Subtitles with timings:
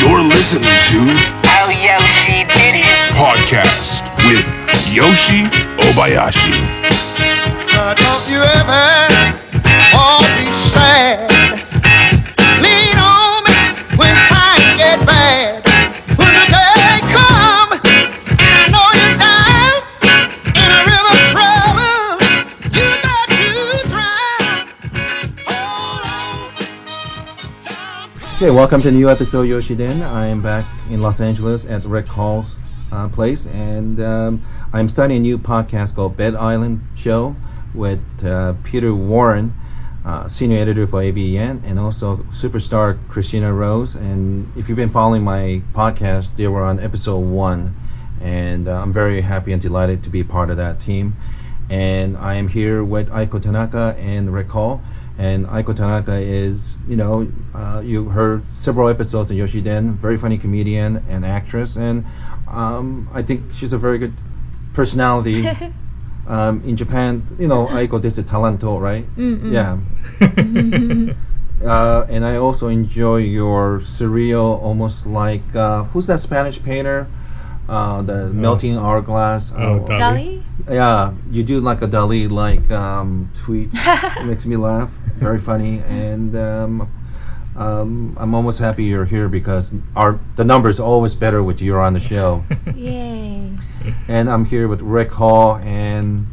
[0.00, 1.00] You're listening to
[1.50, 3.12] Oh, Yoshi did it.
[3.14, 4.44] Podcast with
[4.94, 5.44] Yoshi
[5.90, 6.54] Obayashi.
[7.74, 8.84] Uh, don't you ever
[9.94, 11.37] all be sad.
[28.38, 30.00] Okay, welcome to a new episode Yoshiden.
[30.00, 32.54] I am back in Los Angeles at Rick Hall's
[32.92, 37.34] uh, place, and um, I'm starting a new podcast called Bed Island Show
[37.74, 39.54] with uh, Peter Warren,
[40.04, 43.96] uh, senior editor for AVN, and also superstar Christina Rose.
[43.96, 47.74] And if you've been following my podcast, they were on episode one,
[48.20, 51.16] and uh, I'm very happy and delighted to be part of that team.
[51.68, 54.80] And I am here with Aiko Tanaka and Rick Hall.
[55.18, 60.38] And Aiko Tanaka is, you know, uh, you heard several episodes of Yoshiden, very funny
[60.38, 62.06] comedian and actress, and
[62.48, 64.14] um, I think she's a very good
[64.74, 65.44] personality.
[66.28, 69.04] um, in Japan, you know, Aiko is a talento, right?
[69.16, 69.78] Yeah.
[71.64, 77.08] uh, and I also enjoy your surreal, almost like uh, who's that Spanish painter?
[77.68, 79.52] Uh, the melting hourglass.
[79.54, 80.42] Oh, Uh, Dali?
[80.64, 80.74] Dali?
[80.74, 83.74] yeah, you do like a Dali like um, tweets.
[84.16, 84.90] it makes me laugh.
[85.18, 86.92] Very funny, and um,
[87.56, 91.94] um, I'm almost happy you're here because our the numbers always better with you on
[91.94, 92.44] the show.
[92.74, 93.50] Yay.
[94.06, 96.26] and I'm here with Rick Hall, and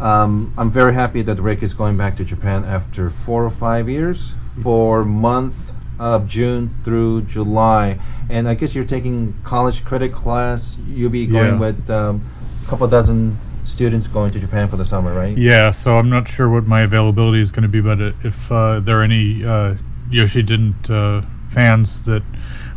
[0.00, 3.88] um, I'm very happy that Rick is going back to Japan after four or five
[3.88, 4.32] years
[4.62, 5.54] for month
[5.98, 7.98] of June through July.
[8.28, 10.76] And I guess you're taking college credit class.
[10.86, 11.58] You'll be going Yeah.
[11.58, 12.28] with um,
[12.62, 13.38] a couple dozen
[13.68, 15.36] students going to Japan for the summer, right?
[15.36, 18.80] Yeah, so I'm not sure what my availability is going to be, but if uh,
[18.80, 19.74] there are any uh,
[20.10, 22.22] Yoshi didn't uh, fans that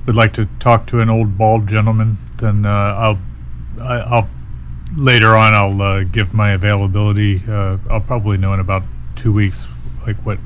[0.06, 3.20] would like to talk to an old bald gentleman, then uh, I'll
[3.82, 4.30] I, I'll
[4.96, 7.42] later on I'll uh, give my availability.
[7.48, 8.84] Uh, I'll probably know in about
[9.16, 9.68] two weeks,
[10.06, 10.40] like what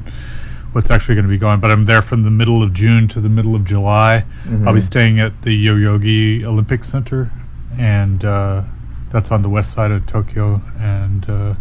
[0.74, 1.60] what's actually going to be going.
[1.60, 4.26] But I'm there from the middle of June to the middle of July.
[4.66, 7.32] I'll be staying at the Yoyogi Olympic Center,
[7.80, 8.64] and uh,
[9.16, 10.62] that's on the west side of Tokyo.
[10.78, 11.56] And uh,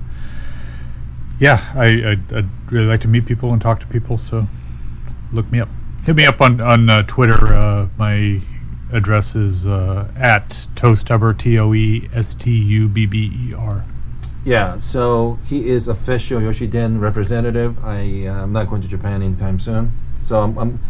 [1.39, 4.19] yeah, I, I I'd really like to meet people and talk to people.
[4.19, 4.49] So
[5.33, 5.69] look me up.
[6.05, 7.55] Hit me up on on uh, Twitter.
[7.55, 8.43] Uh, my
[8.93, 13.85] address is uh, at Toestubber T O E S T U B B E R.
[14.45, 17.83] Yeah, so he is official Yoshiden representative.
[17.85, 19.93] I uh, I'm not going to Japan anytime soon,
[20.27, 20.81] so I'm, I'm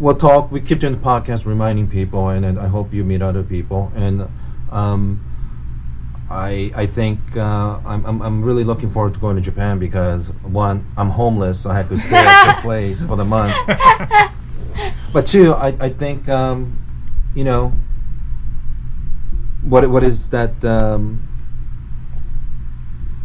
[0.00, 0.50] we'll talk.
[0.50, 3.92] We keep doing the podcast, reminding people, and, and I hope you meet other people.
[3.94, 4.28] And
[4.70, 5.27] um,
[6.30, 10.28] I I think uh, I'm, I'm I'm really looking forward to going to Japan because
[10.42, 13.54] one, I'm homeless, so I have to stay at your place for the month.
[15.12, 16.78] But two, I I think um,
[17.34, 17.72] you know
[19.62, 21.22] what what is that um,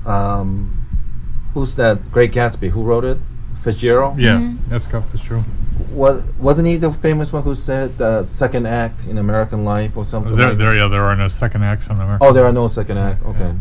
[0.06, 2.70] um, who's that Great Gatsby?
[2.70, 3.18] Who wrote it?
[3.64, 4.20] Fitzgerald.
[4.20, 5.44] Yeah, that's that's true.
[5.92, 10.06] What wasn't he the famous one who said the second act in American Life or
[10.06, 10.36] something?
[10.36, 12.28] There, like there, yeah, there are no second acts in American.
[12.28, 13.24] Oh, there are no second act.
[13.26, 13.54] Okay.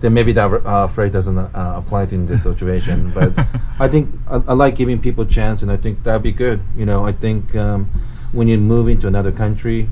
[0.00, 3.10] Then maybe that uh, phrase doesn't uh, apply in this situation.
[3.14, 3.32] but
[3.78, 6.60] I think I, I like giving people a chance, and I think that'd be good.
[6.76, 7.86] You know, I think um,
[8.32, 9.88] when you move into another country,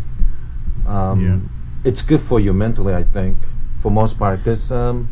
[0.86, 1.50] um,
[1.84, 2.94] it's good for you mentally.
[2.94, 3.38] I think
[3.80, 5.08] for most part, because um,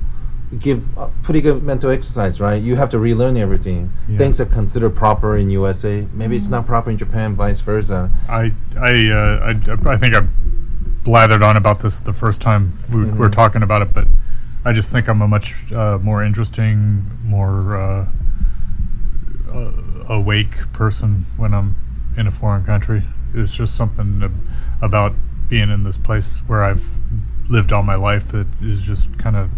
[0.58, 2.60] give uh, pretty good mental exercise, right?
[2.60, 3.92] You have to relearn everything.
[4.08, 4.18] Yeah.
[4.18, 8.10] Things that considered proper in USA, maybe it's not proper in Japan, vice versa.
[8.28, 10.26] I I, uh, I I think I
[11.04, 13.16] blathered on about this the first time we Mm-hmm.
[13.18, 14.06] were talking about it, but
[14.64, 18.08] I just think I'm a much uh, more interesting, more uh,
[19.52, 19.72] uh,
[20.08, 21.76] awake person when I'm
[22.16, 23.04] in a foreign country.
[23.34, 24.22] It's just something
[24.82, 25.14] about
[25.48, 26.84] being in this place where I've
[27.48, 29.50] lived all my life that is just kind of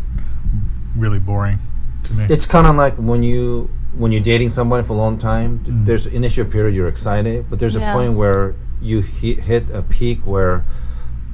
[0.97, 1.59] really boring
[2.05, 2.27] to me.
[2.29, 5.63] It's kind of like when you when you're dating someone for a long time.
[5.65, 9.83] th- There's initial period you're excited, but there's a point where you hit, hit a
[9.83, 10.65] peak where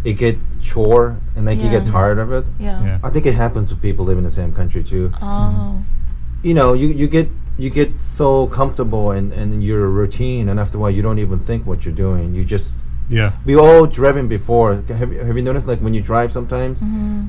[0.04, 2.44] it get chore and like you get tired of it.
[2.58, 2.82] Yeah.
[2.84, 2.98] yeah.
[3.02, 5.12] I think it happens to people living in the same country too.
[5.22, 5.24] Oh.
[5.24, 5.84] Mm.
[6.42, 7.28] You know, you you get
[7.58, 11.38] you get so comfortable and and your routine, and after a while you don't even
[11.40, 12.34] think what you're doing.
[12.34, 12.74] You just
[13.10, 13.32] Yeah.
[13.44, 14.74] we all driven before.
[14.88, 16.80] Have you, have you noticed like when you drive sometimes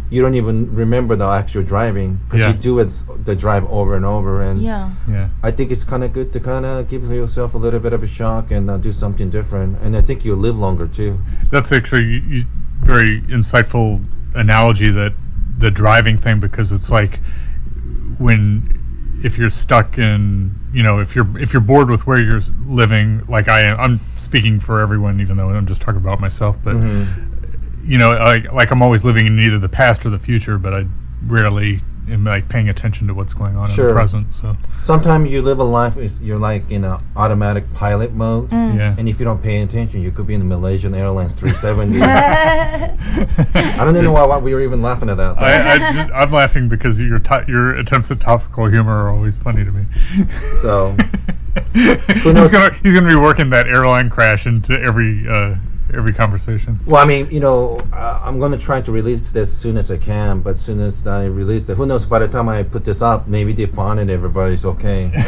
[0.09, 2.47] you don't even remember the actual driving because Yeah.
[2.51, 2.91] you do it
[3.25, 4.91] the drive over and over and Yeah.
[5.07, 5.29] Yeah.
[5.41, 8.03] I think it's kind of good to kind of give yourself a little bit of
[8.03, 9.79] a shock and uh, do something different.
[9.81, 11.19] And I think you'll live longer too.
[11.51, 12.45] That's actually you, you,
[12.81, 14.03] very insightful
[14.35, 15.13] analogy that
[15.57, 17.19] the driving thing because it's like
[18.17, 18.75] when
[19.23, 23.23] if you're stuck in, you know, if you're if you're bored with where you're living,
[23.27, 23.99] like I am, I'm
[24.29, 26.57] speaking for everyone, even though I'm just talking about myself.
[26.63, 27.91] But mm-hmm.
[27.91, 30.73] you know, like like I'm always living in either the past or the future, but
[30.73, 30.85] I
[31.25, 31.81] rarely
[32.11, 34.33] am like paying attention to what's going on in the present.
[34.33, 38.95] So Sometimes you live a life is you're like in a automatic pilot mode, yeah.
[38.97, 42.01] and if you don't pay attention, you could be in the Malaysian Airlines 370.
[42.01, 45.37] I don't even know why, why we were even laughing at that.
[45.37, 49.63] I, I, am laughing because your to- your attempts at topical humor are always funny
[49.65, 49.85] to me.
[50.61, 50.95] so
[51.73, 55.55] he's gonna he's gonna be working that airline crash into every uh,
[55.93, 56.79] every conversation.
[56.85, 59.77] Well, I mean, you know, uh, I'm going to try to release this as soon
[59.77, 62.05] as I can, but as soon as I release it, who knows?
[62.05, 64.09] By the time I put this up, maybe they found it.
[64.09, 65.11] Everybody's okay.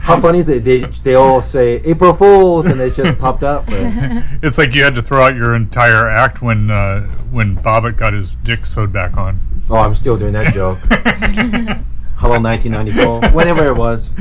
[0.00, 0.64] How funny is it?
[0.64, 3.64] They they all say April Fools, and it just popped up.
[4.42, 8.12] It's like you had to throw out your entire act when uh, when Bobbitt got
[8.14, 9.38] his dick sewed back on.
[9.68, 10.78] oh, I'm still doing that joke.
[12.20, 14.10] Hello, 1994, whenever it was.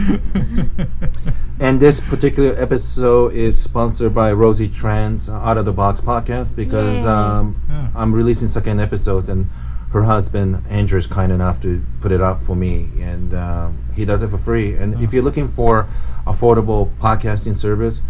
[1.62, 6.56] And this particular episode is sponsored by Rosie Tran's uh, Out of the Box podcast
[6.56, 7.90] because um, Yeah.
[7.94, 9.50] I'm releasing second episodes and
[9.92, 14.06] her husband Andrew is kind enough to put it up for me and um, he
[14.06, 14.74] does it for free.
[14.74, 15.90] And if you're looking for
[16.26, 18.02] affordable podcasting service,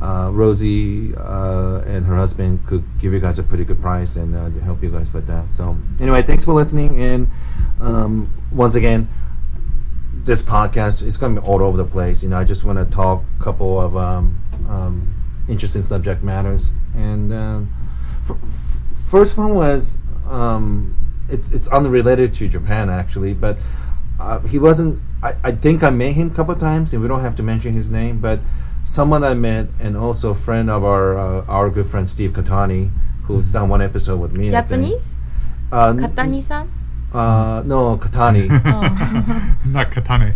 [0.00, 4.34] uh, Rosie uh, and her husband could give you guys a pretty good price and
[4.34, 5.50] uh, help you guys with that.
[5.50, 6.98] So anyway, thanks for listening.
[7.02, 7.30] And
[7.80, 9.10] um, once again,
[10.24, 12.22] this podcast is going to be all over the place.
[12.22, 15.14] You know, I just want to talk a couple of um, um,
[15.48, 16.70] interesting subject matters.
[16.94, 17.74] And um,
[18.28, 18.36] f-
[19.10, 19.96] first one was
[20.28, 20.96] um,
[21.28, 23.58] it's it's unrelated to Japan actually, but
[24.18, 25.02] uh, he wasn't.
[25.22, 27.74] I, I think I met him a couple times, and we don't have to mention
[27.74, 28.40] his name, but
[28.84, 32.90] someone I met, and also a friend of our uh, our good friend Steve Katani,
[33.24, 34.48] who's done one episode with me.
[34.48, 35.16] Japanese?
[35.72, 36.70] Uh, Katani-san?
[37.14, 38.50] Uh, no, Katani.
[38.66, 39.56] Oh.
[39.66, 40.34] Not Katane.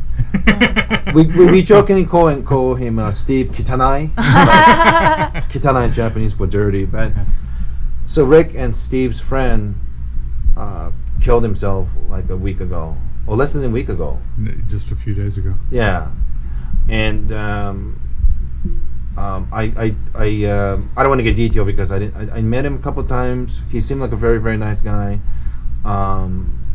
[1.14, 4.14] we, we, we jokingly call him, call him uh, Steve Kitanai.
[4.14, 6.84] But Kitanai is Japanese for dirty.
[6.84, 7.12] But
[8.06, 9.74] so Rick and Steve's friend
[10.56, 12.96] uh, killed himself like a week ago,
[13.26, 14.20] or less than a week ago.
[14.68, 15.54] Just a few days ago.
[15.70, 16.08] Yeah,
[16.88, 18.00] and um,
[19.16, 22.30] um, I I I, um, I don't want to get detailed because I didn't.
[22.30, 23.62] I, I met him a couple times.
[23.70, 25.20] He seemed like a very very nice guy.
[25.84, 26.67] Um,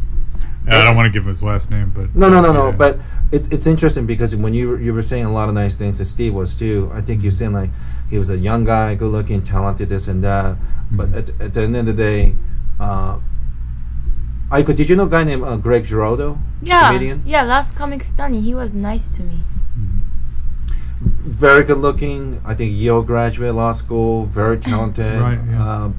[0.68, 2.70] I don't want to give his last name, but No, no, no, no.
[2.70, 2.76] Yeah.
[2.76, 3.00] But
[3.32, 6.00] it's it's interesting because when you were, you were saying a lot of nice things,
[6.00, 6.90] and Steve was too.
[6.94, 7.70] I think you're saying like
[8.10, 10.56] he was a young guy, good looking, talented, this and that.
[10.92, 12.36] But at, at the end of the day,
[12.80, 13.20] uh,
[14.52, 16.38] Aiko, did you know a guy named uh, Greg Giraldo?
[16.62, 16.88] yeah.
[16.88, 17.24] Comedian?
[17.26, 19.40] Yeah, last Comic Standing, he was nice to me.
[21.02, 22.40] Very good looking.
[22.46, 25.20] I think Yale graduate, law school, very talented.
[25.20, 25.86] Right, yeah.
[25.86, 25.92] uh,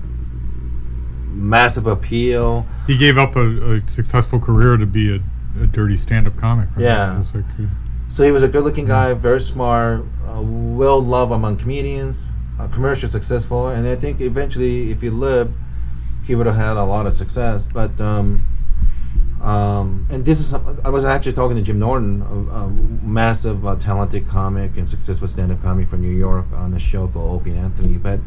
[1.29, 2.67] massive appeal.
[2.87, 5.21] He gave up a, a successful career to be a,
[5.63, 6.69] a dirty stand-up comic.
[6.77, 6.85] Right?
[6.85, 7.23] Yeah.
[7.35, 7.67] Like, uh,
[8.11, 12.27] So he was a good-looking guy, very smart, uh, well loved among comedians,
[12.59, 15.55] uh, commercially successful, and I think eventually, if he lived,
[16.27, 17.67] he would have had a lot of success.
[17.67, 18.43] But um,
[19.43, 23.77] um, and this is I was actually talking to Jim Norton, a, a massive, uh,
[23.77, 27.59] talented comic and successful stand-up comic from New York, on a show called Opie and
[27.61, 27.99] Anthony.
[27.99, 28.21] But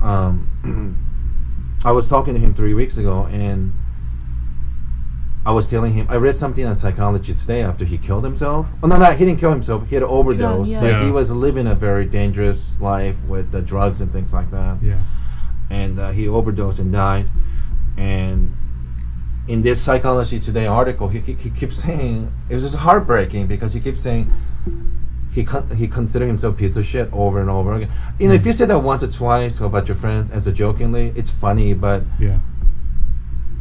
[0.00, 0.96] um,
[1.84, 3.72] I was talking to him three weeks ago, and
[5.44, 8.66] I was telling him I read something on Psychology Today after he killed himself.
[8.82, 9.88] Oh no, no, he didn't kill himself.
[9.88, 10.80] He had an overdose, yeah.
[10.80, 11.04] but Yeah.
[11.04, 14.78] he was living a very dangerous life with the drugs and things like that.
[14.82, 15.02] yeah.
[15.70, 17.28] And uh, he overdosed and died.
[17.96, 18.54] And
[19.48, 23.72] in this Psychology Today article, he, he, he keeps saying it was just heartbreaking because
[23.72, 24.30] he keeps saying
[25.32, 27.90] he con- he considered himself a piece of shit over and over again.
[28.18, 31.12] You know, if you say that once or twice about your friends as a jokingly,
[31.16, 32.38] it's funny, but Yeah.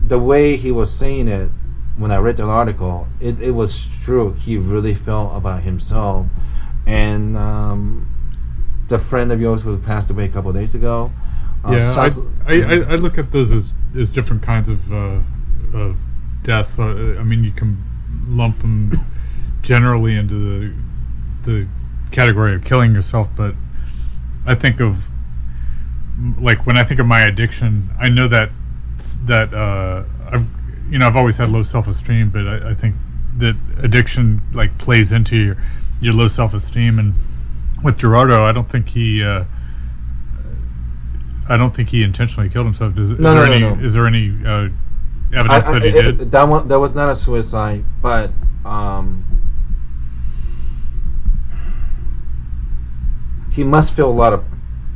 [0.06, 1.50] the way he was saying it
[1.98, 4.34] when I read the article, it, it was true.
[4.34, 6.28] He really felt about himself.
[6.86, 8.08] And um,
[8.90, 11.12] the friend of yours who passed away a couple of days ago.
[11.64, 12.10] uh, yeah,
[12.48, 15.20] I, I, I, I look at those as, as different kinds of, uh,
[15.74, 15.96] of
[16.44, 16.80] deaths.
[16.80, 17.78] Uh, I mean, you can
[18.28, 19.00] lump them
[19.62, 20.74] generally into the
[21.44, 21.68] the
[22.12, 23.56] category of killing yourself, but
[24.46, 24.98] I think of
[26.40, 28.50] like when I think of my addiction, I know that
[29.26, 30.46] that uh, I've
[30.90, 32.96] you know I've always had low self esteem, but I, I think
[33.38, 35.58] that addiction like plays into your
[36.02, 37.00] your low self esteem.
[37.00, 37.14] And
[37.84, 39.24] with Giraldo, I don't think he.
[39.24, 39.46] Uh,
[41.50, 42.98] I don't think he intentionally killed himself.
[42.98, 43.60] Is, is No, there no, any?
[43.78, 43.84] no.
[43.84, 44.70] Is there any uh,
[45.34, 46.32] evidence I- that he it- did?
[46.32, 48.32] that one that was not a suicide, but
[48.64, 49.26] um,
[53.52, 54.44] he must feel a lot of.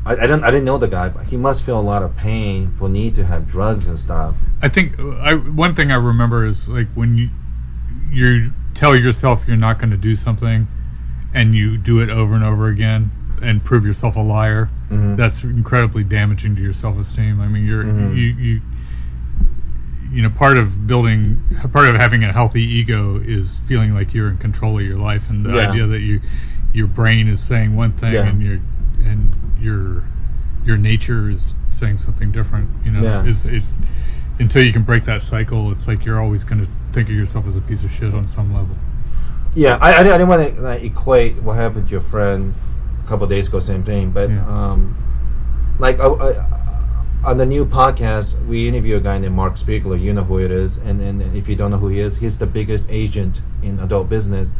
[0.05, 0.43] I, I don't.
[0.43, 3.15] I didn't know the guy, but he must feel a lot of pain for need
[3.15, 4.35] to have drugs and stuff.
[4.61, 7.29] I think I one thing I remember is like when you
[8.11, 10.67] you tell yourself you're not going to do something,
[11.33, 14.69] and you do it over and over again and prove yourself a liar.
[14.89, 15.17] Mhm.
[15.17, 17.41] That's incredibly damaging to your self esteem.
[17.41, 18.15] I mean, you're Mhm.
[18.15, 18.61] you you
[20.11, 21.41] you know part of building
[21.73, 25.29] part of having a healthy ego is feeling like you're in control of your life
[25.29, 25.69] and the Yeah.
[25.71, 26.21] idea that you
[26.75, 28.27] your brain is saying one thing Yeah.
[28.27, 28.59] and your
[29.03, 30.03] and your
[30.65, 33.23] your nature is saying something different you know Yeah.
[33.25, 33.71] is it's
[34.39, 37.47] until you can break that cycle it's like you're always going to think of yourself
[37.47, 38.75] as a piece of shit on some level
[39.55, 42.53] Yeah, I, I, didn't- I didn't want to like, equate what happened to your friend
[43.03, 44.11] a couple of days ago, same thing.
[44.11, 44.45] But Yeah.
[44.47, 44.97] um,
[45.79, 46.45] like I, I,
[47.23, 49.99] on the new podcast, we interview a guy named Mark Spiegler.
[50.01, 52.37] You know who it is, and, and if you don't know who he is, he's
[52.37, 54.53] the biggest agent in adult business.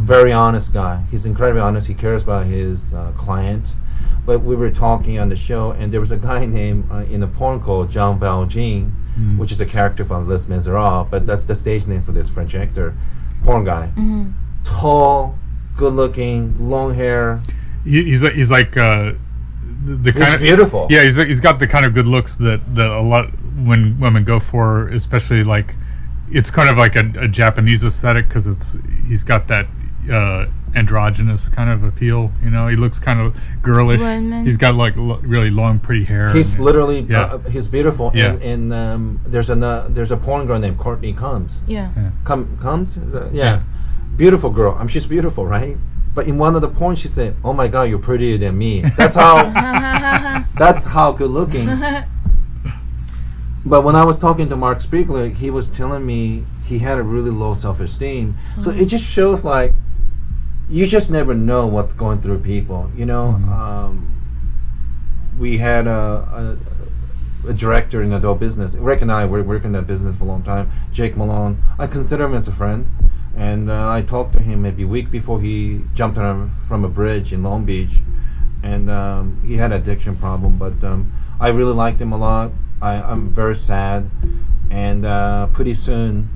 [0.00, 1.04] Very honest guy.
[1.10, 1.86] He's incredibly honest.
[1.86, 3.74] He cares about his uh, client.
[4.26, 7.22] But we were talking on the show, and there was a guy named uh, in
[7.22, 9.38] a porn called John Valjean, Mm.
[9.38, 12.54] which is a character from Les Miserables, but that's the stage name for this French
[12.54, 12.94] actor,
[13.42, 14.32] porn guy Mhm.
[14.62, 15.36] tall,
[15.76, 17.42] good looking, long hair.
[17.84, 19.12] he, he's like- he's like uh
[19.84, 20.86] the, the kind He's of beautiful.
[20.90, 23.30] yeah he's he's got the kind of good looks that that a lot
[23.64, 25.74] when women go for especially like
[26.30, 28.76] it's kind of like a, a japanese aesthetic because it's
[29.08, 29.66] he's got that
[30.10, 34.46] uh androgynous kind of appeal you know he looks kind of girlish Women.
[34.46, 37.22] he's got like lo- really long pretty hair He's and- literally Yeah.
[37.22, 38.12] uh, he's beautiful.
[38.14, 38.32] Yeah.
[38.34, 41.52] And, and um, there's a uh, there's a porn girl named Courtney Cummz.
[41.66, 41.90] Yeah.
[41.96, 42.10] Yeah.
[42.24, 42.96] Com- Cummz?
[43.12, 43.28] Yeah.
[43.32, 43.62] Yeah.
[44.16, 44.74] Beautiful girl.
[44.74, 45.76] I mean, she's beautiful, right?
[46.14, 48.82] But in one of the porn, she said, "Oh my God, you're prettier than me."
[48.96, 49.34] That's how.
[50.58, 51.66] that's how good looking.
[53.64, 57.02] But when I was talking to Mark Spiegler, he was telling me he had a
[57.02, 58.36] really low self esteem.
[58.60, 59.74] So it just shows like
[60.70, 62.90] you just never know what's going through people.
[62.96, 63.48] You know, Mhm.
[63.50, 64.06] um,
[65.38, 66.56] we had a,
[67.44, 68.74] a, a director in adult business.
[68.76, 70.70] Rick and I were working in that business for a long time.
[70.92, 71.58] Jake Malone.
[71.78, 72.86] I consider him as a friend.
[73.36, 76.84] And uh, I talked to him maybe a week before he jumped on a, from
[76.84, 77.98] a bridge in Long Beach.
[78.62, 82.50] And um, he had addiction problem, but um, I really liked him a lot.
[82.82, 84.10] I, I'm very sad.
[84.70, 86.28] And uh, pretty soon,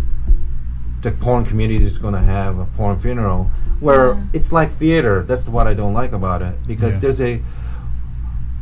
[1.02, 3.50] the porn community is going to have a porn funeral
[3.84, 4.20] where Yeah.
[4.38, 5.16] it's like theater.
[5.28, 7.00] That's what I don't like about it because Yeah.
[7.02, 7.32] there's a.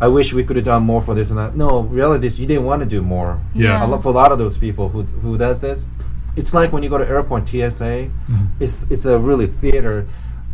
[0.01, 1.57] I wish we could have done more for this and that.
[1.57, 3.39] No, reality is you didn't want to do more.
[3.55, 3.85] Yeah.
[3.85, 5.89] A lot, for a lot of those people who who does this,
[6.35, 7.95] it's like when you go to airport TSA.
[8.31, 8.47] Mhm.
[8.59, 10.07] It's it's a really theater.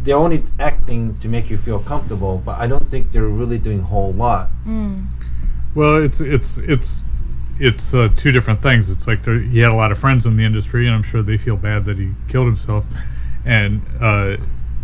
[0.05, 3.81] They're only acting to make you feel comfortable, but I don't think they're really doing
[3.81, 4.45] a whole lot.
[4.67, 5.07] Mm.
[5.75, 7.03] Well, it's it's it's
[7.69, 8.89] it's uh, two different things.
[8.91, 11.23] It's like the, he had a lot of friends in the industry, and I'm sure
[11.23, 12.85] they feel bad that he killed himself.
[13.45, 14.37] And uh,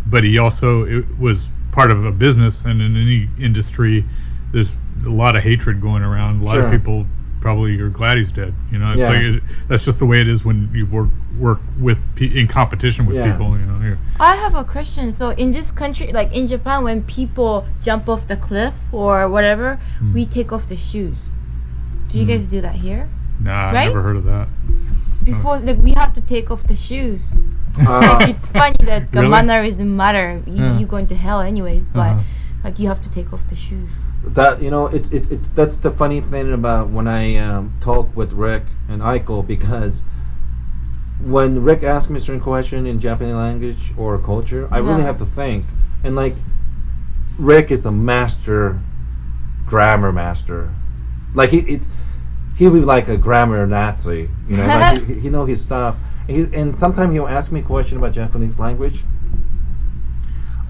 [0.06, 4.04] but he also it was part of a business, and in any industry,
[4.52, 6.40] there's a lot of hatred going around.
[6.42, 6.66] A lot Sure.
[6.66, 7.06] of people
[7.40, 8.54] probably are glad he's dead.
[8.72, 9.08] You know, it's Yeah.
[9.08, 11.08] like it, that's just the way it is when you work
[11.38, 13.30] work with pe- in competition with Yeah.
[13.32, 13.58] people.
[13.58, 13.96] You know, yeah.
[14.20, 15.10] I have a question.
[15.10, 19.78] So in this country, like in Japan, when people jump off the cliff or whatever,
[19.98, 20.12] Hmm.
[20.14, 21.16] we take off the shoes.
[22.08, 23.08] Do you guys do that here?
[23.40, 23.86] Nah, I Right?
[23.88, 24.46] never heard of that.
[25.24, 27.30] Before, like we have to take off the shoes.
[27.76, 29.30] Uh, like it's funny that the Really?
[29.30, 30.42] mannerism matter.
[30.46, 30.78] You, Yeah.
[30.78, 32.22] You're going to hell anyways, but Uh-huh.
[32.64, 33.90] like you have to take off the shoes.
[34.40, 38.06] that you know, it, it, it that's the funny thing about when I um, talk
[38.16, 40.02] with Rick and Aiko because
[41.20, 45.26] when Rick asks me certain question in Japanese language or culture, I really have to
[45.26, 45.64] think.
[46.02, 46.34] And like,
[47.38, 48.80] Rick is a master
[49.66, 50.70] grammar master.
[51.34, 51.82] Like he, it,
[52.56, 54.28] he'll be like a grammar Nazi.
[54.48, 55.96] You know, like he, he know his stuff.
[56.28, 59.04] And, he, and sometimes he'll ask me a question about Japanese language.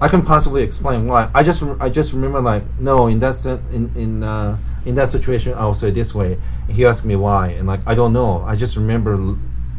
[0.01, 1.29] I can possibly explain why.
[1.33, 5.09] I just I just remember like no in that sen- in in uh, in that
[5.09, 6.37] situation I'll say this way.
[6.67, 8.41] He asked me why, and like I don't know.
[8.43, 9.37] I just remember l-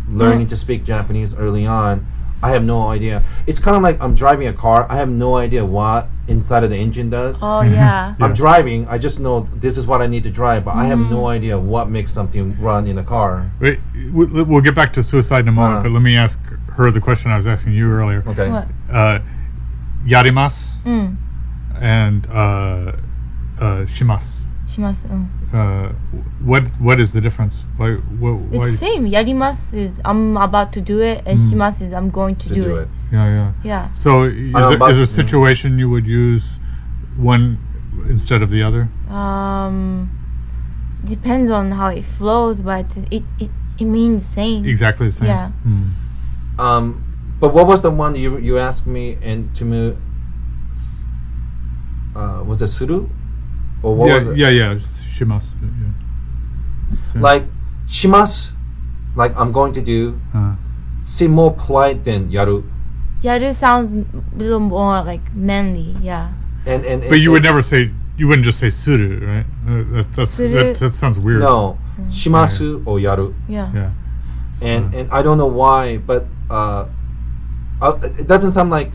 [0.09, 2.07] learning to speak Japanese early on.
[2.47, 3.17] I have no idea.
[3.51, 4.87] It's kind of like I'm driving a car.
[4.89, 7.35] I have no idea what inside of the engine does.
[7.43, 8.15] Oh yeah.
[8.21, 8.37] I'm Yeah.
[8.45, 8.81] driving.
[8.95, 11.15] I just know this is what I need to drive, but I have Mm-hmm.
[11.19, 13.51] no idea what makes something run in a car.
[13.61, 13.79] Wait,
[14.17, 15.83] we- we'll get back to suicide in a moment, Uh-huh.
[15.85, 16.39] but let me ask
[16.77, 18.23] her the question I was asking you earlier.
[18.33, 18.49] Okay.
[18.51, 18.67] What?
[19.01, 19.19] Uh,
[20.07, 21.17] yarimasu Mm.
[21.81, 22.93] and uh,
[23.61, 23.87] uh,
[24.67, 25.07] shimasu.
[25.09, 25.09] Shimasu.
[25.09, 25.27] Mm.
[25.55, 25.93] Uh,
[26.45, 27.63] what what is the difference?
[27.77, 27.95] Why?
[27.95, 29.05] Why, why It's same.
[29.07, 32.65] Yarimasu is I'm about to do it, and shimasu is I'm going to, To do,
[32.65, 32.83] do it.
[32.83, 32.89] it.
[33.13, 33.53] Yeah, yeah.
[33.65, 33.95] Yeah.
[33.95, 36.59] So is, Um, there, is a situation you would use
[37.17, 37.59] one
[38.09, 38.89] instead of the other?
[39.09, 40.11] Um,
[41.05, 44.65] depends on how it flows, but it it, it means same.
[44.65, 45.29] Exactly the same.
[45.29, 45.49] Yeah.
[45.63, 46.61] Hmm.
[46.61, 47.05] Um,
[47.39, 49.97] but what was the one you you asked me and to me?
[52.17, 53.09] Uh, was it suru?
[53.83, 54.37] Or what yeah, was it?
[54.39, 54.75] yeah, yeah.
[55.17, 55.55] Shimasu.
[55.63, 57.13] Yeah.
[57.13, 57.23] Same.
[57.23, 57.45] Like
[57.89, 58.53] shimas,
[59.15, 60.21] like I'm going to do.
[60.35, 60.57] Uh,
[61.05, 62.69] seem more polite than yaru.
[63.23, 64.05] Yaru sounds a
[64.37, 65.97] little more like manly.
[66.01, 66.33] Yeah.
[66.67, 69.47] And and But you would never say you wouldn't just say suru, right?
[69.69, 70.55] Uh, that, that's, Suru.
[70.55, 71.41] that, that sounds weird.
[71.41, 71.79] no
[72.09, 73.35] shimasu or yaru.
[73.49, 73.73] Yeah.
[73.75, 73.91] Yeah.
[74.63, 76.87] and and I don't know why, but uh,
[77.81, 78.91] uh, it doesn't sound like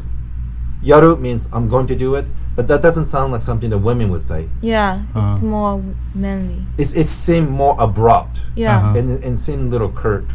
[0.83, 4.11] yaru means I'm going to do it, but that doesn't sound like something that women
[4.11, 4.49] would say.
[4.61, 5.03] Yeah.
[5.15, 5.31] Uh.
[5.33, 6.65] It's more manly.
[6.77, 8.77] It's it seemed more abrupt Yeah.
[8.77, 8.97] Uh-huh.
[8.99, 10.25] and and seemed a little curt.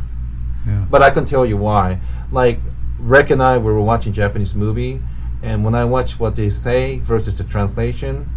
[0.67, 0.85] Yeah.
[0.91, 2.01] But I can tell you why.
[2.33, 2.59] Like
[2.99, 5.01] Rick and I we were watching Japanese movie,
[5.43, 8.29] and when I watch what they say versus the translation,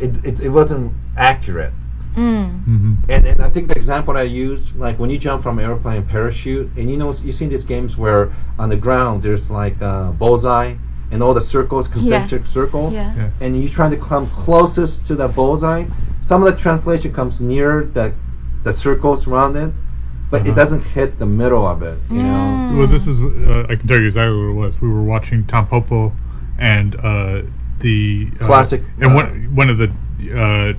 [0.00, 1.72] it it, it wasn't accurate.
[2.14, 2.64] Mm.
[2.64, 6.04] hmm And, and I think the example I use, like when you jump from airplane
[6.04, 10.14] parachute, and you know, you've seen these games where on the ground there's like a
[10.18, 10.76] bullseye
[11.16, 13.14] and all the circles, concentric circle, Yeah.
[13.16, 13.30] Yeah.
[13.40, 15.84] and you're trying to come closest to that bullseye.
[16.20, 18.12] Some of the translation comes near the
[18.64, 19.72] the circles around it,
[20.30, 20.56] but it Uh-huh.
[20.60, 21.98] doesn't hit the middle of it.
[22.10, 24.80] You know, Well, this is uh, I can tell you exactly what it was.
[24.82, 26.12] We were watching Tampopo
[26.58, 27.42] and uh,
[27.80, 29.26] the uh, Classic, and uh, one
[29.60, 29.88] one of the
[30.44, 30.72] uh,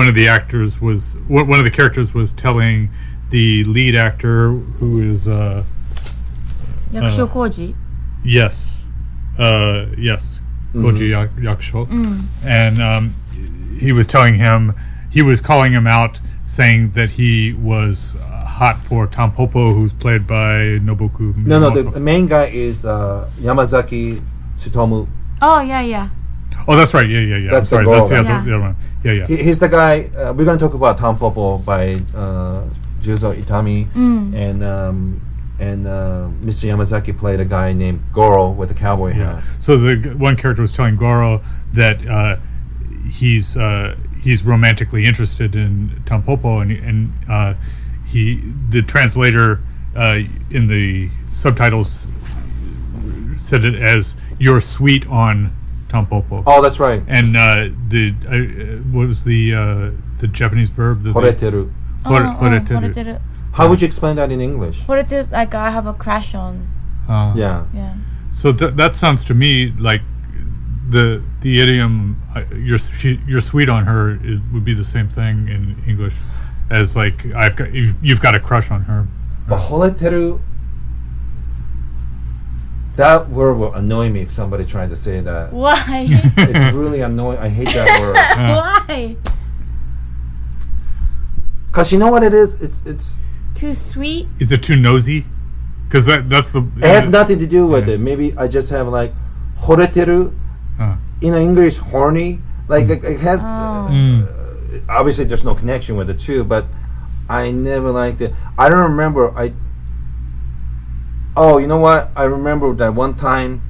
[0.00, 2.90] one of the actors was one one of the characters was telling
[3.30, 5.62] the lead actor who is uh,
[6.92, 7.74] Yakusho Koji.
[8.24, 8.83] yes
[9.38, 10.40] uh, yes
[10.74, 11.88] Koji Yak- Yakusho
[12.44, 13.14] and um,
[13.78, 14.74] he was telling him
[15.10, 20.26] he was calling him out saying that he was uh, hot for Tampopo who's played
[20.26, 21.70] by Nobuko no, no.
[21.70, 24.22] The, the main guy is uh, Yamazaki
[24.56, 25.08] Tsutomu.
[25.42, 26.08] Oh yeah, yeah.
[26.68, 27.08] Oh, that's right.
[27.08, 27.50] Yeah, yeah, yeah.
[27.50, 27.98] That's the I'm sorry.
[27.98, 28.08] goal.
[28.08, 28.36] That's the Yeah.
[28.38, 28.76] other, the other one.
[29.02, 29.26] Yeah, yeah.
[29.26, 30.04] He, he's the guy.
[30.16, 32.62] Uh, we're going to talk about Tampopo by uh,
[33.02, 35.20] Juzo Itami, and um,
[35.64, 36.68] and uh, Mr.
[36.68, 39.40] Yamazaki played a guy named Goro with a cowboy yeah.
[39.40, 39.44] hat.
[39.60, 41.42] So the g- one character was telling Goro
[41.72, 42.36] that uh,
[43.10, 47.54] he's uh, he's romantically interested in Tampopo, and and uh,
[48.06, 49.60] he the translator
[49.96, 52.06] uh, in the subtitles
[53.38, 55.50] said it as "you're sweet on
[55.88, 57.02] Tampopo." Oh, that's right.
[57.08, 59.90] And uh, the uh, what was the uh,
[60.20, 61.04] the Japanese verb?
[61.04, 61.72] The, the, Horeteru.
[62.04, 62.92] Hore- oh, horeteru.
[62.92, 63.20] horeteru.
[63.54, 64.80] How would you explain that in English?
[64.82, 66.66] Horeteru is like I have a crush on.
[67.08, 67.64] Uh, Yeah.
[67.72, 67.94] Yeah.
[68.32, 70.02] So th- that sounds to me like
[70.90, 75.08] the the idiom uh, "you're she, you're sweet on her" is, would be the same
[75.08, 76.16] thing in English
[76.70, 79.06] as like I've got you've, you've got a crush on her.
[79.48, 80.40] But horeteru,
[82.96, 85.52] that word will annoy me if somebody tried to say that.
[85.52, 86.06] Why?
[86.36, 87.38] It's really annoying.
[87.38, 88.16] I hate that word.
[88.96, 89.16] Why?
[91.72, 92.54] Cause you know what it is?
[92.60, 93.18] It's it's
[93.54, 94.26] Too sweet.
[94.38, 95.24] Is it too nosy?
[95.88, 97.94] Because that that's the it has nothing to do with Yeah.
[97.94, 98.00] it.
[98.00, 99.12] Maybe I just have like
[99.60, 100.32] horeteru
[100.78, 102.40] Uh, in English horny.
[102.68, 103.40] Like it, it has.
[103.42, 103.88] Oh.
[103.90, 106.66] mm, obviously there's no connection with the two, but
[107.28, 108.34] I never liked it.
[108.58, 109.30] I don't remember.
[109.38, 109.52] I
[111.36, 112.10] oh, you know what?
[112.16, 113.62] I remember that one time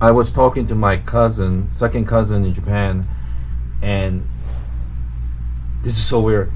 [0.00, 3.06] I was talking to my cousin, second cousin in Japan,
[3.82, 4.28] and
[5.82, 6.52] this is so weird.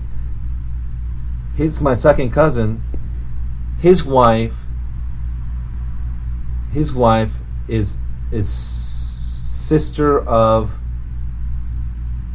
[1.59, 2.85] He's my second cousin.
[3.81, 4.55] His wife.
[6.73, 7.33] His wife
[7.67, 7.99] is
[8.31, 10.71] is sister of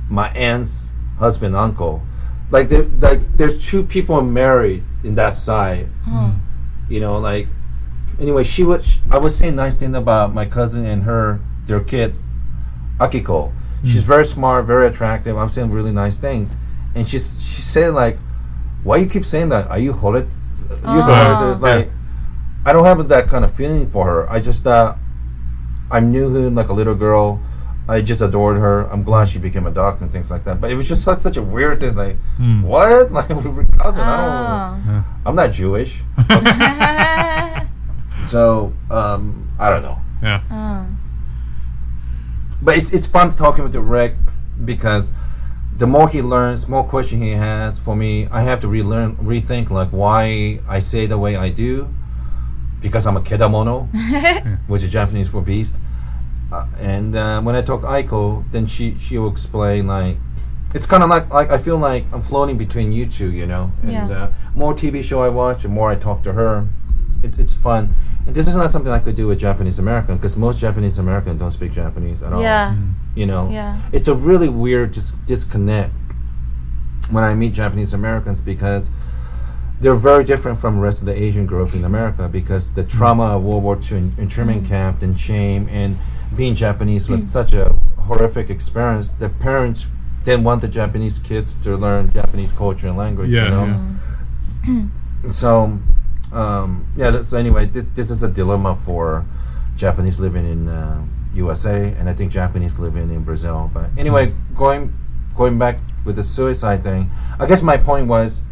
[0.10, 2.04] my aunt's husband uncle
[2.52, 6.36] like there like there's two people married in that side Oh.
[6.90, 7.48] you know like
[8.20, 12.14] anyway she would i was saying nice thing about my cousin and her their kid
[13.00, 13.88] akiko hmm.
[13.88, 16.56] she's very smart very attractive i'm saying really nice things
[16.94, 18.20] and she's she said like
[18.84, 20.28] why you keep saying that are you horrid
[20.70, 21.02] you Oh.
[21.02, 21.90] horrid?" like
[22.66, 24.94] i don't have that kind of feeling for her i just uh
[25.92, 27.40] i knew her like a little girl
[27.86, 28.88] I just adored her.
[28.90, 30.62] I'm glad she became a doctor and things like that.
[30.62, 31.96] But it was just such, such a weird thing.
[32.00, 32.62] Like, Hmm.
[32.62, 33.12] what?
[33.18, 34.00] Like, we were cousins.
[34.00, 34.80] I Oh.
[34.88, 35.04] don't.
[35.26, 36.00] I'm not Jewish.
[38.26, 39.98] so, um, I don't know.
[40.22, 40.40] yeah.
[40.50, 40.86] oh.
[42.62, 44.16] But it's it's fun talking with the Rick
[44.64, 45.12] because
[45.78, 47.80] the more he learns, more question he has.
[47.80, 51.94] For me, I have to relearn, rethink like why I say the way I do
[52.82, 53.88] because I'm a kedamono,
[54.68, 55.78] which is Japanese for beast.
[56.52, 60.18] Uh, and uh, when I talk to Aiko, then she she will explain like
[60.74, 63.72] it's kind of like like I feel like I'm floating between you two, you know.
[63.82, 64.08] And Yeah.
[64.24, 66.68] uh, more TV show I watch, the more I talk to her.
[67.24, 67.96] It's it's fun.
[68.26, 71.38] And this is not something I could do with Japanese American because most Japanese American
[71.38, 72.42] don't speak Japanese at all.
[72.42, 72.76] Yeah.
[72.78, 72.94] Mm.
[73.16, 73.50] You know.
[73.50, 73.82] Yeah.
[73.92, 75.94] It's a really weird dis- disconnect
[77.10, 78.90] when I meet Japanese Americans because
[79.82, 82.90] they're very different from the rest of the Asian group in America because the mm.
[82.90, 84.70] trauma of World War II in- internment mm.
[84.70, 85.98] camp and shame and
[86.36, 87.74] being Japanese was such a
[88.08, 89.86] horrific experience that parents
[90.24, 93.30] didn't want the Japanese kids to learn Japanese culture and language.
[93.30, 94.00] Yeah, you know?
[94.66, 95.32] yeah.
[95.32, 95.80] So
[96.34, 97.22] um, yeah.
[97.24, 99.26] So anyway, this, this is a dilemma for
[99.76, 103.70] Japanese living in uh, USA, and I think Japanese living in Brazil.
[103.74, 104.94] But anyway, going
[105.36, 108.44] going back with the suicide thing, I guess my point was,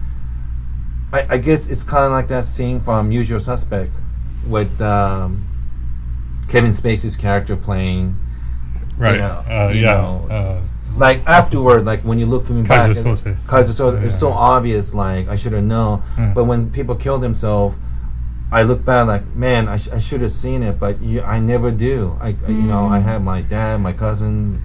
[1.11, 3.91] I, I guess it's kind of like that scene from Usual Suspect
[4.47, 5.45] with um,
[6.47, 8.17] Kevin Spacey's character playing
[9.01, 9.17] Right.
[9.17, 9.93] know, uh, you yeah.
[9.93, 10.61] know, uh,
[10.97, 13.37] like afterward, like when you look coming back, Keyser Soze.
[13.45, 14.09] Keyser Soze, Yeah.
[14.09, 14.93] it's so obvious.
[14.93, 16.33] Like I should have known, Yeah.
[16.35, 17.75] but when people kill themselves,
[18.51, 21.39] I look back like, man, I, sh- I should have seen it, but you, I
[21.39, 22.17] never do.
[22.19, 24.61] I, I- you know, I had my dad, my cousin,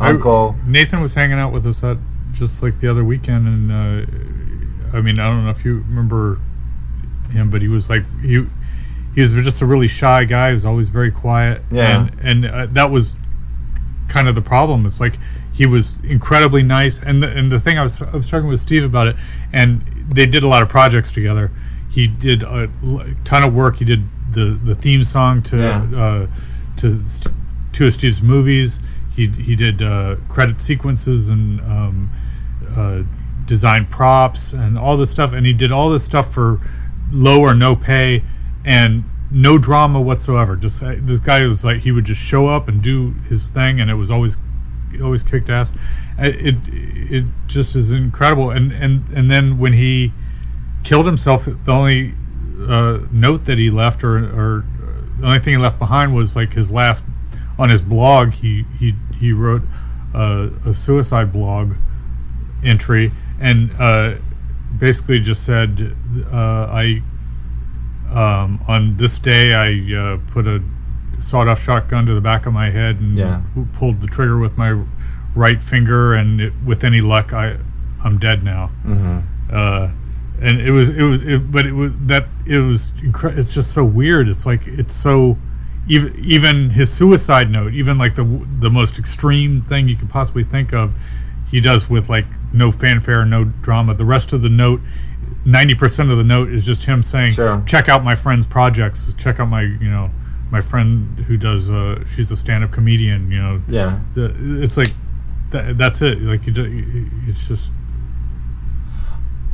[0.00, 0.56] I- uncle.
[0.66, 1.96] Nathan was hanging out with us at
[2.32, 6.40] just like the other weekend, and uh, I mean, I don't know if you remember
[7.30, 8.44] him, but he was like he
[9.14, 10.48] he was just a really shy guy.
[10.48, 11.62] He was always very quiet.
[11.70, 12.08] Yeah.
[12.08, 13.16] and and uh, that was
[14.08, 14.86] kind of the problem.
[14.86, 15.14] It's like
[15.58, 18.60] he was incredibly nice, and the, and the thing I was I was talking with
[18.60, 19.16] Steve about it,
[19.52, 21.50] and they did a lot of projects together.
[21.90, 22.70] He did a
[23.24, 23.76] ton of work.
[23.78, 25.98] He did the the theme song to Yeah.
[26.04, 26.26] uh,
[26.76, 27.02] to
[27.72, 28.78] two of Steve's movies.
[29.16, 32.10] He he did uh, credit sequences and um,
[32.76, 33.02] uh,
[33.44, 35.32] designed props and all this stuff.
[35.32, 36.60] And he did all this stuff for
[37.10, 38.22] low or no pay
[38.64, 40.54] and no drama whatsoever.
[40.54, 43.80] Just uh, this guy was like he would just show up and do his thing,
[43.80, 44.36] and it was always
[45.02, 45.72] always kicked ass.
[46.18, 48.50] It it just is incredible.
[48.50, 50.12] And and and then when he
[50.84, 52.14] killed himself, the only
[52.66, 54.64] uh, note that he left, or or
[55.20, 57.02] the only thing he left behind was like his last
[57.58, 58.32] on his blog.
[58.32, 59.62] He he he wrote
[60.14, 61.74] uh, a suicide blog
[62.64, 64.14] entry and uh,
[64.78, 65.94] basically just said
[66.32, 67.02] uh, I
[68.10, 70.62] um, on this day I uh, put a
[71.20, 73.40] sawed-off shotgun to the back of my head and Yeah.
[73.74, 74.80] pulled the trigger with my
[75.34, 77.56] right finger, and it, with any luck, I
[78.04, 78.68] I'm dead now.
[78.84, 79.18] hmm
[79.50, 79.90] Uh,
[80.40, 83.72] and it was it was it, but it was that it was incre- it's just
[83.72, 84.28] so weird.
[84.28, 85.36] It's like it's so
[85.88, 88.24] even even his suicide note, even like the
[88.60, 90.92] the most extreme thing you could possibly think of,
[91.50, 93.94] he does with like no fanfare, no drama.
[93.94, 94.80] The rest of the note.
[95.44, 97.62] Ninety percent of the note is just him saying, Sure.
[97.66, 99.12] "Check out my friend's projects.
[99.16, 100.10] Check out my, you know,
[100.50, 101.68] my friend who does.
[101.70, 103.30] Uh, she's a stand-up comedian.
[103.30, 104.00] You know, Yeah.
[104.14, 104.92] the, it's like
[105.50, 106.20] that, that's it.
[106.22, 107.70] Like you, ju- it's just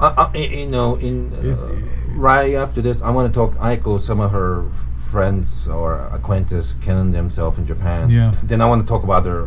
[0.00, 4.18] Uh, uh, you know, in uh, right after this, I want to talk Aiko, some
[4.20, 4.64] of her
[4.98, 8.10] friends or acquaintances killing themselves in Japan.
[8.10, 8.34] Yeah.
[8.42, 9.46] Then I want to talk about their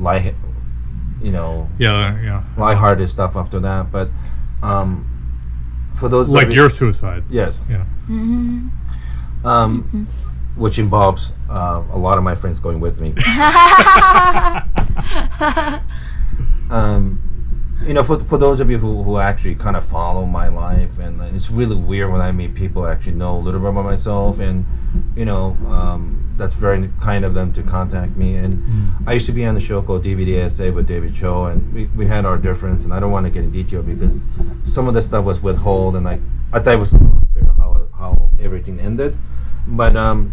[0.00, 0.34] light,
[1.22, 2.42] you know, yeah, yeah.
[2.56, 3.92] lighthearted stuff after that.
[3.92, 4.10] But
[4.62, 5.06] um,
[5.96, 7.22] for those Like your suicide.
[7.30, 7.84] yes, Yeah.
[9.44, 10.08] um,
[10.58, 13.10] which involves uh, a lot of my friends going with me.
[16.70, 17.22] um,
[17.86, 20.98] you know, for, for those of you who, who actually kind of follow my life,
[20.98, 23.70] and uh, it's really weird when I meet people who actually know a little bit
[23.70, 24.66] about myself, and
[25.14, 28.36] you know, um, that's very kind of them to contact me.
[28.36, 31.86] And I used to be on the show called DVDASA with David Choe, and we,
[31.86, 34.22] we had our difference, and I don't want to get in detail because
[34.64, 36.20] some of the stuff was withheld, and like
[36.52, 39.16] I thought it was unfair how how everything ended,
[39.76, 40.32] but um,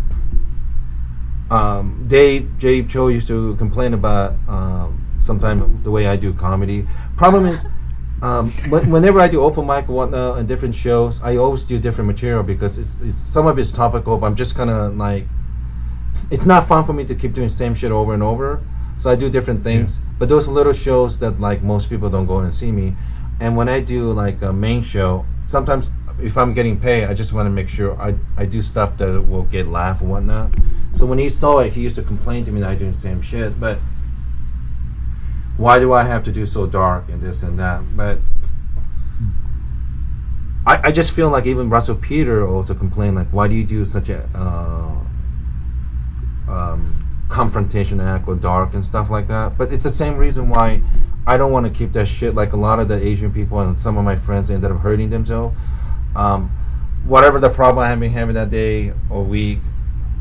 [1.52, 6.88] um, Dave Dave Choe used to complain about um, sometimes the way I do comedy.
[7.18, 7.64] Problem is,
[8.22, 11.80] um, when, whenever I do open mic or whatnot and different shows, I always do
[11.80, 15.26] different material because it's, it's some of it's topical, but I'm just kind of like,
[16.32, 18.64] it's not fun for me to keep doing the same shit over and over.
[18.98, 20.00] So I do different things.
[20.18, 22.96] But those little shows that like most people don't go and see me,
[23.40, 25.88] and when I do like a main show, sometimes
[26.22, 29.22] if I'm getting paid, I just want to make sure I, I do stuff that
[29.22, 30.52] will get laugh and whatnot.
[30.96, 32.94] So when he saw it, he used to complain to me that I do the
[32.94, 33.60] same shit.
[33.60, 33.80] But
[35.58, 37.98] why do I have to do so dark and this and that?
[37.98, 38.20] But
[40.66, 43.86] I, I just feel like even Russell Peter also complained like, why do you do
[43.86, 44.96] such a uh,
[46.52, 49.58] um, confrontation act or dark and stuff like that?
[49.58, 50.82] But it's the same reason why
[51.28, 52.36] I don't want to keep that shit.
[52.36, 55.10] Like a lot of the Asian people and some of my friends ended up hurting
[55.10, 55.56] themselves.
[56.16, 56.50] Um,
[57.06, 59.60] whatever the problem I've been having that day or week,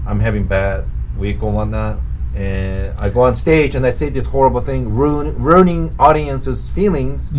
[0.07, 0.85] I'm having bad
[1.19, 1.99] week or whatnot,
[2.35, 7.33] and I go on stage and I say this horrible thing, ruin, ruining audience's feelings.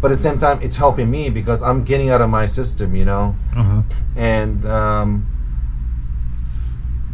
[0.00, 2.94] But at the same time, it's helping me because I'm getting out of my system,
[2.94, 3.34] you know.
[3.56, 3.82] Uh-huh.
[4.16, 5.26] And um,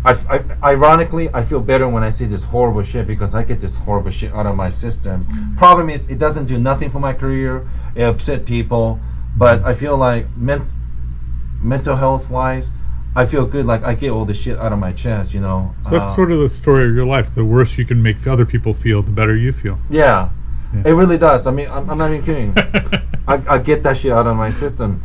[0.05, 3.61] I, I, ironically, I feel better when I see this horrible shit because I get
[3.61, 5.55] this horrible shit out of my system.
[5.57, 7.69] Problem is, it doesn't do nothing for my career.
[7.95, 8.99] It upset people,
[9.37, 10.69] but I feel like men-
[11.61, 12.71] mental health wise,
[13.17, 13.67] I feel good.
[13.67, 15.75] Like I get all the shit out of my chest, you know.
[15.85, 17.35] So that's Uh, sort of the story of your life.
[17.35, 19.79] The worse you can make other people feel, the better you feel.
[19.91, 20.29] yeah,
[20.75, 20.83] Yeah.
[20.87, 21.47] it really does.
[21.47, 22.55] I mean, I'm, I'm not even kidding.
[23.29, 25.03] I, I get that shit out of my system.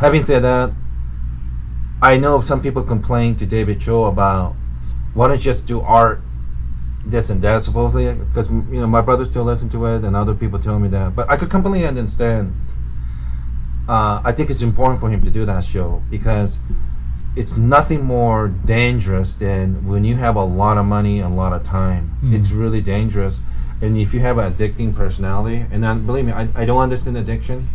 [0.00, 0.72] Having said that,
[2.00, 4.54] I know some people complain to David Choe about
[5.14, 6.20] why don't you just do art,
[7.04, 10.34] this and that supposedly because you know my brother still listen to it and other
[10.34, 12.54] people tell me that, but I could completely understand.
[13.88, 16.58] Uh, I think it's important for him to do that show because
[17.34, 21.64] it's nothing more dangerous than when you have a lot of money a lot of
[21.64, 22.16] time.
[22.22, 23.40] It's really dangerous.
[23.80, 27.68] And if you have an addicting personality, and believe me, I, I don't understand addiction.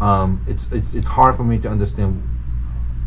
[0.00, 2.22] Um, it's it's it's hard for me to understand.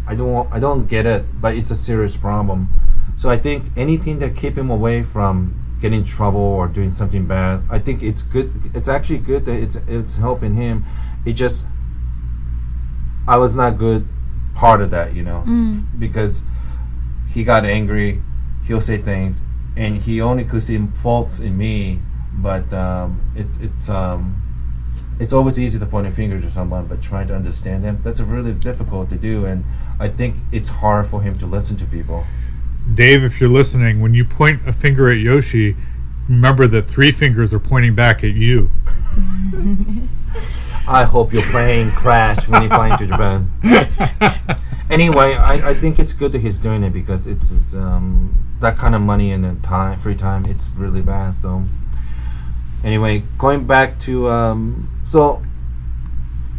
[0.08, 2.70] I don't want- I don't get it, but it's a serious problem.
[3.16, 7.26] So I think anything that keep him away from getting in trouble or doing something
[7.26, 8.52] bad, I think it's good.
[8.76, 10.86] It's actually good that it's it's helping him.
[11.26, 11.66] It just
[13.28, 14.08] I was not good
[14.56, 15.44] part of that, you know,
[16.00, 16.42] because
[17.34, 18.22] he got angry.
[18.66, 19.42] He'll say things,
[19.76, 22.02] and he only could see faults in me.
[22.34, 24.42] But um, it, it's um,
[25.20, 28.20] it's always easy to point a finger to someone, but trying to understand them that's
[28.20, 29.46] really difficult to do.
[29.46, 29.66] And
[30.00, 32.26] I think it's hard for him to listen to people.
[32.94, 35.76] Dave, if you're listening, when you point a finger at Yoshi,
[36.28, 38.70] remember that three fingers are pointing back at you.
[40.88, 43.52] I hope your plane crash when you fly into Japan.
[44.90, 48.78] anyway, I, I think it's good that he's doing it because it's, it's um, that
[48.78, 51.34] kind of money and then time, free time, it's really bad.
[51.36, 51.64] So,
[52.84, 55.44] anyway, going back to um, so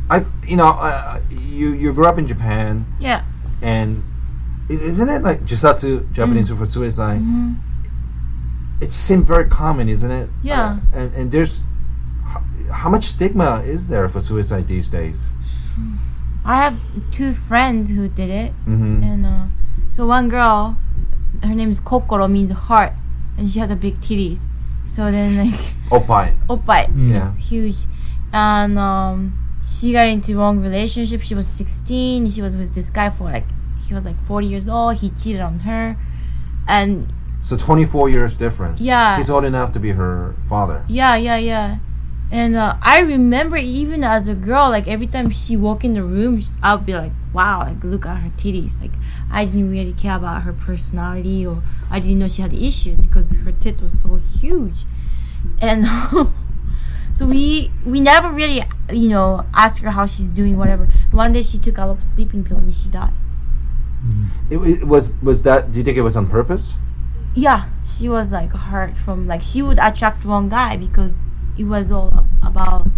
[0.08, 3.24] I, you know, uh, you you grew up in Japan Yeah.
[3.60, 4.02] and is-
[4.80, 7.20] isn't it like jisatsu Japanese for suicide?
[8.80, 10.28] It seems very common, isn't it?
[10.42, 10.78] Yeah.
[10.92, 11.60] Uh, and and there's
[12.24, 15.28] how, how much stigma is there for suicide these days?
[16.44, 16.76] I have
[17.12, 19.02] two friends who did it, Mm-hmm.
[19.04, 19.44] and uh,
[19.90, 20.76] so one girl,
[21.42, 22.92] her name is Kokoro, means heart,
[23.38, 24.40] and she has a big titties.
[24.86, 26.34] So then like Oppai.
[26.48, 27.28] oppai Yeah.
[27.28, 27.78] is huge,
[28.32, 31.22] and um, she got into wrong relationship.
[31.22, 32.30] She was 16.
[32.32, 33.46] She was with this guy for like
[33.92, 34.96] he was like 40 years old.
[34.96, 35.96] He cheated on her,
[36.66, 38.80] and So 24 years difference.
[38.80, 39.18] Yeah.
[39.18, 40.84] He's old enough to be her father.
[40.88, 41.78] Yeah, yeah, yeah.
[42.30, 46.02] And uh, I remember even as a girl, like every time she walk in the
[46.02, 48.92] room, I'll be like, "Wow, like look at her titties." Like
[49.30, 53.36] I didn't really care about her personality, or I didn't know she had issues because
[53.44, 54.86] her tits was so huge.
[55.60, 55.84] And
[57.12, 60.88] so we we never really, you know, asked her how she's doing, whatever.
[61.10, 63.12] One day she took a lot of sleeping pill and she died.
[64.50, 65.72] It, it was was that?
[65.72, 66.74] Do you think it was on purpose?
[67.34, 71.22] Yeah, she was like hurt from like she would attract wrong guy because
[71.56, 72.88] it was all about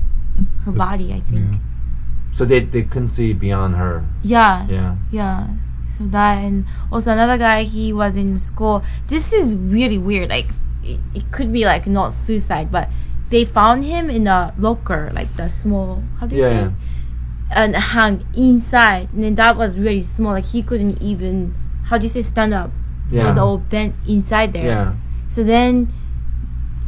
[0.64, 1.12] her body.
[1.12, 1.50] I think.
[1.52, 1.58] Yeah.
[2.32, 4.04] So they they couldn't see beyond her.
[4.22, 4.96] Yeah, Yeah.
[5.12, 5.48] yeah.
[5.86, 7.62] So that and also another guy.
[7.62, 8.82] He was in school.
[9.06, 10.30] This is really weird.
[10.30, 10.48] Like
[10.82, 12.88] it, it could be like not suicide, but
[13.30, 16.02] they found him in a locker, like the small.
[16.18, 16.54] How do you Yeah, say?
[16.56, 16.70] yeah.
[17.54, 17.60] It?
[17.60, 20.32] And hung inside, and then that was really small.
[20.32, 21.54] Like he couldn't even.
[21.84, 22.70] How do you say stand up?
[23.10, 24.64] He was all bent inside there.
[24.64, 24.94] Yeah.
[25.28, 25.92] So then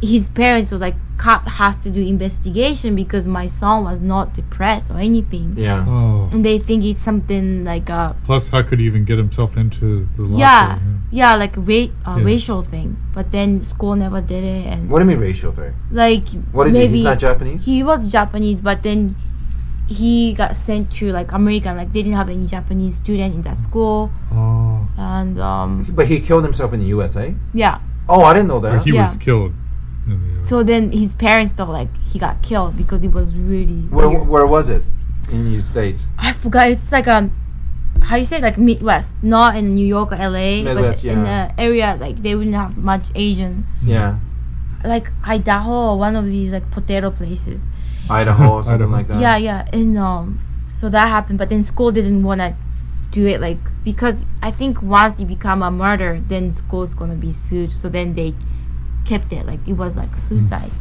[0.01, 4.91] his parents was like, cop has to do investigation because my son was not depressed
[4.91, 5.53] or anything.
[5.57, 5.85] Yeah.
[5.87, 6.29] Oh.
[6.31, 10.07] And they think it's something like a Plus, how could he even get himself into
[10.15, 10.39] the locker?
[10.39, 10.79] yeah,
[11.11, 12.23] yeah, like ra- uh, Yeah.
[12.23, 12.97] racial thing.
[13.13, 15.73] But then school never did it, and What do you mean racial thing?
[15.91, 16.79] like What is he?
[16.79, 17.65] maybe He's not Japanese.
[17.65, 19.15] he was Japanese, but then
[19.87, 21.77] he got sent to like American.
[21.77, 24.87] Like they didn't have any Japanese student in that school, Oh.
[24.97, 27.33] and um but he killed himself in the USA.
[27.53, 27.79] yeah.
[28.09, 28.83] Oh, I didn't know Or that.
[28.83, 29.07] he Yeah.
[29.09, 29.51] was killed.
[30.07, 33.87] in the- So then his parents thought like he got killed because it was really
[33.91, 34.27] Where weird.
[34.27, 34.83] where was it?
[35.31, 36.05] In the states.
[36.17, 36.69] I forgot.
[36.71, 37.31] It's like um,
[38.07, 41.51] how you say like Midwest, not in New York or LA, Midwest, but in yeah.
[41.51, 43.67] the area like they wouldn't have much Asian.
[43.83, 44.19] Yeah.
[44.85, 47.67] Like Idaho or one of these like potato places.
[48.09, 48.91] Idaho or something Idaho.
[48.91, 49.19] like that.
[49.19, 50.39] Yeah, yeah, and um,
[50.69, 51.37] so that happened.
[51.37, 52.55] But then school didn't wanna
[53.11, 57.31] do it like because I think once you become a murder, then school's gonna be
[57.31, 57.73] sued.
[57.73, 58.33] So then they
[59.05, 60.71] kept it like it was like suicide.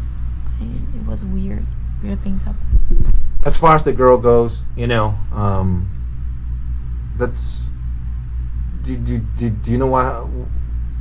[0.61, 1.67] It, it was weird.
[2.03, 3.13] Weird things happen.
[3.45, 5.89] As far as the girl goes, you know, um,
[7.17, 7.63] that's.
[8.83, 10.27] Do, do, do, do you know what?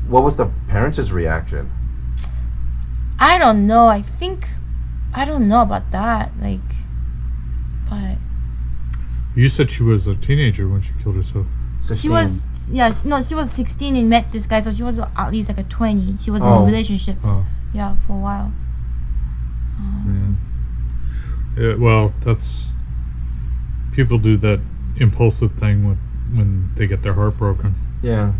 [0.07, 1.71] What was the parents' reaction?
[3.19, 3.87] I don't know.
[3.87, 4.49] I think
[5.15, 6.31] I don't know about that.
[6.41, 6.59] Like,
[7.89, 8.17] but
[9.35, 11.45] You said she was a teenager when she killed herself.
[11.99, 12.91] she was yeah.
[12.91, 15.57] She, no, she was sixteen and met this guy, so she was at least like
[15.59, 16.17] a twenty.
[16.21, 16.63] She was in Oh.
[16.63, 18.51] a relationship, Oh, yeah, for a while.
[20.05, 20.37] man.
[21.57, 22.65] Yeah, well, that's
[23.93, 24.59] people do that
[24.97, 25.97] impulsive thing when
[26.33, 27.75] when they get their heart broken.
[28.01, 28.33] Yeah.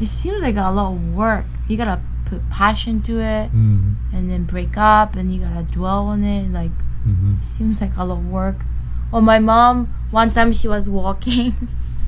[0.00, 1.46] It seems like a lot of work.
[1.68, 3.93] You gotta put passion to it, Mm.
[4.14, 6.50] And then break up, and you gotta dwell on it.
[6.50, 6.70] Like,
[7.04, 8.56] hmm seems like a lot of work.
[9.12, 11.54] Or my mom, one time she was walking,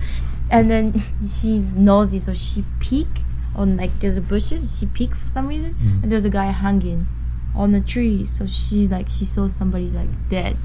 [0.50, 1.02] and then
[1.40, 3.08] she's nosy, so she peek
[3.54, 4.78] on like there's a bushes.
[4.78, 7.06] She peek for some reason, and there's a guy hanging
[7.54, 8.24] on a tree.
[8.26, 10.56] So she like she saw somebody like dead.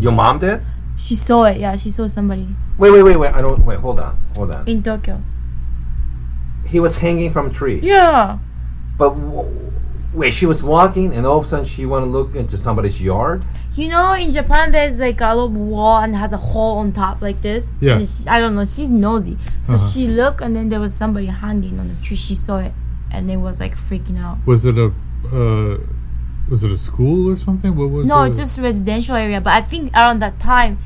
[0.00, 0.62] Your mom did?
[0.96, 1.58] She saw it.
[1.58, 2.46] Yeah, she saw somebody
[2.78, 3.32] Wait, wait, wait, wait.
[3.34, 3.64] I don't.
[3.66, 4.66] Wait, hold on, hold on.
[4.68, 5.20] in Tokyo.
[6.66, 7.80] He was hanging from a tree.
[7.82, 8.38] Yeah.
[8.96, 9.72] But w-
[10.14, 13.00] wait, she was walking, and all of a sudden she want to look into somebody's
[13.02, 13.44] yard.
[13.74, 17.20] You know, in Japan, there's like a little wall and has a hole on top
[17.20, 17.64] like this.
[17.80, 17.96] Yeah.
[17.98, 18.64] And she, I don't know.
[18.64, 22.16] She's nosy, so she looked, and then there was somebody hanging on the tree.
[22.16, 22.72] She saw it,
[23.10, 24.38] and it was like freaking out.
[24.46, 24.92] Was it a
[25.32, 25.78] uh,
[26.50, 27.74] was it a school or something?
[27.74, 29.40] What was No, the- it's just residential area.
[29.40, 30.78] But I think around that time,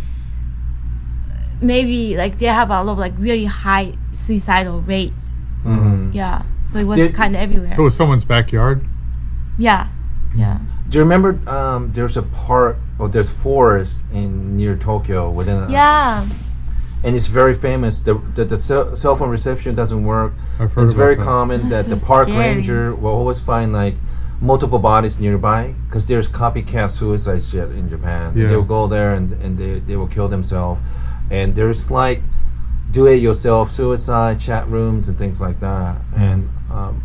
[1.61, 5.35] maybe like they have a lot of like really high suicidal rates.
[5.65, 6.13] Mm-hmm.
[6.13, 6.43] Yeah.
[6.67, 7.75] So it was Did- kind of everywhere.
[7.75, 8.88] so it was someone's backyard.
[9.59, 9.89] Yeah.
[10.37, 10.59] Yeah.
[10.89, 11.39] Do you remember?
[11.49, 15.65] Um, there's a park or there's forest in near Tokyo within.
[15.65, 16.27] A, Yeah.
[17.05, 18.01] and it's very famous.
[18.01, 20.33] The the, the cell, cell phone reception doesn't work.
[20.61, 21.25] I've heard It's very that.
[21.25, 22.39] common that That's the park scary.
[22.55, 23.95] ranger will always find like
[24.41, 28.37] multiple bodies nearby because there's copycat suicide shit in Japan.
[28.37, 28.49] Yeah.
[28.49, 30.81] They'll go there and, and they, they will kill themselves.
[31.31, 32.23] And there's like
[32.91, 35.97] do it yourself suicide chat rooms and things like that.
[36.17, 37.03] And um,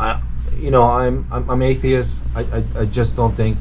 [0.00, 0.22] I,
[0.58, 2.22] you know, I'm I'm, I'm atheist.
[2.34, 3.58] I, I I just don't think.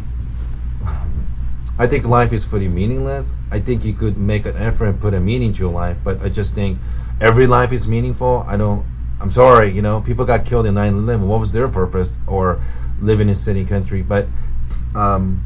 [1.78, 3.34] I think life is pretty meaningless.
[3.52, 6.22] I think you could make an effort and put a meaning to your life, but
[6.22, 6.78] I just think
[7.22, 8.46] every life is meaningful.
[8.48, 8.86] I don't.
[9.22, 11.28] I'm sorry, you know, people got killed in 9/11.
[11.28, 12.18] What was their purpose?
[12.26, 12.62] Or
[13.02, 14.28] living in city country, but
[14.96, 15.44] um,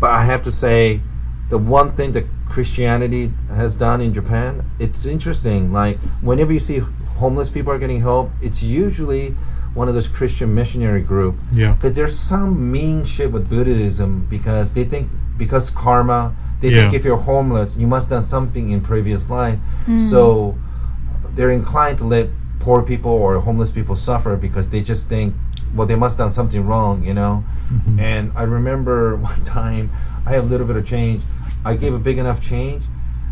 [0.00, 1.00] but I have to say,
[1.48, 5.72] the one thing that Christianity has done in Japan, it's interesting.
[5.72, 6.78] Like whenever you see
[7.16, 9.34] homeless people are getting help, it's usually
[9.74, 11.36] one of those Christian missionary group.
[11.52, 11.72] Yeah.
[11.74, 15.08] Because there's some mean shit with Buddhism because they think
[15.38, 16.82] because karma, they Yeah.
[16.82, 19.58] think if you're homeless, you must have done something in previous life.
[19.98, 20.54] So
[21.34, 22.28] they're inclined to let
[22.60, 25.34] poor people or homeless people suffer because they just think,
[25.74, 27.44] well, they must have done something wrong, you know.
[27.98, 29.90] And I remember one time
[30.26, 31.22] I had a little bit of change.
[31.64, 32.82] I gave a big enough change,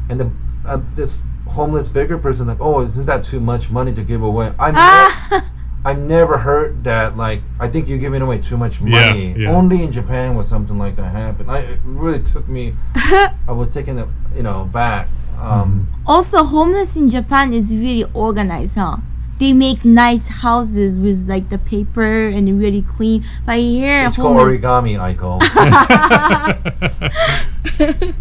[0.09, 0.31] and the
[0.65, 4.53] uh, this homeless beggar person like, oh, isn't that too much money to give away?
[4.59, 4.71] I
[5.31, 5.47] never,
[5.85, 7.17] I never heard that.
[7.17, 9.35] Like, I think you're giving away too much money.
[9.37, 9.51] yeah.
[9.51, 11.49] Only in Japan was something like that happen.
[11.49, 12.75] I it really took me.
[12.95, 15.09] I was taken it, you know, back.
[15.39, 18.99] Um, Also, homeless in Japan is really organized, huh?
[19.39, 23.25] They make nice houses with like the paper and really clean.
[23.47, 25.41] But here, It's called homeless, origami, Aiko.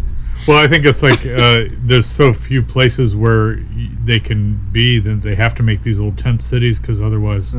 [0.46, 3.56] Well, I think it's like uh, there's so few places where
[4.04, 7.52] they can be that they have to make these little tent cities because otherwise,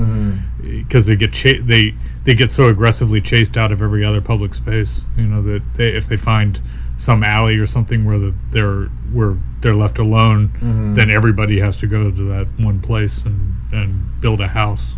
[0.62, 4.54] because they get cha- they they get so aggressively chased out of every other public
[4.54, 5.02] space.
[5.17, 6.60] You know that they if they find
[6.98, 10.52] some alley or something where the, they're where they're left alone,
[10.96, 14.98] then everybody has to go to that one place and and build a house.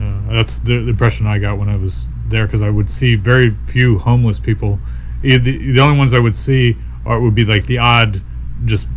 [0.00, 3.16] Uh, that's the, the impression I got when I was there because I would see
[3.16, 4.78] very few homeless people.
[5.22, 8.22] The, the only ones I would see are would be like the odd,
[8.64, 8.88] just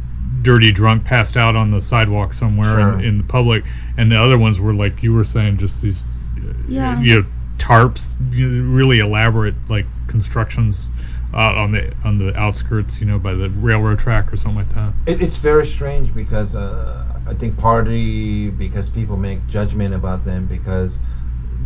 [0.41, 2.99] dirty drunk passed out on the sidewalk somewhere Sure.
[2.99, 3.63] in, in the public,
[3.97, 6.03] and the other ones were like you were saying, just these,
[6.37, 6.99] uh, Yeah.
[7.01, 7.25] you know,
[7.57, 10.89] tarps, really elaborate like constructions
[11.33, 14.73] out on the on the outskirts, you know, by the railroad track or something like
[14.75, 14.93] that.
[15.05, 20.45] It, it's very strange because uh, I think partly because people make judgment about them
[20.45, 20.99] because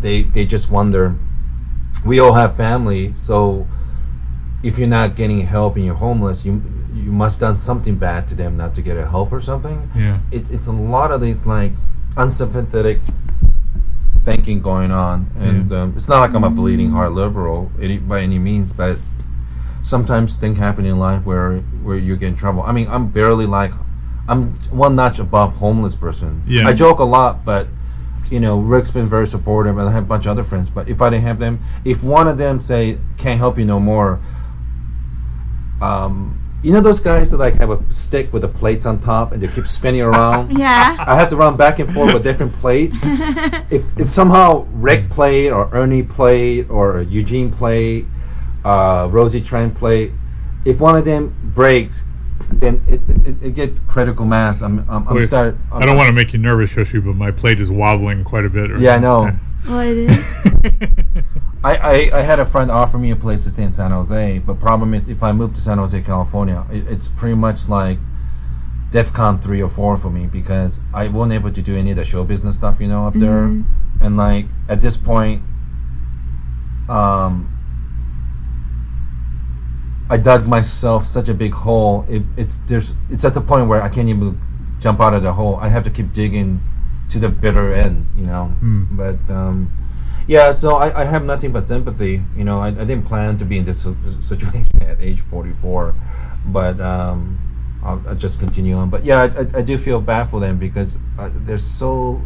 [0.01, 1.15] they they just wonder.
[2.05, 3.67] We all have family, so
[4.63, 6.61] if you're not getting help and you're homeless, you
[6.93, 9.89] you must done something bad to them not to get a help or something.
[9.95, 10.19] Yeah.
[10.31, 11.71] It's it's a lot of these like
[12.15, 12.99] unsympathetic
[14.25, 18.21] thinking going on, and um, it's not like I'm a bleeding heart liberal any, by
[18.21, 18.99] any means, but
[19.83, 22.63] sometimes things happen in life where where you get in trouble.
[22.63, 23.71] I mean, I'm barely like
[24.27, 26.43] I'm one notch above homeless person.
[26.47, 26.67] Yeah.
[26.67, 27.67] I joke a lot, but
[28.29, 30.69] you know, Rick's been very supportive, and I have a bunch of other friends.
[30.69, 33.79] But if I didn't have them, if one of them say can't help you no
[33.79, 34.19] more,
[35.81, 39.31] um, you know those guys that like have a stick with the plates on top
[39.31, 40.51] and they keep spinning around.
[40.57, 40.95] yeah.
[40.99, 42.97] I have to run back and forth with different plates.
[43.03, 48.07] if if somehow Rick played or Ernie played or Eugene played,
[48.65, 50.13] uh, Rosie Trent played,
[50.65, 52.01] if one of them breaks,
[52.51, 54.61] then it it, it, it gets critical mass.
[54.61, 55.55] I'm I'm, I'm Wait, start.
[55.71, 58.49] I don't want to make you nervous, Yoshi, but my plate is wobbling quite a
[58.49, 58.79] bit.
[58.79, 59.31] Yeah, I know.
[59.67, 61.23] Oh, it is.
[61.67, 64.39] I, I, I had a friend offer me a place to stay in San Jose,
[64.39, 67.97] but problem is if I move to San Jose, California, it, it's pretty much like
[68.91, 72.05] DEFCON three or four for me because I wasn't able to do any of the
[72.05, 73.43] show business stuff, you know, up there,
[73.99, 75.41] and like at this point,
[76.87, 77.51] um,
[80.09, 82.05] I dug myself such a big hole.
[82.07, 84.39] It, it's there's it's at the point where I can't even
[84.79, 85.57] jump out of the hole.
[85.57, 86.61] I have to keep digging
[87.09, 88.53] to the bitter end, you know.
[88.95, 89.69] But um,
[90.27, 92.21] yeah, so I, I have nothing but sympathy.
[92.35, 93.87] You know, I, I didn't plan to be in this
[94.21, 95.95] situation at age 44,
[96.47, 97.39] but um,
[97.83, 98.89] I'll, I'll just continue on.
[98.89, 102.21] But yeah, I, I, I do feel bad for them because uh, they're so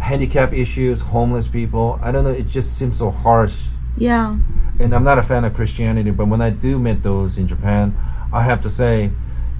[0.00, 1.98] handicap issues, homeless people.
[2.02, 2.30] I don't know.
[2.30, 3.56] It just seems so harsh
[3.96, 4.36] Yeah.
[4.78, 7.96] and I'm not a fan of Christianity, but when I do meet those in Japan,
[8.32, 9.10] I have to say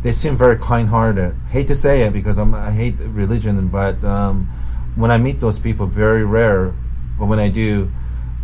[0.02, 1.34] they seem very kind-hearted.
[1.50, 4.48] Hate to say it because I'm, I hate religion, but um,
[4.96, 6.74] when I meet those people, very rare,
[7.18, 7.90] but when I do,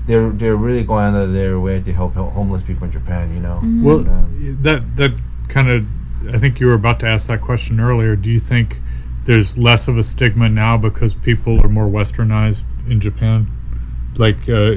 [0.07, 3.34] they're they're really going out of their way to help, help homeless people in Japan.
[3.34, 3.61] You know.
[3.82, 5.12] Well, And, um, that that
[5.48, 8.16] kind of, I think you were about to ask that question earlier.
[8.16, 8.78] Do you think
[9.24, 13.50] there's less of a stigma now because people are more westernized in Japan?
[14.16, 14.72] Like, uh,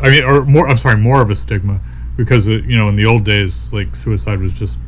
[0.00, 0.68] I mean, or more.
[0.68, 1.80] I'm sorry, more of a stigma
[2.16, 4.78] because uh, you know in the old days, like suicide was just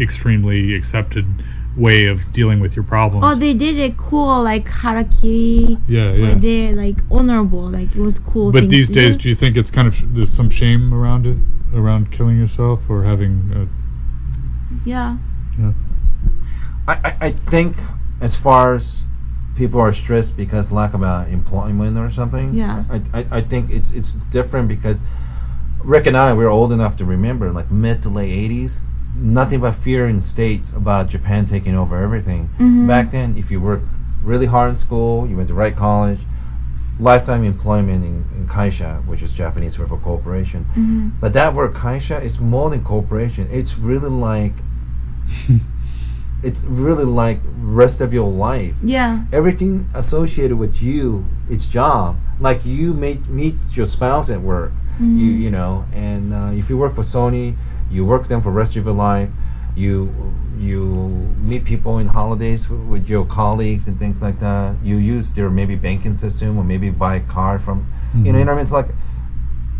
[0.00, 1.26] extremely accepted
[1.76, 3.24] way of dealing with your problems.
[3.26, 5.80] Oh, they did it cool, like harakiri.
[5.88, 6.34] yeah, Where yeah.
[6.34, 8.52] they like honorable, like it was cool.
[8.52, 9.22] But these days, do.
[9.22, 11.38] do you think it's kind of there's some shame around it,
[11.76, 13.52] around killing yourself or having?
[13.52, 13.66] Uh,
[14.84, 15.16] yeah,
[16.86, 17.76] I, I, I think
[18.20, 19.04] as far as
[19.56, 22.54] people are stressed because lack of uh, employment or something.
[22.54, 22.84] Yeah.
[22.90, 25.00] I, I, I think it's it's different because
[25.82, 28.80] Rick and I we're old enough to remember like mid to late eighties.
[29.14, 32.48] Nothing but fear in states about Japan taking over everything.
[32.54, 32.86] Mm-hmm.
[32.86, 33.86] Back then, if you worked
[34.22, 36.20] really hard in school, you went to right college,
[36.98, 40.64] lifetime employment in, in kaisha, which is Japanese for, for corporation.
[40.70, 41.08] Mm-hmm.
[41.20, 43.48] But that word kaisha is more than corporation.
[43.50, 44.52] It's really like
[46.42, 48.74] it's really like rest of your life.
[48.82, 52.18] yeah, Everything associated with you, it's job.
[52.40, 55.42] Like you meet meet your spouse at work, you mm-hmm.
[55.42, 57.56] you know, and uh, if you work for Sony,
[57.94, 59.30] you work with them for the rest of your life.
[59.76, 59.94] You
[60.58, 60.80] you
[61.50, 64.76] meet people in holidays with, with your colleagues and things like that.
[64.82, 67.78] You use their maybe banking system or maybe buy a car from,
[68.14, 68.62] you know, you know what I mean?
[68.64, 68.90] It's like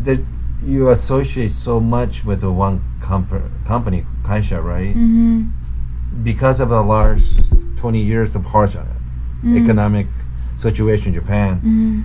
[0.06, 0.20] that
[0.64, 4.94] you associate so much with the one comp- company, Kaisha, right?
[4.96, 5.42] mm-hmm.
[6.22, 7.24] because of the large
[7.76, 8.76] 20 years of harsh
[9.44, 10.06] economic
[10.56, 12.02] situation in Japan, Mm-hmm.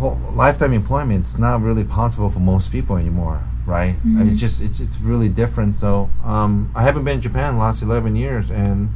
[0.00, 3.96] for lifetime employment is not really possible for most people anymore, right?
[4.04, 5.76] I mean, it's just it's it's really different.
[5.76, 8.90] So um, I haven't been in Japan the last 11 years, and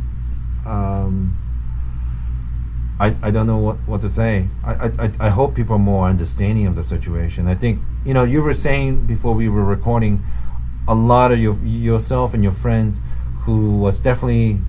[0.64, 1.36] um,
[2.98, 4.48] I I don't know what, what to say.
[4.64, 7.46] I, I I- hope people are more understanding of the situation.
[7.46, 10.22] I think you know you were saying before we were recording,
[10.88, 13.00] a lot of your yourself and your friends
[13.44, 14.60] who was definitely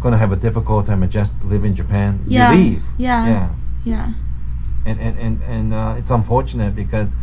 [0.00, 2.22] going to have a difficult time adjust to live in Japan.
[2.26, 2.52] Yeah.
[2.52, 2.84] You leave.
[2.98, 3.26] Yeah.
[3.26, 3.48] Yeah
[3.86, 4.12] yeah,
[4.84, 7.14] and and and, and uh, it's unfortunate because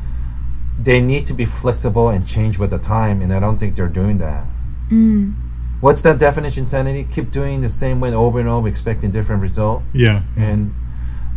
[0.84, 3.88] they need to be flexible and change with the time, and I don't think they're
[4.02, 4.46] doing that.
[4.90, 5.34] mm.
[5.82, 6.66] What's that definition?
[6.66, 7.06] Sanity?
[7.12, 10.74] Keep doing the same way over and over, expecting different result, yeah, and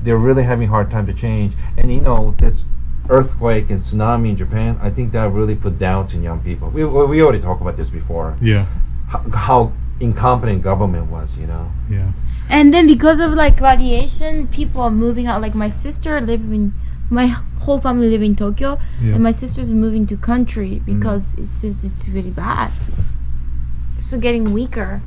[0.03, 1.55] they're really having a hard time to change.
[1.77, 2.65] And you know this
[3.09, 6.71] earthquake and tsunami in Japan, I think that really put doubts in young people.
[6.71, 8.37] We we already talked about this before.
[8.41, 8.67] yeah,
[9.09, 11.73] How, how incompetent government was, you know.
[11.91, 12.13] yeah.
[12.49, 15.41] And then because of like radiation, people are moving out.
[15.43, 16.73] Like my sister live in,
[17.11, 17.27] my
[17.61, 19.15] whole family live in Tokyo, Yeah.
[19.15, 22.73] and my sister's moving to country because it says it's really bad.
[24.01, 25.03] So getting weaker.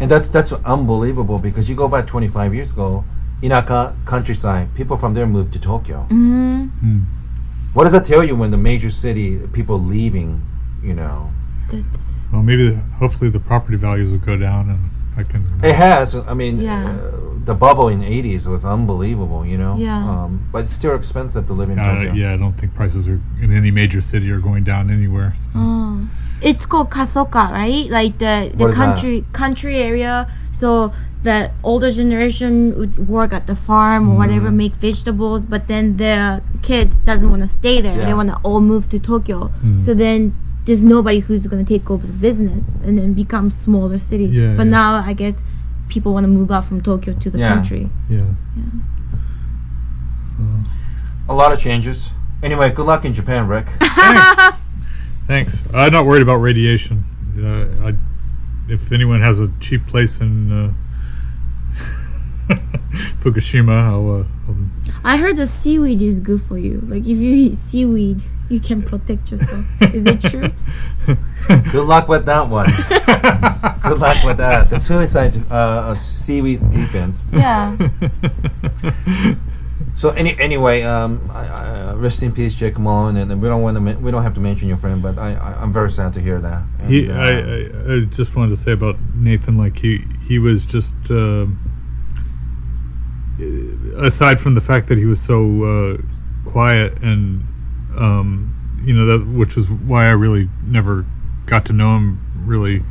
[0.00, 3.04] And that's that's unbelievable because you go back 25 years ago,
[3.42, 6.06] Inaka countryside, people from there moved to Tokyo.
[6.10, 6.98] Mm-hmm.
[7.74, 10.42] What does that tell you when the major city people leaving?
[10.82, 11.30] You know,
[11.70, 15.42] That's Well, maybe the, hopefully the property values will go down, and I can.
[15.62, 16.14] it has.
[16.14, 16.84] I mean, Yeah.
[16.84, 19.44] uh, the bubble in 80s was unbelievable.
[19.44, 19.98] You know, Yeah.
[20.10, 22.12] Um, but it's still expensive to live in Uh, Tokyo.
[22.14, 25.34] yeah, I don't think prices are in any major city are going down anywhere.
[25.44, 25.48] so.
[25.54, 26.00] oh.
[26.42, 27.88] It's called kasoka, right?
[27.90, 30.26] Like the the What is country country area.
[30.52, 30.92] So
[31.22, 34.56] the older generation would work at the farm or whatever, Mm-hmm.
[34.64, 37.96] make vegetables, but then the kids doesn't want to stay there.
[37.96, 38.06] Yeah.
[38.06, 39.50] They want to all move to Tokyo.
[39.78, 40.34] So then
[40.64, 44.24] there's nobody who's going to take over the business and then become smaller city.
[44.26, 44.70] Yeah, but yeah.
[44.70, 45.42] now I guess
[45.88, 47.54] people want to move out from Tokyo to the Yeah.
[47.54, 47.90] country.
[48.08, 48.24] Yeah.
[48.56, 48.64] yeah.
[51.28, 52.10] A lot of changes.
[52.42, 53.66] Anyway, good luck in Japan, Rick.
[53.80, 54.58] Thanks.
[55.26, 55.62] Thanks.
[55.72, 57.04] I'm not worried about radiation.
[57.38, 57.94] Uh, I,
[58.70, 60.72] if anyone has a cheap place in uh,
[63.22, 64.20] Fukushima, I'll.
[64.20, 64.56] Uh, I'll
[65.02, 66.80] I heard the seaweed is good for you.
[66.86, 69.64] Like if you eat seaweed, you can protect yourself.
[69.94, 70.50] is it true?
[71.72, 72.66] good luck with that one.
[73.82, 74.70] good luck with that.
[74.70, 77.20] The suicide uh, uh, seaweed defense.
[77.32, 77.76] Yeah.
[79.96, 83.48] So any anyway, um, I, I, uh, rest in peace, Jake Malone, and, and we
[83.48, 85.72] don't want to men- we don't have to mention your friend, but I, I I'm
[85.72, 86.62] very sad to hear that.
[86.80, 90.38] And, He, uh, I, I, I just wanted to say about Nathan, like he, he
[90.38, 91.58] was just, um
[93.96, 95.96] aside from the fact that he was so uh,
[96.44, 97.44] quiet and,
[97.98, 101.06] um, you know, that which is why I really never
[101.46, 102.20] got to know him.
[102.46, 102.82] Really,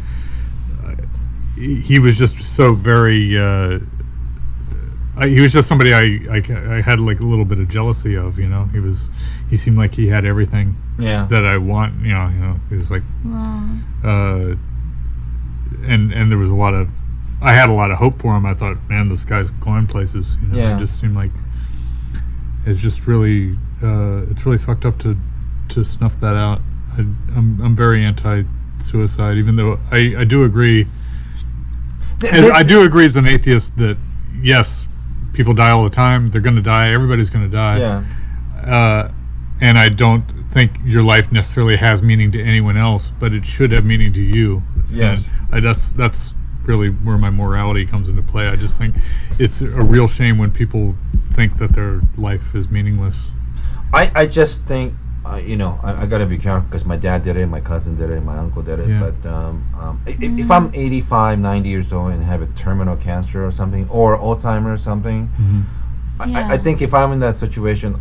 [1.55, 3.37] he he was just so very.
[3.37, 3.79] Uh,
[5.15, 8.15] I, he was just somebody I, I, I had like a little bit of jealousy
[8.15, 8.39] of.
[8.39, 9.09] You know, he was
[9.49, 12.01] he seemed like he had everything yeah, that I want.
[12.01, 13.77] You know, you know, he was like Wow.
[14.03, 14.55] uh,
[15.85, 16.89] and and there was a lot of
[17.43, 18.45] I had a lot of hope for him.
[18.45, 20.37] I thought, man, this guy's going places.
[20.41, 20.77] You know, Yeah.
[20.77, 21.31] it just seemed like
[22.65, 25.17] it's just really uh, it's really fucked up to
[25.69, 26.61] to snuff that out.
[26.97, 27.01] I,
[27.35, 30.87] I'm I'm very anti-suicide, even though I I do agree.
[32.23, 33.97] as- I do agree as an atheist that
[34.41, 34.87] yes,
[35.33, 36.31] people die all the time.
[36.31, 36.91] They're going to die.
[36.93, 38.03] Everybody's going to die yeah,
[38.65, 39.11] uh,
[39.61, 40.23] and I don't
[40.53, 44.21] think your life necessarily has meaning to anyone else, but it should have meaning to
[44.21, 44.61] you.
[44.91, 45.25] Yes.
[45.51, 46.33] And I, that's that's
[46.65, 48.47] really where my morality comes into play.
[48.47, 48.95] I just think
[49.39, 50.95] it's a real shame when people
[51.33, 53.31] think that their life is meaningless.
[53.93, 54.93] I I just think.
[55.25, 57.95] Uh, you know, I, I gotta be careful because my dad did it, my cousin
[57.95, 58.89] did it, my uncle did it.
[58.89, 58.99] Yeah.
[58.99, 62.97] But um, um, i- i- if I'm 85, 90 years old and have a terminal
[62.97, 65.29] cancer or something, or Alzheimer's or something,
[66.19, 67.95] I, I, I think if I'm in that situation,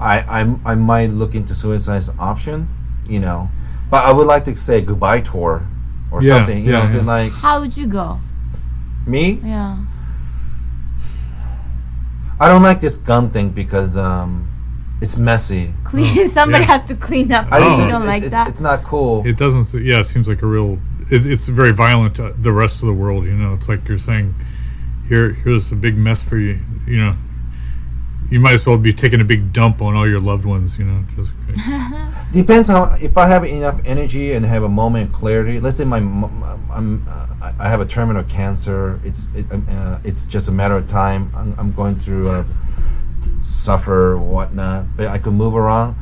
[0.00, 2.68] I I I might look into suicide as an option.
[3.06, 3.50] You know,
[3.90, 5.66] but I would like to say goodbye tour
[6.10, 6.64] or Yeah, something.
[6.64, 7.02] You yeah, know, yeah.
[7.04, 8.18] like How would you go?
[9.06, 9.76] me, Yeah.
[12.42, 14.48] I don't like this gun thing because um,
[15.00, 15.72] it's messy.
[15.84, 16.28] Clean.
[16.28, 16.70] Somebody yeah.
[16.72, 17.46] has to clean up.
[17.52, 18.48] I you don't it's, like it's, that.
[18.48, 19.24] It's not cool.
[19.24, 19.66] It doesn't.
[19.66, 20.80] se- Yeah, it seems like a real.
[21.08, 23.26] It, it's very violent to the rest of the world.
[23.26, 24.34] You know, it's like you're saying,
[25.08, 26.58] here, here's a big mess for you.
[26.84, 27.16] You know,
[28.32, 30.78] you might as well be taking a big dump on all your loved ones.
[30.78, 31.32] You know, just
[32.32, 35.60] Depends on if I have enough energy and have a moment of clarity.
[35.60, 38.98] Let's say my m- I'm uh, I- I have a terminal cancer.
[39.04, 41.30] It's it, um, uh, it's just a matter of time.
[41.36, 42.44] I'm, I'm going through uh,
[43.42, 45.94] suffer or whatnot, but I could move around.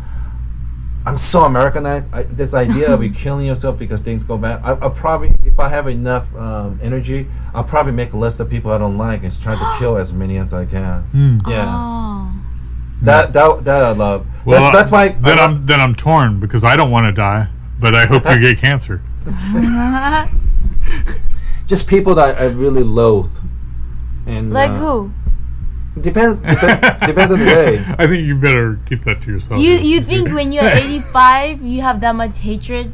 [1.07, 2.13] I'm so Americanized.
[2.13, 4.61] I, this idea of you killing yourself because things go bad.
[4.63, 8.51] I, I'll probably, if I have enough um, energy, I'll probably make a list of
[8.51, 11.03] people I don't like and try to kill as many as I can.
[11.05, 11.39] Hmm.
[11.49, 12.31] Yeah, Oh.
[13.03, 14.27] that that that I love.
[14.45, 15.09] Well, that's, that's why.
[15.09, 17.49] then I- I'm then I'm torn because I don't want to die,
[17.79, 19.01] but I hope you get cancer.
[21.67, 23.31] just people that I really loathe.
[24.27, 25.13] And like uh, who?
[26.03, 26.41] Depends.
[26.41, 27.79] Depends, depends on the day.
[27.99, 29.61] I think you better keep that to yourself.
[29.61, 32.93] You you think when you're 85 you have that much hatred?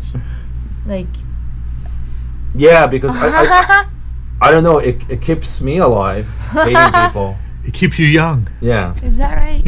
[0.87, 1.09] Like
[2.55, 3.87] Yeah, because I, I,
[4.41, 4.79] I don't know.
[4.79, 7.37] It, it keeps me alive hating people.
[7.65, 8.49] it keeps you young.
[8.61, 8.95] Yeah.
[9.03, 9.65] is that right?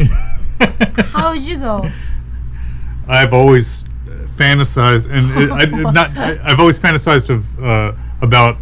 [1.13, 1.89] How would you go?
[3.07, 3.83] I've always
[4.35, 8.57] fantasized, and it, I, not I, I've always fantasized of uh, about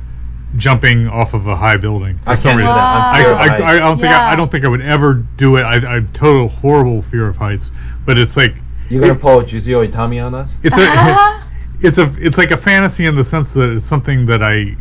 [0.58, 2.18] jumping off of a high building.
[2.20, 2.76] For I some can't do reason.
[2.76, 2.96] that.
[2.96, 3.80] I'm I, scared of I, I, heights.
[3.80, 4.30] don't think I, Yeah.
[4.32, 5.62] I don't think I would ever do it.
[5.62, 7.72] I, I total horrible fear of heights,
[8.06, 8.56] but it's like
[8.90, 10.56] You're gonna pull Juzo Itami on us?
[10.64, 11.44] it's a uh-huh.
[11.82, 14.76] it's a it's like a fantasy in the sense that it's something that I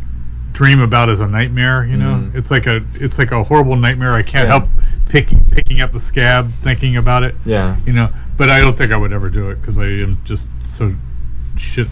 [0.52, 1.84] dream about as a nightmare.
[1.84, 2.38] You know, mm-hmm.
[2.38, 4.12] it's like a it's like a horrible nightmare.
[4.14, 4.58] I can't Yeah.
[4.58, 4.70] help
[5.08, 7.34] picking picking up the scab, thinking about it.
[7.44, 7.76] Yeah.
[7.86, 8.08] You know,
[8.38, 10.94] but I don't think I would ever do it because I am just so
[11.58, 11.88] shit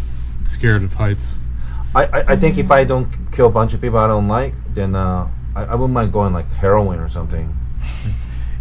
[0.47, 1.35] scared of heights.
[1.95, 4.55] I, I, I think if I don't kill a bunch of people I don't like,
[4.75, 7.57] then uh, I, I wouldn't mind going like heroin or something.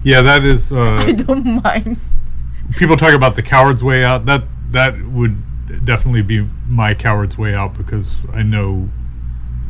[0.06, 0.70] Yeah, that is.
[0.74, 1.98] Uh, I don't mind.
[2.76, 4.26] people talk about the coward's way out.
[4.26, 5.42] That that would
[5.86, 8.90] definitely be my coward's way out because I know,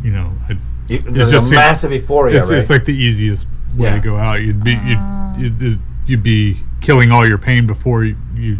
[0.03, 0.57] you know, I,
[0.89, 2.59] It, there's just a seems- massive euphoria, it's, right?
[2.61, 3.45] it's like the easiest
[3.77, 3.93] way Yeah.
[3.93, 4.41] to go out.
[4.41, 8.57] You'd be you'd, you'd you'd be killing all your pain before you, you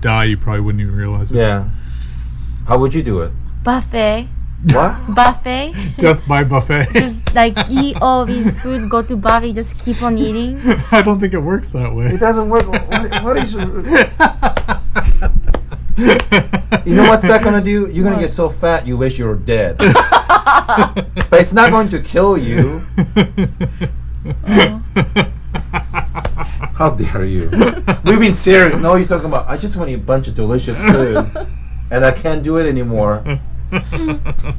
[0.00, 0.24] die.
[0.24, 1.36] You probably wouldn't even realize it.
[1.36, 1.68] yeah.
[2.66, 3.30] How would you do it?
[3.62, 4.26] Buffet.
[4.64, 4.96] What?
[5.14, 5.72] Buffet.
[5.98, 6.88] Just by buffet.
[6.92, 10.60] just like eat all these food, go to buffet, just keep on eating.
[10.92, 12.06] I don't think it works that way.
[12.06, 12.68] It doesn't work.
[12.68, 13.52] What, what is?
[16.84, 17.90] You know what's that gonna do?
[17.90, 19.78] You're gonna get so fat you wish you were dead.
[19.78, 22.82] but it's not going to kill you.
[26.74, 27.50] How dare you?
[28.04, 28.80] We've been serious.
[28.80, 29.48] No, you're talking about.
[29.48, 31.26] I just want to eat a bunch of delicious food,
[31.90, 33.22] and I can't do it anymore.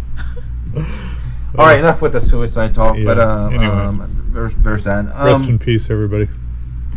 [1.55, 2.97] All right, enough with the suicide talk.
[2.97, 3.65] Yeah, but uh, anyway.
[3.65, 5.05] um, very, very sad.
[5.07, 6.27] Rest Um, in peace, everybody.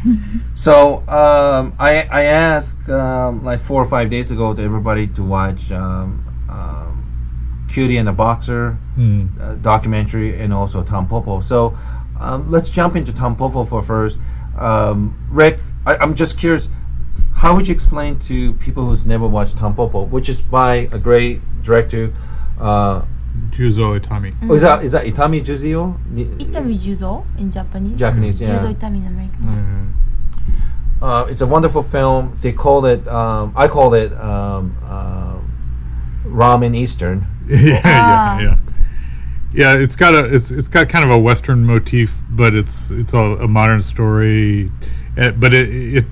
[0.55, 5.23] so um, I I asked um, like four or five days ago to everybody to
[5.23, 9.27] watch um, um, Cutie and the Boxer Hmm.
[9.41, 11.43] uh, documentary and also Tampopo.
[11.43, 11.77] So
[12.19, 14.19] um, let's jump into Tampopo for first.
[14.59, 16.69] Um, Rick, I, I'm just curious.
[17.37, 21.41] How would you explain to people who's never watched Tampopo, which is by a great
[21.63, 22.13] director?
[22.59, 23.03] Uh,
[23.51, 24.35] Juzo Itami.
[24.49, 25.99] oh, is that is that Itami Juzo?
[26.11, 27.99] Ni- Itami Juzo in Japanese.
[27.99, 28.57] Japanese, yeah.
[28.59, 29.95] Juzo Itami in American.
[31.03, 32.39] Uh, it's a wonderful film.
[32.41, 33.07] They call it.
[33.07, 35.37] Um, I call it um, uh,
[36.27, 37.27] Ramen Eastern.
[37.49, 38.39] yeah, Ah.
[38.41, 38.57] yeah, yeah.
[39.53, 43.13] Yeah, it's got a it's it's got kind of a western motif, but it's it's
[43.13, 44.71] a, a modern story.
[45.19, 45.69] Uh, but it,
[45.99, 46.05] it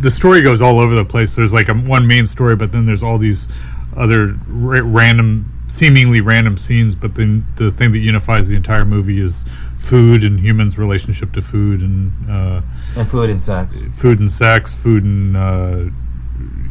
[0.00, 1.34] the story goes all over the place.
[1.34, 3.48] There's like a one main story, but then there's all these
[3.96, 6.94] other ra- random, seemingly random scenes.
[6.94, 9.44] But then the thing that unifies the entire movie is
[9.78, 12.62] food and humans' relationship to food and uh,
[12.96, 13.80] And food and sex.
[13.94, 15.84] food and sex, food and uh,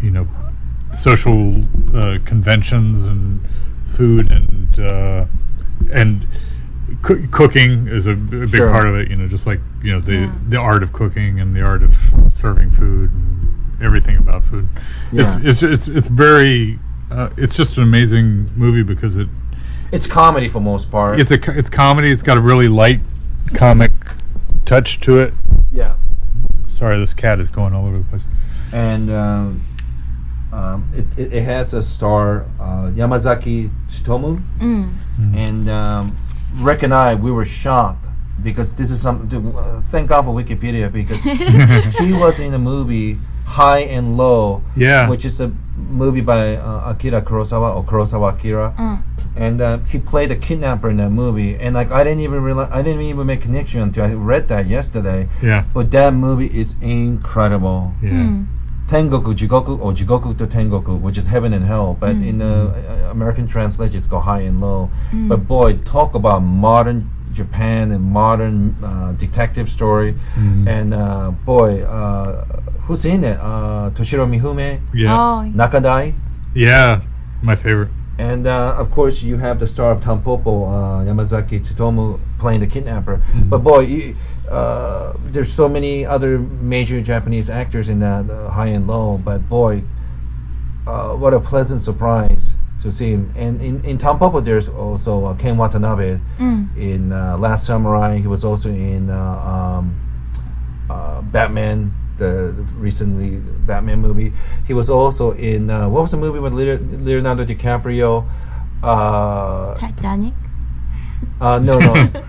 [0.01, 0.28] you know
[0.95, 1.63] social
[1.95, 3.45] uh, conventions and
[3.93, 5.25] food and uh,
[5.91, 6.28] and
[7.01, 8.69] coo- cooking is a big Sure.
[8.69, 9.09] part of it.
[9.09, 10.33] You know, just like you know the Yeah.
[10.49, 11.93] the art of cooking and the art of
[12.33, 14.67] serving food and everything about food.
[15.11, 15.38] Yeah.
[15.41, 16.79] It's, it's it's it's very
[17.11, 19.27] uh, it's just an amazing movie because it
[19.91, 21.19] It's comedy for most part.
[21.19, 22.11] it's a it's comedy.
[22.11, 23.01] It's got a really light
[23.53, 23.91] comic
[24.65, 25.33] touch to it.
[25.71, 25.95] yeah.
[26.69, 28.21] Sorry, this cat is going all over the place.
[28.71, 29.65] and um,
[30.53, 34.41] um, it, it, it has a star uh, Yamazaki Tsutomu,
[35.35, 36.15] and um,
[36.55, 38.05] Rick and I we were shocked
[38.43, 39.55] because this is something.
[39.55, 41.21] Uh, thank God for Wikipedia because
[41.99, 45.09] he was in a movie High and Low, Yeah.
[45.09, 49.03] which is a movie by uh, Akira Kurosawa or Kurosawa Akira,
[49.35, 51.55] and uh, he played a kidnapper in that movie.
[51.55, 54.67] And like I didn't even realize, I didn't even make connection until I read that
[54.67, 55.29] yesterday.
[55.41, 55.65] Yeah.
[55.73, 57.93] But that movie is incredible.
[58.01, 58.43] Yeah.
[58.88, 61.97] Tengoku, Jigoku, or Jigoku to Tengoku, which is heaven and hell.
[61.99, 62.45] But in the
[63.05, 64.89] uh, American translation, it's called high and low.
[65.11, 70.15] But boy, talk about modern Japan and modern uh, detective story.
[70.35, 72.45] And uh, boy, uh,
[72.88, 73.38] who's in it?
[73.39, 75.13] Uh, Toshiro Mifune, Yeah.
[75.13, 76.13] Oh, Nakadai.
[76.55, 77.01] Yeah,
[77.41, 77.89] my favorite.
[78.18, 82.68] And uh, of course, you have the star of Tampopo, uh, Yamazaki Tsutomu, playing the
[82.68, 83.22] kidnapper.
[83.45, 84.15] But boy, you,
[84.49, 89.18] uh, there's so many other major Japanese actors in that uh, high and low.
[89.18, 89.84] But boy,
[90.88, 93.34] uh, what a pleasant surprise to see him.
[93.36, 96.20] And in, in Tampopo, there's also uh, Ken Watanabe
[96.76, 98.18] in uh, Last Samurai.
[98.18, 99.95] He was also in uh, um,
[100.89, 104.34] uh, Batman, the, the recently Batman movie.
[104.65, 108.28] He was also in uh, what was the movie with Leonardo Leonardo DiCaprio?
[108.84, 110.34] Uh, Titanic.
[111.41, 112.24] uh, no, no.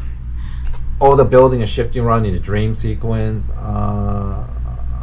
[1.00, 3.50] All the building is shifting around in the dream sequence.
[3.50, 4.46] Uh,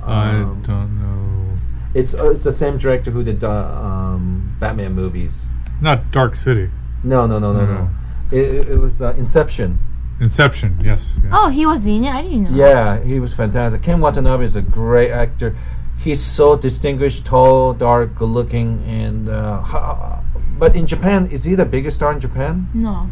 [0.04, 1.58] I um, don't know.
[1.94, 5.46] It's uh, it's the same director who did the um, Batman movies.
[5.82, 6.70] Not Dark City.
[7.04, 7.90] No, no, no, no, no.
[8.32, 9.80] It, it, it was uh, Inception.
[10.20, 10.80] Inception.
[10.84, 11.20] Yes.
[11.22, 11.32] yes.
[11.32, 12.13] Oh, he was in it.
[12.13, 12.55] I didn't know.
[12.55, 13.82] Yeah, he was fantastic.
[13.84, 15.57] Ken Watanabe is a great actor.
[15.97, 20.24] He's so distinguished, tall, dark, good looking, and uh, ha-
[20.57, 22.70] but in Japan, is he the biggest star in Japan?
[22.74, 23.09] No.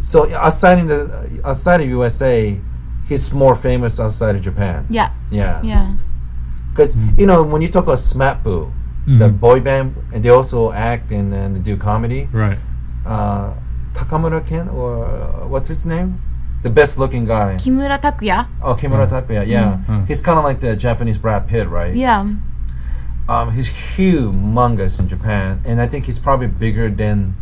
[0.00, 2.58] So outside in the outside of USA,
[3.08, 4.86] he's more famous outside of Japan.
[4.88, 5.12] Yeah.
[5.30, 5.96] Yeah, Yeah.
[6.70, 8.72] Because you know when you talk about SMAP-BOO,
[9.18, 12.28] the boy band, and they also act and, and do comedy.
[12.30, 12.58] Right.
[13.04, 13.54] Uh,
[13.94, 16.20] Takamura Ken or uh, what's his name?
[16.62, 17.54] The best looking guy.
[17.56, 18.48] Kimura Takuya.
[18.62, 19.46] Oh, Kimura Takuya.
[19.46, 20.06] Yeah, Mm.
[20.08, 21.94] he's kind of like the Japanese Brad Pitt, right?
[21.94, 22.26] Yeah.
[23.28, 27.36] Um, he's humongous in Japan, and I think he's probably bigger than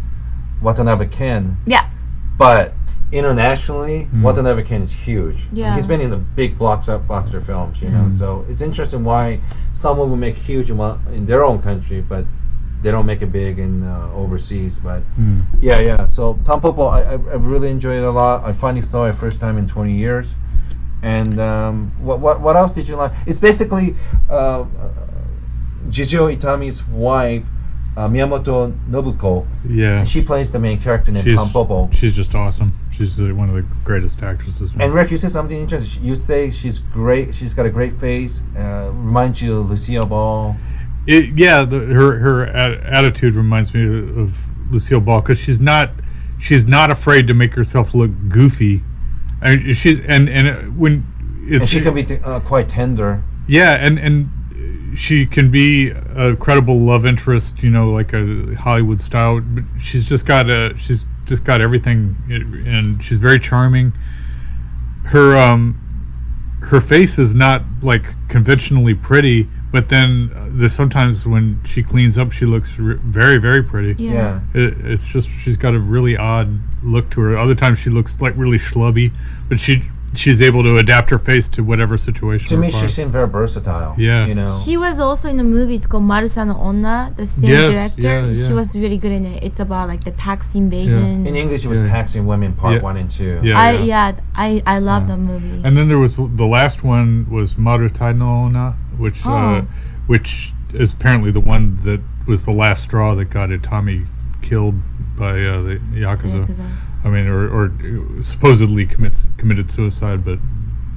[0.61, 1.57] Watanabe Ken.
[1.65, 1.89] Yeah.
[2.37, 2.75] But
[3.13, 5.47] internationally, Watanabe Ken is huge.
[5.53, 5.75] Yeah.
[5.77, 8.09] he's been in the big blockbuster films, you know.
[8.09, 9.41] So it's interesting why
[9.73, 12.27] someone will make huge amount in their own country, but
[12.83, 14.79] they don't make it big in uh, overseas.
[14.79, 15.03] But
[15.61, 16.07] yeah, yeah.
[16.09, 18.45] So Tampopo, I, I, I really enjoyed it a lot.
[18.45, 20.35] I finally saw it first time in 20 years.
[21.03, 23.13] And um, what, what what else did you like?
[23.27, 23.95] It's basically
[24.29, 24.67] uh, uh,
[25.89, 27.45] Juzo Itami's wife,
[27.97, 29.47] uh, Miyamoto Nobuko.
[29.69, 30.01] Yeah.
[30.01, 31.93] And she plays the main character named she's, Tampopo.
[31.93, 32.73] she's just awesome.
[32.91, 34.73] She's uh, one of the greatest actresses.
[34.79, 36.03] And Rick, you said something interesting.
[36.03, 37.35] You say she's great.
[37.35, 38.41] She's got a great face.
[38.57, 40.57] Uh, reminds you of Lucille Ball.
[41.07, 43.85] It, yeah, the, her her attitude reminds me
[44.21, 44.35] of
[44.71, 45.91] Lucille Ball because she's not
[46.39, 48.83] she's not afraid to make herself look goofy.
[49.41, 51.07] I mean, she's and and uh, when
[51.51, 53.23] And she can be t- uh, quite tender.
[53.47, 54.31] yeah, and and
[54.99, 59.41] she can be a credible love interest, you know, like a Hollywood style.
[59.41, 62.17] But she's just got a she's just got everything,
[62.67, 63.93] and she's very charming.
[65.05, 65.79] Her um
[66.63, 72.17] her face is not like conventionally pretty, but then uh, there's sometimes when she cleans
[72.17, 73.93] up, she looks r- very very pretty.
[74.03, 74.13] Yeah.
[74.13, 74.41] Yeah.
[74.63, 76.49] It, it's just she's got a really odd
[76.83, 77.37] look to her.
[77.45, 79.13] Other times she looks like really schlubby,
[79.49, 79.75] but she
[80.15, 82.49] she's able to adapt her face to whatever situation.
[82.49, 82.95] To me, she requires.
[82.95, 83.93] seemed very versatile.
[83.99, 84.25] Yeah.
[84.31, 84.49] you know.
[84.65, 85.75] She was also in the movie.
[85.75, 87.13] It's called Marusa no Onna.
[87.19, 88.01] The same Yes, director.
[88.03, 88.47] yeah, yeah.
[88.47, 89.43] She was really good in it.
[89.49, 91.27] It's about like the tax invasion.
[91.27, 91.89] in English, it was Yeah.
[91.97, 92.83] Taxing Women Part Yeah.
[92.89, 93.41] One and Two.
[93.43, 93.85] Yeah, I yeah.
[94.15, 95.61] yeah, I I love the movie.
[95.65, 98.69] And then there was the last one was Marutai no Onna,
[98.99, 99.67] which uh, Oh.
[100.07, 104.07] which is apparently the one that was the last straw that got Itami
[104.43, 104.75] killed
[105.17, 106.47] by uh, the yakuza.
[106.47, 106.77] Yakuza.
[107.05, 107.73] I mean, or, or
[108.23, 110.39] supposedly commits committed suicide, but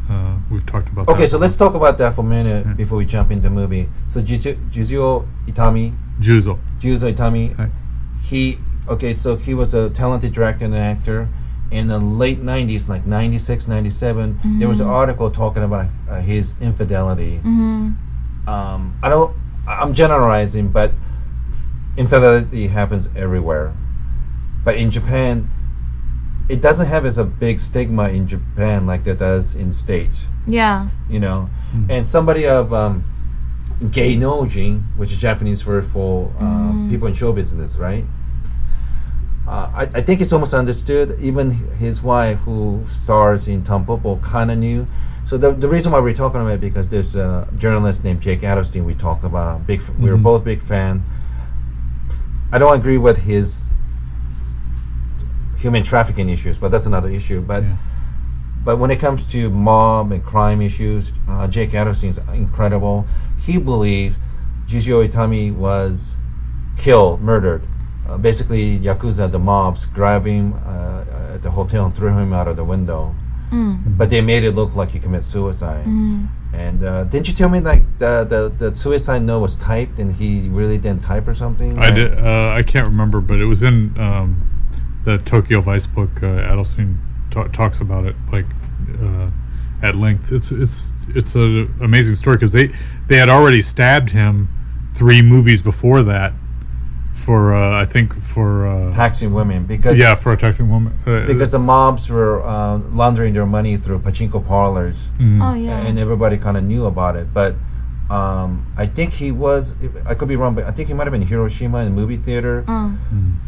[0.10, 1.30] uh, we've talked about Okay, that.
[1.32, 3.88] so let's talk about that for a minute before we jump into the movie.
[4.08, 6.58] So Juzo, Juzuo Itami, Juzo.
[6.80, 7.70] Juzo Itami, Right.
[8.24, 11.30] he okay, so he was a talented director and actor.
[11.72, 16.56] In the late '90s, like '96, '97, there was an article talking about uh, his
[16.60, 17.38] infidelity.
[18.48, 19.36] Um, I don't.
[19.68, 20.94] I'm generalizing, but
[21.96, 23.76] infidelity happens everywhere.
[24.64, 25.52] But in Japan,
[26.50, 30.90] it doesn't have as a big stigma in Japan like that does in states yeah.
[31.10, 31.50] you know.
[31.88, 33.04] And somebody of um,
[33.82, 38.06] gainojin, which is Japanese word for uh, people in show business, right?
[39.50, 41.18] Uh, I, I think it's almost understood.
[41.20, 44.86] Even his wife, who stars in Tampopo, kind of knew.
[45.26, 48.42] So the, the reason why we're talking about it because there's a journalist named Jake
[48.42, 49.66] Adelstein we talked about.
[49.66, 51.04] Big, f we were both big fan.
[52.52, 53.70] I don't agree with his
[55.58, 57.42] human trafficking issues, but that's another issue.
[57.42, 57.76] But Yeah.
[58.64, 63.06] but when it comes to mob and crime issues, uh, Jake Adelstein's incredible.
[63.40, 64.16] He believes
[64.68, 66.16] Juzo Itami was
[66.78, 67.64] killed, murdered.
[68.10, 72.48] Uh, basically, Yakuza, the mobs, grabbed him uh, at the hotel and threw him out
[72.48, 73.14] of the window.
[73.52, 75.86] But they made it look like he committed suicide.
[76.54, 80.14] And uh, didn't you tell me like the, the, the suicide note was typed and
[80.16, 81.78] he really didn't type or something?
[81.80, 82.18] I Like- did.
[82.18, 84.42] Uh, I can't remember, but it was in um,
[85.04, 86.10] the Tokyo Vice book.
[86.22, 86.98] Uh, Adelstein
[87.32, 88.46] ta- talks about it like
[89.02, 89.30] uh,
[89.82, 90.32] at length.
[90.32, 92.70] It's it's it's an amazing story because they
[93.08, 94.48] they had already stabbed him
[94.96, 96.34] three movies before that
[97.26, 101.26] for uh, I think for uh, Taxing women because yeah for a taxing woman uh,
[101.28, 105.10] because the mobs were uh, laundering their money through pachinko parlors.
[105.20, 105.86] Oh yeah.
[105.86, 107.34] and everybody kind of knew about it.
[107.34, 107.56] But
[108.10, 111.12] um, I think he was, I could be wrong, but I think he might have
[111.12, 112.66] been in Hiroshima in the movie theater.
[112.68, 112.94] Uh,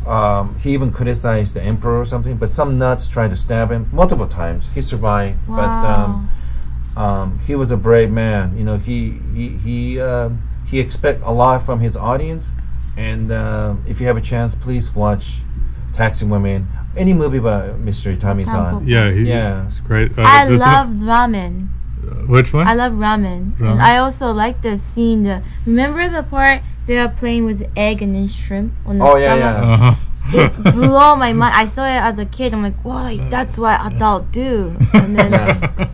[0.06, 3.90] Um, he even criticized the emperor or something, but some nuts tried to stab him
[3.92, 4.68] multiple times.
[4.76, 5.56] He survived, wow.
[5.58, 8.58] but um, um, he was a brave man.
[8.58, 12.48] You know, he he he um, he expect a lot from his audience,
[12.98, 15.40] and uh, if you have a chance, please watch
[15.96, 16.68] Taxi Women.
[16.98, 18.16] Any movie by Mr.
[18.16, 18.86] Itami-san.
[18.88, 19.66] yeah he, Yeah.
[19.68, 20.12] it's great.
[20.18, 21.70] Uh, I there's no- love ramen.
[22.04, 22.68] uh, which one?
[22.68, 23.56] I love ramen.
[23.58, 23.72] Ramen?
[23.72, 25.24] And I also like the scene.
[25.24, 29.16] The remember the part they are playing with egg and then shrimp on the Oh,
[29.16, 29.64] yeah, stomach.
[29.64, 29.74] yeah.
[29.74, 29.96] uh-huh.
[30.72, 31.56] Blow my mind.
[31.56, 32.54] I saw it as a kid.
[32.54, 34.76] I'm like, wow, that's what adults do.
[34.94, 35.88] And then Yeah.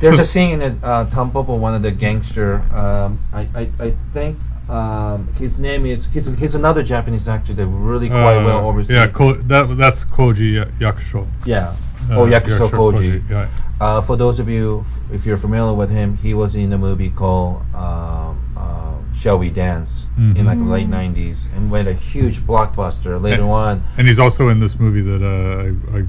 [0.00, 2.60] There's a scene in it, uh, Tampopo, one of the gangster.
[2.74, 4.38] Um, I, I, I think
[4.74, 6.06] um, his name is.
[6.14, 8.96] He's, he's another Japanese actor that really quite Uh, well overseas.
[8.96, 11.26] Yeah, Ko- that that's Koji Yakusho.
[11.46, 11.74] yeah.
[12.10, 13.22] Uh, oh, Yakusho Koji.
[13.30, 13.48] Yeah.
[13.80, 17.10] Uh, for those of you, if you're familiar with him, he was in a movie
[17.10, 22.40] called um, uh, "Shall We Dance" in like the late '90s, and made a huge
[22.40, 23.20] blockbuster.
[23.20, 25.64] Later And- on, And he's also in this movie that uh,
[25.96, 26.02] I, I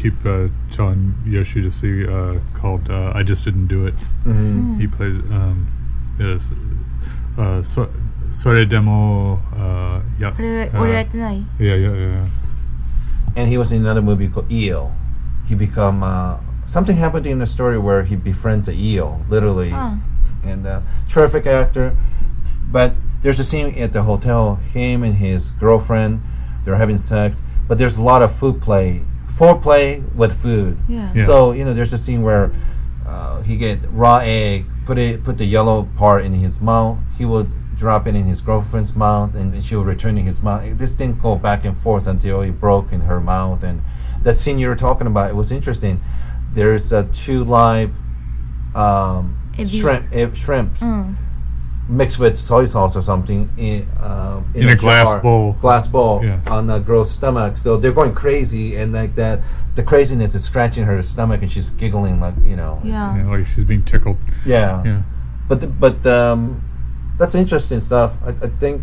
[0.00, 3.94] keep uh, telling Yoshi to see uh, called uh, "I Just Didn't Do It."
[4.26, 4.80] Mm-hmm.
[4.80, 5.66] He plays um,
[6.20, 6.42] yes,
[7.37, 7.89] uh, so,
[8.33, 11.43] "Sore demo." Uh, yeah, 俺は uh, 俺はやってない。
[11.59, 12.27] yeah, yeah, yeah.
[13.35, 14.91] and he was in another movie called Eel.
[15.47, 19.95] He become uh, something happened in the story where he befriends a eel, literally, Huh.
[20.43, 21.95] and uh, terrific actor.
[22.71, 26.21] But there's a scene at the hotel, him and his girlfriend,
[26.65, 29.03] they're having sex, but there's a lot of food play,
[29.33, 30.77] foreplay with food.
[30.89, 31.11] Yeah.
[31.15, 31.25] Yeah.
[31.25, 32.51] So you know, there's a scene where
[33.07, 36.98] uh, he get raw egg, put it, put the yellow part in his mouth.
[37.18, 40.78] He would drop it in his girlfriend's mouth, and she would return in his mouth.
[40.78, 43.62] This didn't go back and forth until it broke in her mouth.
[43.62, 43.82] And
[44.22, 46.02] that scene you were talking about, it was interesting.
[46.52, 47.90] There's uh, two live
[48.74, 49.36] um,
[49.80, 51.16] shrimp, eh, shrimps Mm.
[51.88, 55.54] Mixed with soy sauce or something in uh, In a glass jar, bowl.
[55.60, 56.40] glass bowl Yeah.
[56.46, 57.56] on a girl's stomach.
[57.56, 59.40] So they're going crazy, and like that,
[59.74, 62.80] the craziness is scratching her stomach, and she's giggling like you know.
[62.84, 63.16] Yeah.
[63.16, 64.16] yeah, like she's being tickled.
[64.46, 64.82] Yeah.
[64.84, 65.02] Yeah,
[65.48, 66.62] But the, but um,
[67.18, 68.12] that's interesting stuff.
[68.24, 68.82] I, I think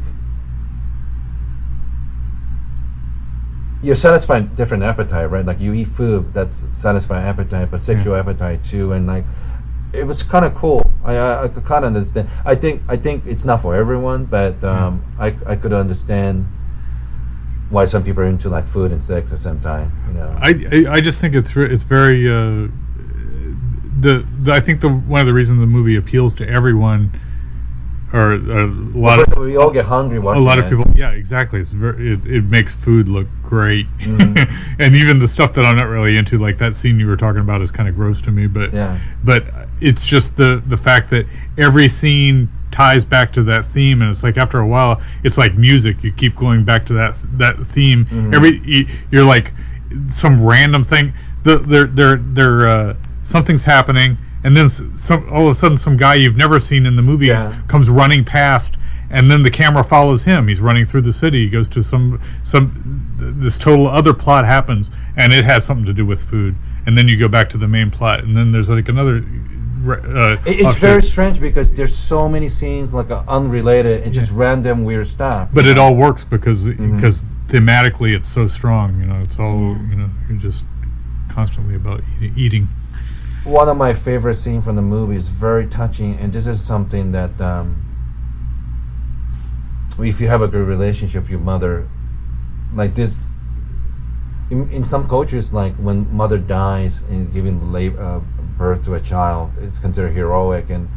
[3.82, 5.46] you're satisfying different appetite, right?
[5.46, 9.24] Like you eat food that's satisfying appetite, but sexual appetite too, and like
[9.94, 10.92] it was kind of cool.
[11.04, 12.30] I I, I could kind of understand.
[12.46, 16.48] I think I think it's not for everyone, but um, I I could understand
[17.70, 19.92] why some people are into like food and sex at the same time.
[20.08, 20.38] You know.
[20.40, 22.68] I I, I just think it's re- it's very uh,
[24.00, 27.20] the, the I think the one of the reasons the movie appeals to everyone,
[28.14, 30.70] or, or a lot of we all get hungry a lot of it.
[30.70, 34.76] people yeah exactly it's very it, it makes food look great Mm-hmm.
[34.80, 37.42] and even the stuff that i'm not really into like that scene you were talking
[37.42, 39.00] about is kind of gross to me but Yeah.
[39.24, 39.44] but
[39.82, 41.26] it's just the the fact that
[41.58, 45.56] every scene ties back to that theme and it's like after a while it's like
[45.56, 48.34] music you keep going back to that that theme Mm-hmm.
[48.36, 49.52] every you're like
[50.12, 55.56] some random thing the they're they're they're uh something's happening and then some all of
[55.56, 57.60] a sudden some guy you've never seen in the movie Yeah.
[57.68, 58.76] comes running past
[59.10, 62.22] and then the camera follows him he's running through the city he goes to some
[62.44, 66.56] some this total other plot happens and it has something to do with food
[66.86, 69.24] and then you go back to the main plot and then there's like another
[69.88, 70.80] uh, It's offshoot.
[70.82, 75.50] very strange because there's so many scenes like uh, unrelated and just random weird stuff.
[75.54, 76.96] but you it all works because Mm-hmm.
[76.96, 80.64] because thematically it's so strong you know it's all you know you're just
[81.30, 82.68] constantly about eating, eating.
[83.44, 87.12] one of my favorite scenes from the movie is very touching, and this is something
[87.14, 87.86] that um,
[89.98, 91.88] if you have a good relationship with your mother,
[92.74, 93.16] like this.
[94.52, 98.20] In, in some cultures, like when mother dies and giving lab- uh,
[98.58, 100.90] birth to a child, it's considered heroic, and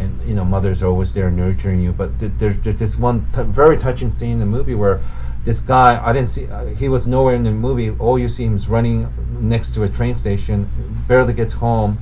[0.00, 1.90] and you know mothers are always there nurturing you.
[1.92, 5.00] But th- there's, there's this one t- very touching scene in the movie where
[5.44, 7.90] this guy I didn't see uh, he was nowhere in the movie.
[7.90, 10.70] All you see him is running next to a train station,
[11.08, 11.98] barely gets home.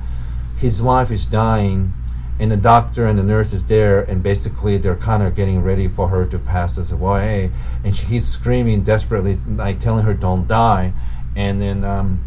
[0.57, 1.93] His wife is dying,
[2.41, 5.87] and the doctor and the nurse is there, and basically they're kind of getting ready
[5.87, 7.51] for her to pass us away,
[7.83, 10.91] and she, he's screaming desperately, like telling her don't die,
[11.35, 11.85] and then.
[11.85, 12.25] Um,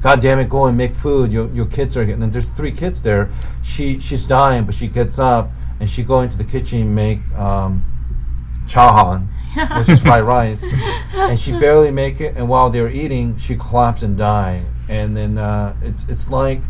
[0.00, 1.30] God damn it, go and make food.
[1.30, 2.24] Your your kids are getting.
[2.24, 3.30] And there's three kids there.
[3.62, 7.20] She she's dying, but she gets up and she go into the kitchen and make
[7.38, 7.84] um,
[8.66, 9.28] chahan,
[9.78, 10.64] which is fried rice,
[11.12, 12.36] and she barely make it.
[12.36, 14.64] And while they're eating, she collapsed and died.
[14.88, 16.62] And then uh, it's it's like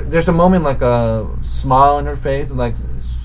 [0.00, 2.74] there's a moment like a smile on her face, and like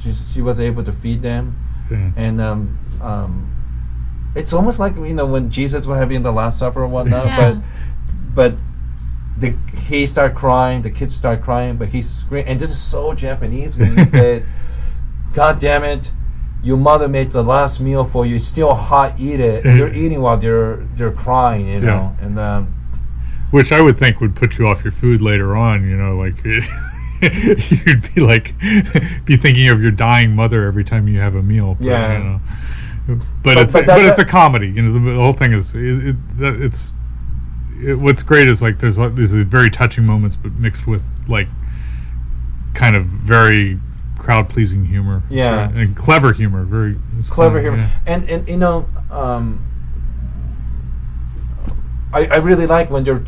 [0.03, 1.55] she she was able to feed them
[1.91, 2.11] Yeah.
[2.15, 6.83] and um, um, it's almost like you know when Jesus was having the Last Supper
[6.83, 7.37] and whatnot, Yeah.
[7.37, 7.57] but
[8.35, 8.53] but
[9.37, 9.55] the
[9.87, 13.75] he started crying, the kids start crying, but he screamed, and this is so Japanese
[13.77, 14.45] when he said,
[15.33, 16.11] "God damn it."
[16.63, 18.39] Your mother made the last meal for you.
[18.39, 19.65] Still hot, eat it.
[19.65, 22.15] And they're eating while they're they're crying, you know.
[22.21, 22.73] And um,
[23.53, 25.87] which I would think would put you off your food later on.
[25.87, 28.53] You know, like you'd be like
[29.25, 31.75] be thinking of your dying mother every time you have a meal.
[31.75, 32.17] But, Yeah.
[32.17, 32.39] You know.
[33.07, 34.67] But, But- it's but that- but it's a comedy.
[34.69, 36.93] You know, the, the whole thing is it, it, it's
[37.81, 41.47] it, what's great is like there's like, these very touching moments, but mixed with like
[42.73, 43.79] kind of very
[44.17, 45.21] crowd pleasing humor.
[45.29, 45.69] Yeah.
[45.69, 46.63] So- and clever humor.
[46.63, 46.97] Very
[47.29, 47.77] clever fun, humor.
[47.77, 47.89] yeah.
[48.07, 49.63] And and you know, um,
[52.13, 53.23] I I really like when you're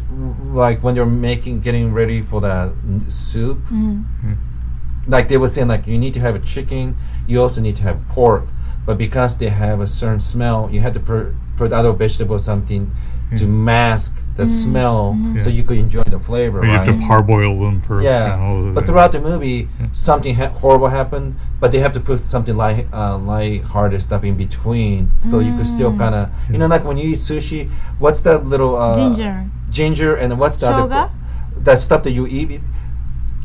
[0.53, 3.59] like when you're making getting ready for the n- soup.
[3.65, 4.01] Mm-hmm.
[4.01, 4.33] Hmm.
[5.07, 6.97] Like they were saying, like you need to have a chicken.
[7.27, 8.45] You also need to have pork,
[8.85, 12.91] but because they have a certain smell, you have to put put other vegetables something
[13.35, 13.65] to hmm.
[13.65, 15.55] mask the smell, so Yeah.
[15.55, 16.59] you could enjoy the flavor.
[16.59, 16.85] Or you right?
[16.87, 18.03] have to parboil them first.
[18.03, 21.99] Yeah, and all but throughout the movie, something ha- horrible happened, but they have to
[22.01, 26.57] put something light, uh, light-hearted stuff in between, so you could still kind of, you
[26.57, 27.69] know, like when you eat sushi,
[27.99, 29.45] what's that little uh, Ginger.
[29.69, 31.09] ginger, and what's the other, Shoga?
[31.63, 32.59] that stuff that you eat,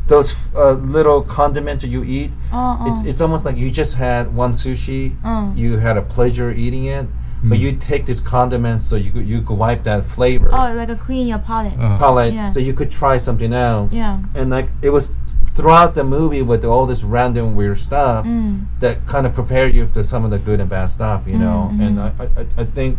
[0.07, 2.31] those uh, little condiments that you eat.
[2.51, 5.51] Uh, It's it's almost like you just had one sushi, Uh.
[5.55, 7.07] you had a pleasure eating it,
[7.43, 7.61] but Mm.
[7.61, 10.95] you take this condiment so you could you could wipe that flavor Oh, like a
[10.95, 11.73] clean your palate.
[11.79, 12.49] Uh, palate, Yeah.
[12.49, 14.19] so you could try something else yeah.
[14.35, 15.15] and like it was
[15.55, 18.65] throughout the movie with all this random weird stuff Mm.
[18.79, 21.69] that kind of prepared you to some of the good and bad stuff, you know.
[21.71, 21.81] Mm-hmm.
[21.81, 22.97] And I, I, I think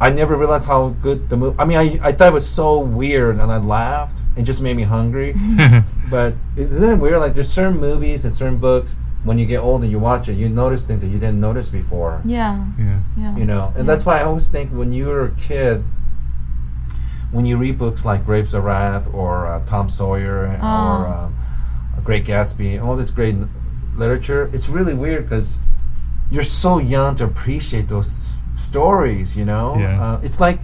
[0.00, 1.56] I never realized how good the movie.
[1.58, 4.18] I mean, I, I thought it was so weird, and I laughed.
[4.36, 5.34] It just made me hungry.
[6.10, 7.18] but isn't it weird?
[7.20, 8.94] Like there's certain movies and certain books.
[9.22, 11.68] When you get old and you watch it, you notice things that you didn't notice
[11.68, 12.22] before.
[12.24, 12.64] Yeah.
[12.78, 13.00] yeah.
[13.18, 13.36] Yeah.
[13.36, 15.84] You know, and that's why I always think when you were a kid,
[17.30, 20.66] when you read books like Grapes of Wrath or uh, Tom Sawyer or Oh.
[20.66, 21.36] um,
[22.04, 23.36] Great Gatsby, all this great
[23.94, 25.58] literature, it's really weird because
[26.30, 29.36] you're so young to appreciate those stories.
[29.36, 30.02] You know, Yeah.
[30.14, 30.60] uh, it's like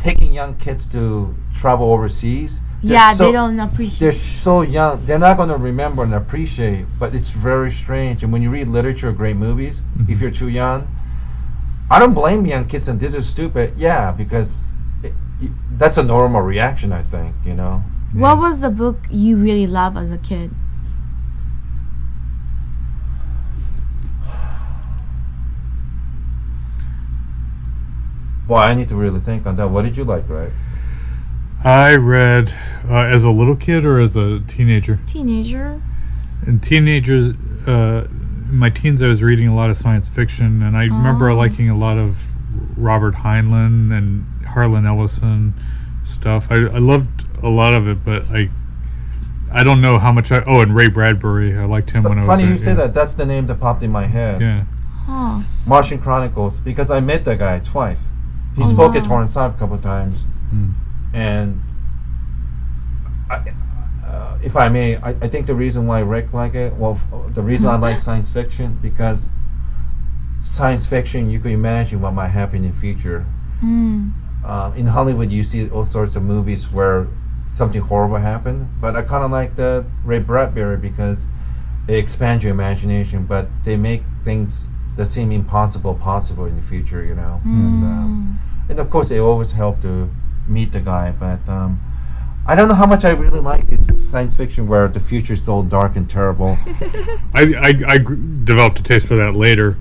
[0.00, 2.60] taking young kids to travel overseas.
[2.84, 3.98] They're Yeah, so- they don't appreciate.
[3.98, 5.06] they're so young.
[5.06, 8.22] They're not going to remember and appreciate, but it's very strange.
[8.22, 10.12] And when you read literature, or great movies, mm-hmm.
[10.12, 10.86] if you're too young,
[11.90, 13.72] I don't blame young kids and this is stupid.
[13.78, 14.72] Yeah, because
[15.02, 17.82] it, y that's a normal reaction, I think, you know?
[18.12, 20.50] What was the book you really loved as a kid?
[28.46, 29.68] Boy, I need to really think on that.
[29.68, 30.52] What did you like, right?
[31.64, 32.52] I read
[32.88, 34.98] uh, as a little kid or as a teenager.
[35.06, 35.80] Teenager.
[36.46, 37.34] And teenagers,
[37.66, 41.30] uh, in my teens, I was reading a lot of science fiction, and I remember
[41.30, 41.36] Oh.
[41.36, 42.18] liking a lot of
[42.76, 45.54] Robert Heinlein and Harlan Ellison
[46.04, 46.46] stuff.
[46.50, 48.50] I, I loved a lot of it, but I
[49.50, 50.42] I don't know how much I.
[50.46, 52.26] Oh, and Ray Bradbury, I liked him when I was.
[52.28, 52.92] Funny a- you say that.
[52.92, 54.40] That's the name that popped in my head.
[54.40, 54.64] Yeah.
[55.06, 55.42] Huh.
[55.66, 58.10] Martian Chronicles because I met the guy twice.
[58.56, 59.08] He Oh, spoke at wow.
[59.08, 60.70] Torrance Up a couple of times, Hmm.
[61.14, 61.62] And
[63.30, 63.54] I,
[64.04, 67.34] uh, if I may, I, I think the reason why Rick like it, well, f-
[67.34, 69.28] the reason I like science fiction because
[70.44, 73.24] science fiction you can imagine what might happen in the future.
[73.62, 74.12] Mm.
[74.44, 77.08] Uh, in Hollywood, you see all sorts of movies where
[77.46, 81.26] something horrible happened, but I kind of like the Ray Bradbury because
[81.86, 87.02] they expand your imagination, but they make things that seem impossible possible in the future,
[87.04, 87.40] you know.
[87.44, 90.10] And, um, and of course, they always help to
[90.48, 91.80] meet the guy, but um,
[92.46, 95.44] I don't know how much I really like this science fiction where the future is
[95.44, 96.58] so dark and terrible.
[97.34, 97.98] I, I, I
[98.44, 99.78] developed a taste for that later,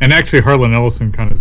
[0.00, 1.40] and actually Harlan Ellison kind of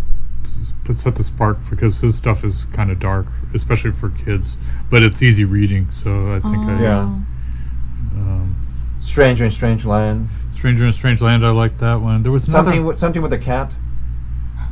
[0.97, 4.57] set the spark because his stuff is kind of dark, especially for kids.
[4.89, 6.99] But it's easy reading, so I think I, Yeah.
[6.99, 10.29] um, Stranger in Strange Land.
[10.51, 11.45] Stranger in Strange Land.
[11.45, 12.23] I like that one.
[12.23, 13.75] There was another Something with, something with a cat.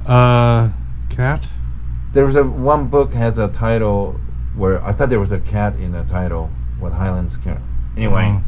[0.05, 0.69] uh,
[1.09, 1.47] cat.
[2.13, 4.19] There was a one book has a title
[4.55, 6.49] where I thought there was a cat in the title
[6.79, 7.61] with Highlands cat.
[7.95, 8.43] Anyway, Oh.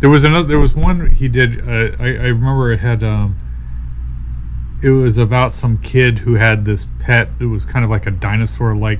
[0.00, 0.48] There was another.
[0.48, 1.60] There was one he did.
[1.60, 3.04] Uh, I, I remember it had.
[3.04, 3.36] Um,
[4.82, 7.28] it was about some kid who had this pet.
[7.38, 8.98] It was kind of like a dinosaur-like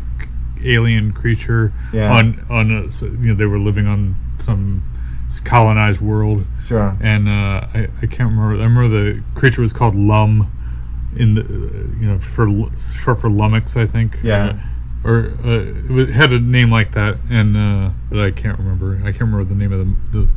[0.64, 1.72] alien creature.
[1.92, 2.12] Yeah.
[2.16, 4.84] On on a, you know they were living on some
[5.44, 6.96] colonized world, sure.
[7.00, 8.60] and uh, I I can't remember.
[8.60, 10.52] I remember the creature was called Lum,
[11.16, 12.48] in the uh, you know for
[13.02, 14.18] short for lummox I think.
[14.22, 14.46] Yeah.
[14.46, 14.58] Uh,
[15.04, 19.00] or uh, it had a name like that, and uh, but I can't remember.
[19.02, 19.80] I can't remember the name of
[20.12, 20.28] the the,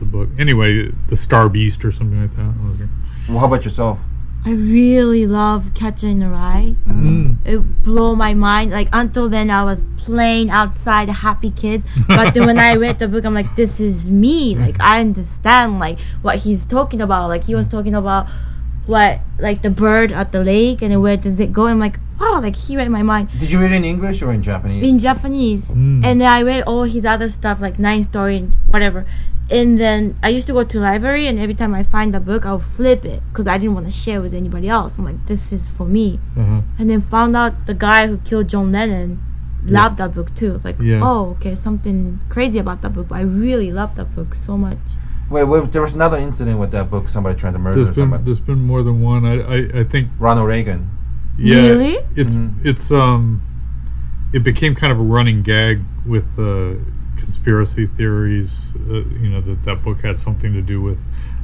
[0.00, 0.28] the book.
[0.38, 2.54] Anyway, the Star Beast or something like that.
[2.74, 2.90] Okay.
[3.28, 3.98] Well, how about yourself?
[4.46, 6.76] I really love Catcher in the Rye.
[6.86, 7.38] Mm.
[7.46, 8.72] It blew my mind.
[8.72, 11.82] Like until then, I was playing outside, a happy kid.
[12.06, 14.54] But then when I read the book, I'm like, this is me.
[14.54, 17.28] Like I understand like what he's talking about.
[17.28, 18.26] Like he was talking about
[18.86, 21.66] what like the bird at the lake and where does it go?
[21.66, 24.32] I'm like, wow, like he read my mind Did you read it in English or
[24.32, 24.82] in Japanese?
[24.82, 25.70] in Japanese.
[25.70, 29.04] And then I read all his other stuff like Nine Story and whatever.
[29.50, 32.46] And then I used to go to library and every time I find a book,
[32.46, 34.96] I'll flip it because I didn't want to share with anybody else.
[34.96, 36.18] I'm like, this is for me.
[36.36, 36.62] Uh-huh.
[36.78, 39.22] And then found out the guy who killed John Lennon
[39.64, 40.54] loved that book too.
[40.54, 41.00] It's like, Yeah.
[41.02, 43.08] oh, okay, something crazy about that book.
[43.08, 44.78] But I really love that book so much.
[45.30, 47.08] Wait, wait, there was another incident with that book.
[47.08, 48.24] Somebody trying to murder There's been somebody.
[48.24, 49.24] there's been more than one.
[49.24, 50.90] I I, I think Ronald Reagan.
[51.38, 51.56] yeah.
[51.68, 51.98] Really?
[52.16, 52.54] It's Mhm.
[52.64, 53.42] it's um,
[54.32, 56.74] it became kind of a running gag with uh,
[57.16, 58.74] conspiracy theories.
[58.88, 60.98] Uh, you know that that book had something to do with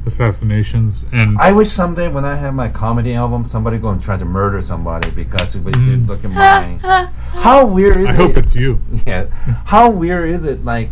[0.05, 4.17] assassinations and I wish someday when I have my comedy album, somebody go and try
[4.17, 6.79] to murder somebody because it did look at mine.
[7.45, 8.13] How weird is I it?
[8.13, 8.81] I hope it's you.
[9.07, 9.25] yeah.
[9.65, 10.65] How weird is it?
[10.65, 10.89] Like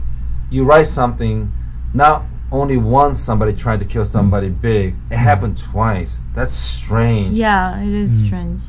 [0.52, 1.52] you write something,
[1.94, 5.18] not only once somebody tried to kill somebody big, it mm.
[5.18, 6.22] happened twice.
[6.34, 7.36] That's strange.
[7.36, 8.26] Yeah, it is mm.
[8.26, 8.62] strange.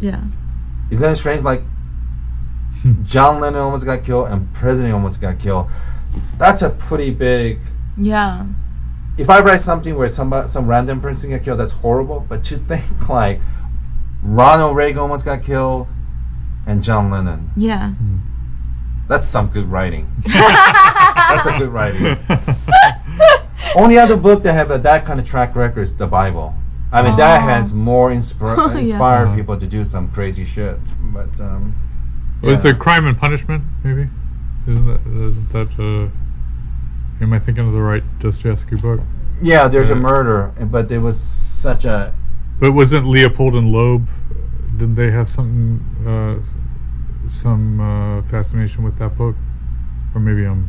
[0.00, 0.24] Yeah.
[0.90, 1.42] Isn't it strange?
[1.42, 1.62] Like
[3.04, 5.68] John Lennon almost got killed and President almost got killed.
[6.36, 7.60] That's a pretty big.
[7.96, 8.46] Yeah.
[9.16, 12.26] If I write something where somebody, some random person got killed, that's horrible.
[12.28, 13.40] But to think like
[14.22, 15.88] Ronald Reagan almost got killed
[16.66, 17.94] and John Lennon, Yeah.
[18.02, 18.20] Mm.
[19.08, 20.10] That's some good writing.
[20.26, 22.16] that's a good writing.
[23.76, 26.54] Only other book that have a, that kind of track record is the Bible.
[26.92, 27.46] I mean, that Oh.
[27.48, 28.78] has more inspir- Oh, yeah.
[28.78, 29.36] inspired Uh-huh.
[29.36, 30.78] people to do some crazy shit.
[31.12, 31.74] But um,
[32.42, 32.62] Was yeah.
[32.62, 33.64] there Crime and Punishment?
[33.82, 34.08] Maybe
[34.66, 35.68] isn't that isn't that?
[35.78, 36.08] Uh,
[37.22, 39.00] am I thinking of the right Dostoevsky book?
[39.42, 42.14] Yeah, there's a murder, but it was such a.
[42.60, 44.06] But wasn't Leopold and Loeb?
[44.78, 46.36] Didn't they have something, uh,
[47.28, 49.36] some uh, fascination with that book?
[50.14, 50.68] Or maybe I'm.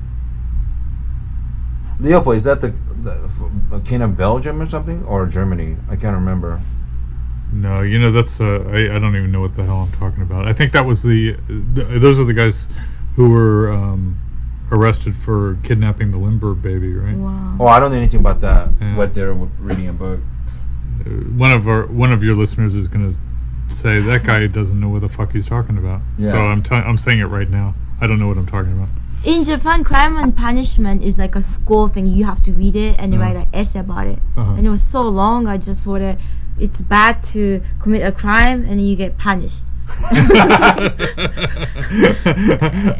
[1.99, 2.73] Leopold, is that the,
[3.69, 5.03] the king of Belgium or something?
[5.05, 5.77] Or Germany?
[5.89, 6.61] I can't remember.
[7.53, 8.41] No, you know that's.
[8.41, 10.45] Uh, I I don't even know what the hell I'm talking about.
[10.47, 11.37] I think that was the.
[11.47, 12.67] th- those are the guys
[13.15, 14.19] who were um,
[14.71, 17.15] arrested for kidnapping the Lindbergh baby, right?
[17.15, 17.57] Wow.
[17.61, 18.69] Oh, I don't know anything about that.
[18.81, 18.97] Yeah.
[18.97, 20.19] What they're reading a book.
[21.05, 23.19] Uh, One of our one of your listeners is going to
[23.69, 26.01] say that guy doesn't know what the fuck he's talking about.
[26.17, 26.31] Yeah.
[26.31, 27.75] So I'm i I'm saying it right now.
[28.01, 28.89] I don't know what I'm talking about.
[29.23, 32.05] In Japan, Crime and Punishment is like a school thing.
[32.05, 34.19] You have to read it and write an essay about it.
[34.37, 34.51] Uh-huh.
[34.51, 35.47] And it was so long.
[35.47, 36.19] I just wanted.
[36.59, 39.65] It's bad to commit a crime and you get punished.
[39.87, 39.89] I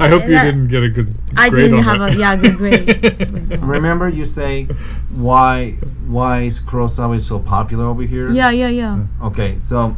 [0.10, 0.44] hope you Yeah.
[0.46, 1.18] didn't get a good grade.
[1.38, 2.12] I grade didn't on have that.
[2.12, 2.88] a yeah good grade.
[2.88, 3.20] Like,
[3.62, 3.66] oh.
[3.66, 4.66] Remember, you say
[5.10, 5.72] why
[6.08, 8.32] why is Kurosawa is so popular over here?
[8.32, 9.04] Yeah, yeah, yeah.
[9.24, 9.96] Okay, so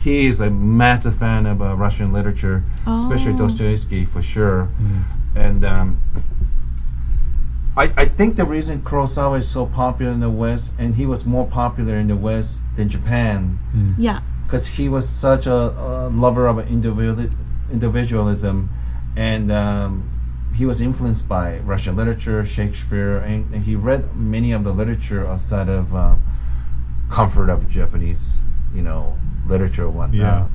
[0.00, 3.38] he is a massive fan of uh, Russian literature, especially Oh.
[3.38, 4.68] Dostoevsky for sure.
[5.36, 6.00] And um,
[7.76, 11.24] I, I think the reason Kurosawa is so popular in the West, and he was
[11.24, 13.58] more popular in the West than Japan,
[13.98, 14.20] Yeah.
[14.44, 17.30] because he was such a, a lover of individual,
[17.70, 18.70] individualism,
[19.16, 20.10] and um,
[20.54, 25.26] he was influenced by Russian literature, Shakespeare, and, and he read many of the literature
[25.26, 26.16] outside of uh,
[27.08, 28.38] comfort of Japanese,
[28.74, 29.16] you know,
[29.50, 30.14] literature and whatnot.
[30.16, 30.48] Yeah.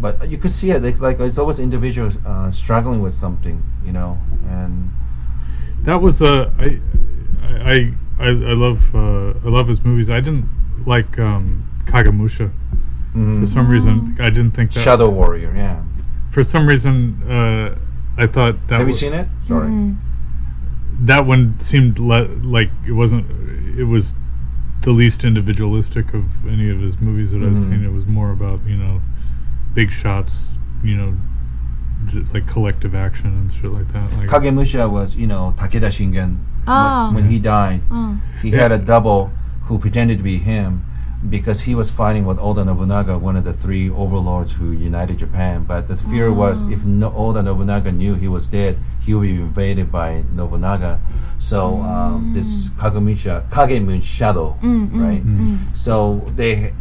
[0.00, 3.92] But you could see it like, like it's always individuals uh, struggling with something, you
[3.92, 4.18] know,
[4.48, 4.90] and
[5.82, 6.80] That was uh, I,
[7.42, 10.08] I, I, I love uh, I love his movies.
[10.10, 10.48] I didn't
[10.86, 12.50] like um, Kagemusha
[13.12, 14.16] for some reason.
[14.20, 14.84] I didn't think that.
[14.84, 15.52] Shadow Warrior.
[15.54, 15.82] Yeah.
[16.30, 17.76] For some reason, uh,
[18.16, 19.26] I thought that Have you seen it?
[19.44, 19.70] Sorry.
[21.00, 23.26] that one seemed le- like it wasn't.
[23.78, 24.14] It was
[24.82, 27.64] the least individualistic of any of his movies that I've Mhm.
[27.64, 27.84] seen.
[27.84, 29.00] It was more about you know,
[29.74, 30.58] big shots.
[30.82, 31.14] You know,
[32.06, 34.16] j- like collective action and shit like that.
[34.16, 36.36] Like Kagemusha was, you know, Takeda Shingen.
[36.66, 37.06] Oh.
[37.06, 38.18] When, when he died, Oh.
[38.42, 39.32] he had a double
[39.64, 40.82] who pretended to be him
[41.28, 45.64] because he was fighting with Oda Nobunaga, one of the three overlords who united Japan.
[45.64, 49.30] But the fear was if no, Oda Nobunaga knew he was dead, he would be
[49.34, 51.00] invaded by Nobunaga.
[51.38, 55.22] So um, this Kagemusha, Kagemun shadow, right?
[55.74, 56.72] So they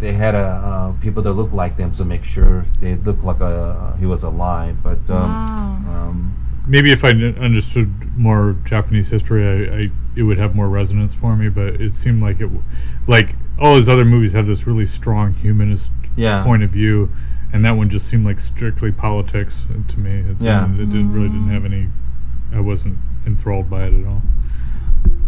[0.00, 3.40] they had a uh, people that looked like them to make sure they looked like
[3.40, 4.82] a he was alive.
[4.82, 6.08] But um, Wow.
[6.08, 6.16] um,
[6.66, 11.36] maybe if I understood more Japanese history, I, I it would have more resonance for
[11.36, 11.48] me.
[11.48, 12.50] But it seemed like it,
[13.06, 16.42] like all his other movies have this really strong humanist Yeah.
[16.42, 17.10] point of view,
[17.52, 20.20] and that one just seemed like strictly politics to me.
[20.20, 20.64] It, Yeah.
[20.66, 21.88] it didn't really didn't have any.
[22.52, 24.22] I wasn't enthralled by it at all.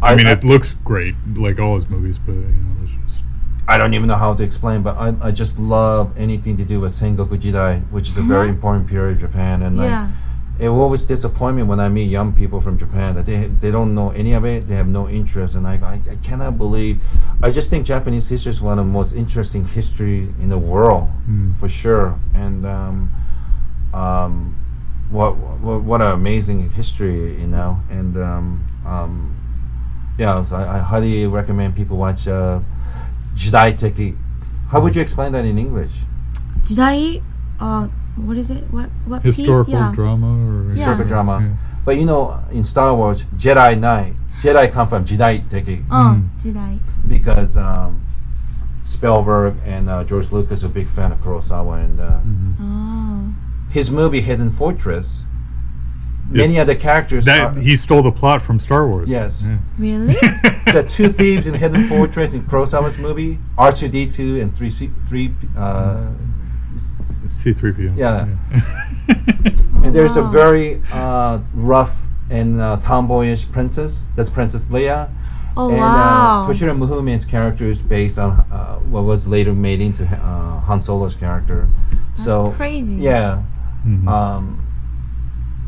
[0.03, 3.25] I, I mean, it looks great, like all his movies, but you know, it's just
[3.69, 6.81] I don't even know how to explain, but I, I just love anything to do
[6.81, 8.29] with Sengoku Jidai, which is a mm-hmm.
[8.29, 10.11] very important period of Japan, and like, Yeah.
[10.59, 13.95] It always disappoint me when I meet young people from Japan that they they don't
[13.95, 17.01] know any of it, they have no interest, and I I, I cannot believe.
[17.43, 21.09] I just think Japanese history is one of the most interesting history in the world,
[21.29, 21.59] Mm.
[21.61, 23.11] for sure, and um,
[23.93, 24.57] um,
[25.11, 29.37] what what what an amazing history, you know, and um, um,
[30.19, 32.61] yeah, so I, I highly recommend people watch uh,
[33.35, 34.17] Jidai Teki.
[34.71, 35.93] How would you explain that in English?
[36.63, 37.23] Jidai,
[37.61, 38.65] uh, what is it?
[38.73, 39.73] What what historical piece?
[39.75, 39.93] Yeah.
[39.95, 40.75] drama or Yeah.
[40.77, 41.41] Historical drama.
[41.41, 41.57] Yeah.
[41.85, 46.29] But you know, in Star Wars, Jedi Knight, Jedi come from Jidai Teki Oh, Mm.
[46.41, 46.81] Jidai.
[47.09, 48.01] because um,
[48.83, 52.63] Spielberg and uh, George Lucas are a big fan of Kurosawa, and uh, Mm-hmm.
[52.63, 53.35] Oh.
[53.71, 55.23] his movie Hidden Fortress.
[56.29, 56.63] Many Yes.
[56.63, 59.09] of the characters That are, he stole the plot from Star Wars.
[59.09, 59.45] Yes.
[59.47, 59.59] Yeah.
[59.79, 60.15] Really?
[60.73, 64.71] the two thieves in Hidden Fortress in Kurosawa's movie, R two D two and three
[64.71, 65.33] C- three.
[65.57, 66.11] Uh,
[67.29, 67.97] C3PO.
[67.97, 68.27] Yeah.
[69.85, 74.05] and there's a very uh, rough and uh, tomboyish princess.
[74.17, 75.11] That's Princess Leia.
[75.57, 76.43] Oh and wow.
[76.45, 80.81] uh, Toshiro Mifune's character is based on uh, what was later made into uh, Han
[80.81, 81.69] Solo's character.
[82.23, 82.97] so crazy.
[82.97, 83.43] Yeah.
[83.87, 84.07] Mhm.
[84.09, 84.63] Um,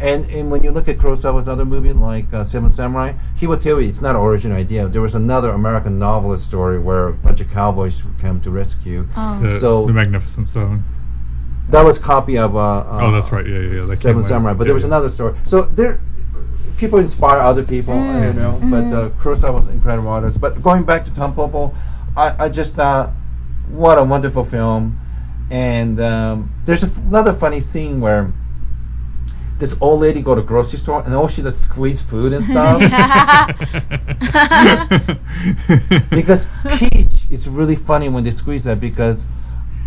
[0.01, 3.61] and and when you look at Kurosawa's other movie like uh, Seven Samurai, he would
[3.61, 4.89] tell you it's not an original idea.
[4.89, 9.09] There was another American novelist story where a bunch of cowboys came to rescue.
[9.17, 9.41] Oh.
[9.41, 10.85] the, so- the Magnificent Seven.
[11.71, 13.47] That was copy of uh, uh, Oh, that's right.
[13.47, 13.87] Yeah, yeah, yeah.
[13.87, 14.23] That Seven.
[14.23, 14.89] Samurai, but Yeah, there was yeah.
[14.89, 15.35] another story.
[15.45, 16.01] So there,
[16.79, 18.59] people inspire other people, Mm, you know.
[18.71, 20.41] But uh, Kurosawa was incredible artist.
[20.41, 21.75] But going back to Tampopo,
[22.17, 23.11] I, I just thought,
[23.69, 24.99] what a wonderful film.
[25.51, 28.33] And um, there's a f- another funny scene where
[29.59, 32.81] this old lady go to grocery store and all she does squeeze food and stuff.
[36.11, 36.47] because
[36.77, 39.25] Peach is really funny when they squeeze that because is,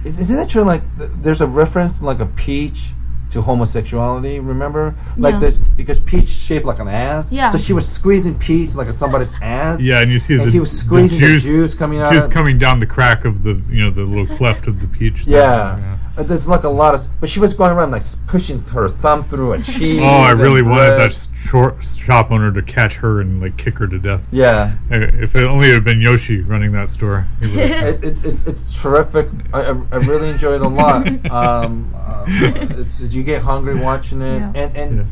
[0.05, 2.89] isn't it true like th- there's a reference like a peach
[3.31, 5.39] to homosexuality remember like Yeah.
[5.39, 7.49] this because peach shaped like an ass Yeah.
[7.49, 10.59] so she was squeezing peach like somebody's ass Yeah, and you see And the he
[10.59, 13.83] was squeezing the juice, juice coming out juice coming down the crack of the you
[13.83, 15.23] know the little cleft of the peach.
[15.25, 15.39] there.
[15.39, 15.97] yeah.
[16.17, 19.23] Uh, there's like a lot of but she was going around like pushing her thumb
[19.23, 23.21] through a cheese Oh, I and really wanted that short shop owner to catch her
[23.21, 24.21] and like kick her to death.
[24.31, 27.27] yeah If it only had been Yoshi running that store.
[27.39, 27.59] he would've-
[28.03, 29.29] it, it, it's it's terrific.
[29.53, 31.07] I, I, I really enjoy it a lot.
[31.31, 34.51] Um, uh, it's you get hungry watching it, Yeah.
[34.53, 35.03] and and Yeah.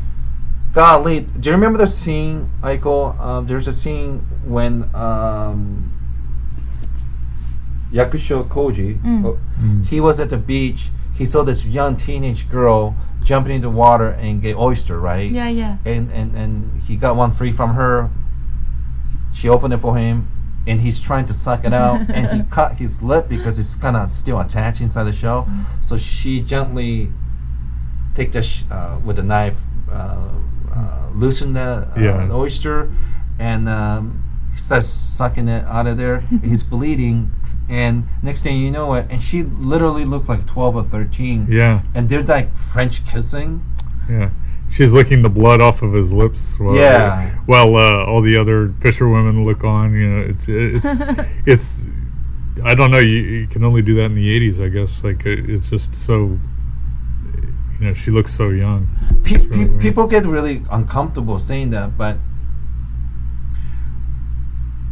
[0.72, 3.18] golly, do you remember the scene, Aiko?
[3.18, 5.89] Um, there's a scene when um,
[7.92, 9.24] Yakusho Koji, Mm.
[9.24, 9.84] uh, Mm.
[9.86, 10.90] he was at the beach.
[11.14, 15.30] he saw this young teenage girl jumping into water and get oyster, right?
[15.30, 15.76] Yeah, yeah.
[15.84, 18.08] And and and he got one free from her.
[19.34, 20.28] She opened it for him,
[20.66, 23.96] and he's trying to suck it out, and he cut his lip because it's kind
[23.96, 25.46] of still attached inside the shell.
[25.80, 27.12] So she gently
[28.14, 29.56] take the sh- uh, with a knife,
[29.92, 30.16] uh,
[30.74, 31.60] uh, loosen the,
[31.94, 32.26] uh, Yeah.
[32.26, 32.90] the oyster,
[33.38, 36.20] and um, he starts sucking it out of there.
[36.42, 37.30] he's bleeding,
[37.70, 41.46] and next thing you know it, and she literally looked like twelve or thirteen.
[41.48, 43.64] Yeah, And they're like French kissing.
[44.08, 44.30] yeah.
[44.72, 46.56] She's licking the blood off of his lips.
[46.60, 47.30] While, Yeah.
[47.46, 49.92] While uh, all the other fisher women look on.
[49.94, 51.86] You know, it's it's it's.
[52.62, 52.98] I don't know.
[52.98, 55.02] You, you can only do that in the '80s, I guess.
[55.02, 56.38] Like it, it's just so.
[57.80, 58.88] You know, she looks so young.
[59.24, 59.80] Pe- pe- really weird.
[59.80, 62.18] people get really uncomfortable saying that, but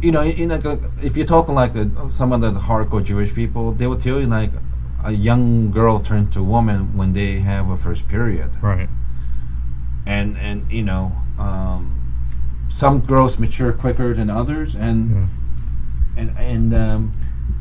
[0.01, 3.33] you know, in like a, if you're talking like a, some of the hardcore Jewish
[3.33, 4.51] people, they will tell you like
[5.03, 8.89] a young girl turns to a woman when they have a first period, Right.
[10.05, 11.95] and and you know, um,
[12.69, 15.09] some girls mature quicker than others, and
[16.15, 16.21] Yeah.
[16.21, 17.11] and and um,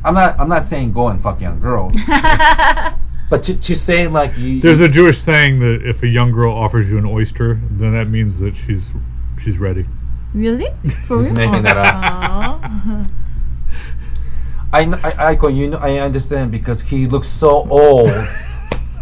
[0.05, 1.95] I'm not I'm not saying go and fuck young girls,
[3.31, 6.53] but to, to say like you, There's a Jewish saying that if a young girl
[6.53, 8.93] offers you an oyster, then that means that she's
[9.43, 9.87] she's ready.
[10.35, 10.69] Really?
[11.07, 11.35] For He's real?
[11.49, 11.95] making that up.
[11.95, 13.05] Aw.
[14.73, 18.11] I, kn- I, I, go, you know, I understand because he looks so old.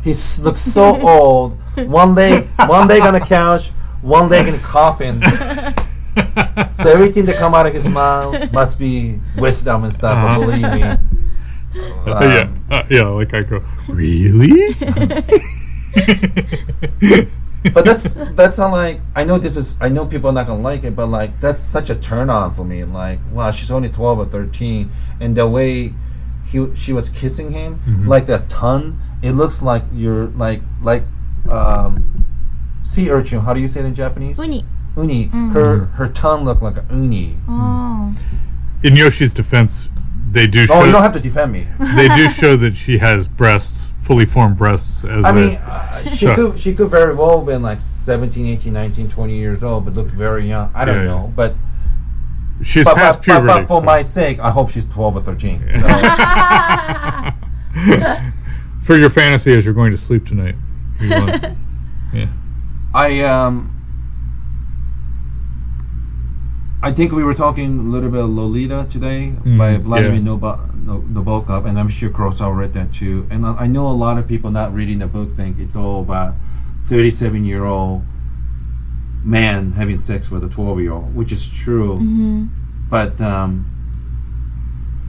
[0.05, 1.59] he s- looks so old.
[1.77, 3.69] One leg, one leg on the couch,
[4.01, 5.23] one leg in a coffin.
[6.82, 10.16] So everything that come out of his mouth must be wisdom and stuff.
[10.16, 10.39] Uh-huh.
[10.40, 10.98] But believe me, Uh,
[12.23, 13.03] yeah, uh, yeah.
[13.09, 14.73] Like I go, really?
[17.75, 20.63] But that's that's not like I know this is I know people are not gonna
[20.63, 22.85] like it, but like that's such a turn on for me.
[22.85, 24.91] Like wow, she's only twelve or thirteen,
[25.21, 25.93] and the way
[26.47, 28.09] he she was kissing him, Mm-hmm.
[28.09, 31.05] like that tongue, it looks like you're like like
[31.49, 32.25] um
[32.83, 33.41] sea urchin.
[33.41, 34.39] How do you say it in Japanese?
[34.39, 34.65] Uni.
[34.97, 35.25] Uni.
[35.53, 37.37] Her her tongue looked like a uni.
[37.49, 38.15] Oh.
[38.83, 39.89] In Yoshi's defense,
[40.31, 41.67] they do show Oh, you don't have to defend me.
[41.97, 45.05] they do show that she has breasts, fully formed breasts.
[45.05, 48.73] As I mean, uh, she could she could very well have been like 17, 18,
[48.73, 50.70] 19, 20 years old, but looked very young.
[50.74, 51.09] I don't Yeah, yeah.
[51.09, 51.55] know, but
[52.62, 53.61] she's but, past but, but, puberty.
[53.61, 55.61] but for my sake, I hope she's 12 or 13.
[55.74, 55.81] So,
[58.85, 60.55] for your fantasy as you're going to sleep tonight.
[61.01, 61.59] You want-
[62.15, 62.28] yeah.
[62.95, 63.73] I um
[66.87, 70.29] I think we were talking a little bit of Lolita today by Vladimir yeah.
[70.29, 70.71] Noba-
[71.13, 73.27] Nabokov, and I'm sure Kurosawa read that too.
[73.29, 76.03] And I, I know a lot of people not reading the book think it's all
[76.03, 76.35] about
[76.85, 78.05] 37 year old
[79.25, 81.99] man having sex with a 12 year old, which is true.
[82.89, 83.69] But um,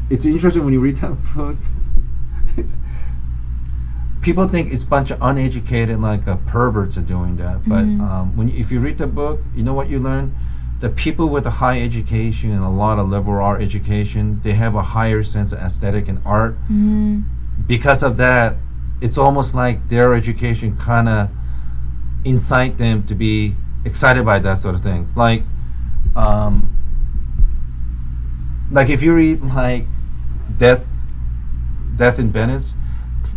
[0.09, 1.57] it's interesting when you read that book.
[2.57, 2.75] It's,
[4.23, 8.35] people think it's a bunch of uneducated like uh, perverts are doing that but um,
[8.35, 10.35] when you, if you read the book you know what you learn
[10.79, 14.75] the people with a high education and a lot of liberal art education they have
[14.75, 16.55] a higher sense of aesthetic and art.
[17.67, 18.57] Because of that
[19.01, 21.29] it's almost like their education kind of
[22.25, 23.55] incite them to be
[23.85, 25.15] excited by that sort of things.
[25.17, 25.43] Like
[26.15, 26.73] um,
[28.71, 29.85] like if you read like
[30.57, 30.83] death
[31.95, 32.73] death in venice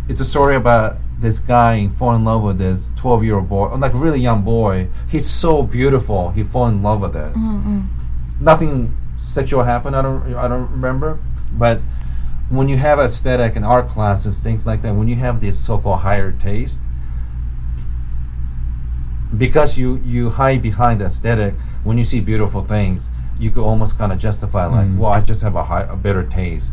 [0.07, 3.73] it's a story about this guy fall in love with this 12 year old boy
[3.75, 4.89] like a really young boy.
[5.09, 6.31] He's so beautiful.
[6.31, 7.33] He fall in love with it.
[7.33, 8.43] Mm-hmm, mm-hmm.
[8.43, 9.95] Nothing sexual happened.
[9.95, 11.19] I don't i don't remember.
[11.51, 11.81] But
[12.51, 16.01] when you have aesthetic and art classes things like that when you have this so-called
[16.01, 16.79] higher taste
[19.37, 21.53] because you you hide behind aesthetic
[21.85, 23.07] when you see beautiful things
[23.41, 24.97] you could almost kind of justify like Mm.
[24.99, 26.69] well i just have a high a better taste.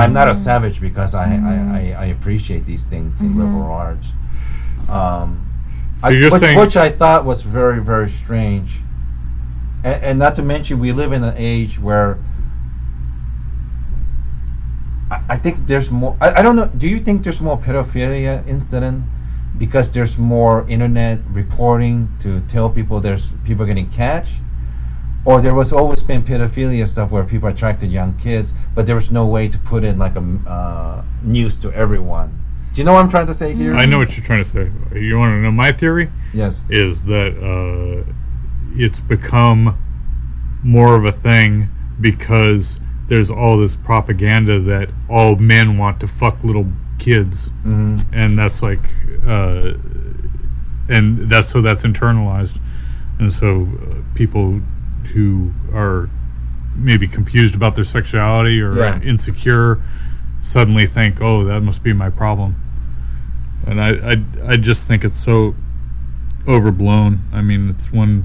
[0.00, 4.06] I'm not a savage because I, I, I, I appreciate these things in liberal arts.
[4.88, 5.28] Um,
[5.98, 8.68] So I- you're which, saying which i thought was very very strange.
[9.84, 12.18] And, and not to mention we live in an age where
[15.10, 18.46] I, I think there's more I, I don't know do you think there's more pedophilia
[18.46, 19.04] incident
[19.58, 24.28] because there's more internet reporting to tell people there's people getting catch
[25.24, 29.10] or there was always been pedophilia stuff where people attracted young kids but there was
[29.10, 32.38] no way to put in like a uh, news to everyone.
[32.74, 33.74] Do you know what i'm trying to say here?
[33.74, 34.70] I know what you're trying to say.
[34.98, 36.10] You want to know my theory?
[36.32, 36.62] yes.
[36.70, 38.10] Is that uh,
[38.74, 39.78] it's become
[40.62, 41.68] more of a thing
[42.00, 46.66] because there's all this propaganda that all men want to fuck little
[46.98, 48.80] kids, hmm and that's like,
[49.26, 49.74] uh,
[50.88, 52.58] and that's so that's internalized,
[53.18, 54.62] and so uh, people
[55.08, 56.08] who are
[56.76, 59.00] maybe confused about their sexuality or Yeah.
[59.02, 59.80] insecure
[60.40, 62.56] suddenly think, oh, that must be my problem.
[63.66, 64.16] and I, I
[64.52, 65.54] I just think it's so
[66.48, 67.20] overblown.
[67.32, 68.24] I mean, it's one.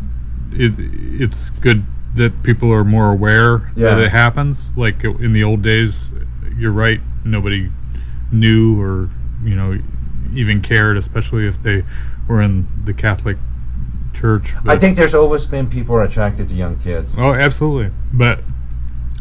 [0.52, 0.74] It
[1.22, 1.86] it's good
[2.16, 4.74] that people are more aware that it happens.
[4.76, 6.12] Like in the old days,
[6.58, 7.02] you're right.
[7.24, 7.70] Nobody
[8.32, 9.10] knew or
[9.44, 9.78] you know
[10.34, 11.84] even cared, especially if they
[12.28, 13.38] were in the Catholic
[14.14, 14.54] Church.
[14.66, 17.12] I think there's always been people are attracted to young kids.
[17.18, 17.92] Oh, absolutely.
[18.12, 18.42] But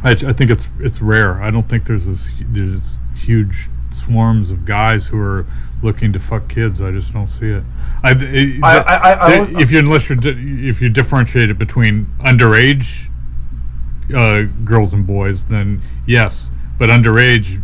[0.02, 1.34] I, I think it's it's rare.
[1.42, 5.46] I don't think there's this there's huge swarms of guys who are
[5.82, 6.80] looking to fuck kids.
[6.80, 7.62] I just don't see it.
[8.02, 12.06] I, it- I- I- I- if you unless you're di- if you differentiate it between
[12.20, 13.10] underage
[14.14, 16.50] uh, girls and boys, then yes.
[16.78, 17.62] But underage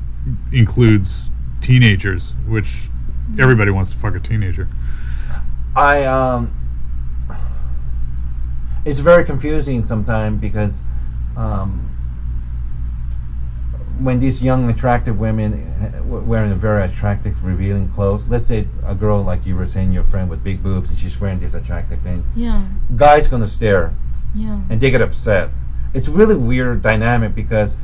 [0.53, 1.31] includes
[1.61, 2.89] teenagers, which
[3.39, 4.69] everybody wants to fuck a teenager.
[5.77, 6.55] I um,
[8.85, 10.81] it's very confusing sometimes because
[11.37, 11.89] um,
[14.01, 19.23] when these young attractive women w- wearing very attractive revealing clothes, let's say a girl
[19.23, 22.25] like you were saying, your friend with big boobs, and she's wearing this attractive thing,
[22.35, 22.65] Yeah.
[22.97, 23.93] guys gonna stare
[24.35, 24.61] Yeah.
[24.69, 25.51] and they get upset.
[25.95, 27.77] It's really weird dynamic because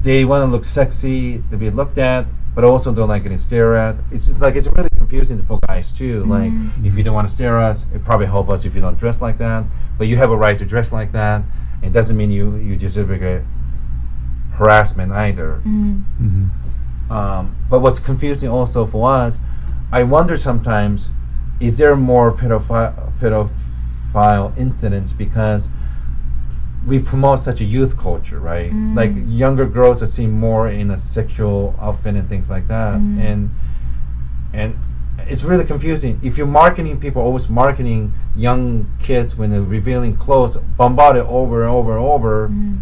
[0.00, 2.24] they want to look sexy to be looked at,
[2.58, 3.94] but also don't like getting stared at.
[4.10, 6.24] It's just like it's really confusing for guys too.
[6.24, 6.30] Mm-hmm.
[6.32, 8.80] Like if you don't want to stare at us, it probably help us if you
[8.80, 9.64] don't dress like that.
[9.96, 11.44] But you have a right to dress like that.
[11.84, 13.42] It doesn't mean you you deserve to get
[14.54, 15.62] harassment either.
[15.64, 15.98] Mm-hmm.
[16.20, 17.12] Mm-hmm.
[17.12, 19.38] Um, but what's confusing also for us,
[19.92, 21.10] I wonder sometimes,
[21.60, 25.68] is there more pedophile pedophile incidents because
[26.88, 28.72] we promote such a youth culture, right?
[28.72, 28.96] Mm.
[28.96, 33.20] Like younger girls are seen more in a sexual outfit and things like that, mm.
[33.20, 33.50] and
[34.52, 34.78] and
[35.18, 36.18] it's really confusing.
[36.22, 41.70] If you're marketing, people always marketing young kids when they're revealing clothes, bombarded over and
[41.70, 42.48] over and over.
[42.48, 42.80] Mm.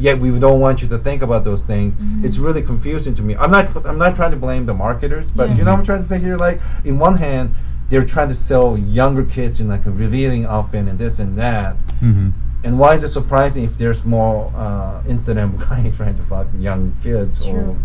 [0.00, 1.94] Yet we don't want you to think about those things.
[1.96, 2.24] Mm-hmm.
[2.24, 3.34] It's really confusing to me.
[3.34, 3.84] I'm not.
[3.84, 5.56] I'm not trying to blame the marketers, but Yeah.
[5.56, 6.36] you know what I'm trying to say here.
[6.36, 7.56] Like, in one hand,
[7.88, 11.76] they're trying to sell younger kids in like a revealing outfit and this and that.
[12.00, 12.30] Mm-hmm.
[12.64, 16.48] And why is it surprising if there's more uh, incident of guys trying to fuck
[16.58, 17.76] young kids or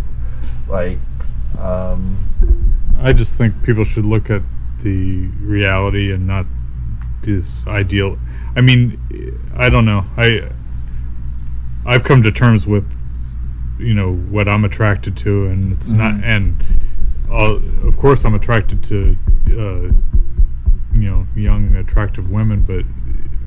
[0.67, 0.97] like,
[1.59, 2.17] um,
[2.99, 4.41] I just think people should look at
[4.81, 6.45] the reality and not
[7.21, 8.17] this ideal.
[8.55, 8.99] I mean,
[9.55, 10.05] I don't know.
[10.17, 10.49] I
[11.85, 12.89] I've come to terms with
[13.79, 16.23] you know what I'm attracted to, and it's not.
[16.23, 16.63] And
[17.29, 19.17] uh, of course, I'm attracted to
[19.51, 19.91] uh,
[20.93, 22.85] you know young, attractive women, but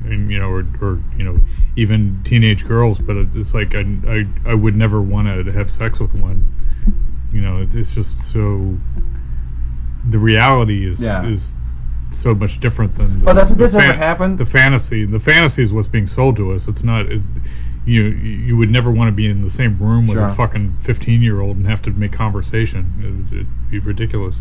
[0.07, 1.41] and you know, or, or you know,
[1.77, 2.99] even teenage girls.
[2.99, 6.49] But it's like I I, I would never want to have sex with one.
[7.33, 8.79] You know, it's, it's just so.
[10.09, 11.25] The reality is Yeah.
[11.27, 11.55] is
[12.13, 13.19] so much different than.
[13.21, 14.39] The, But that's- the this ever happened?
[14.39, 16.69] The fantasy, the fantasy is what's being sold to us.
[16.69, 17.07] It's not.
[17.07, 17.23] It,
[17.85, 20.27] you you would never want to be in the same room with Sure.
[20.27, 22.95] a fucking fifteen year old and have to make conversation.
[23.01, 24.41] It, would- it'd be ridiculous.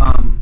[0.00, 0.40] um,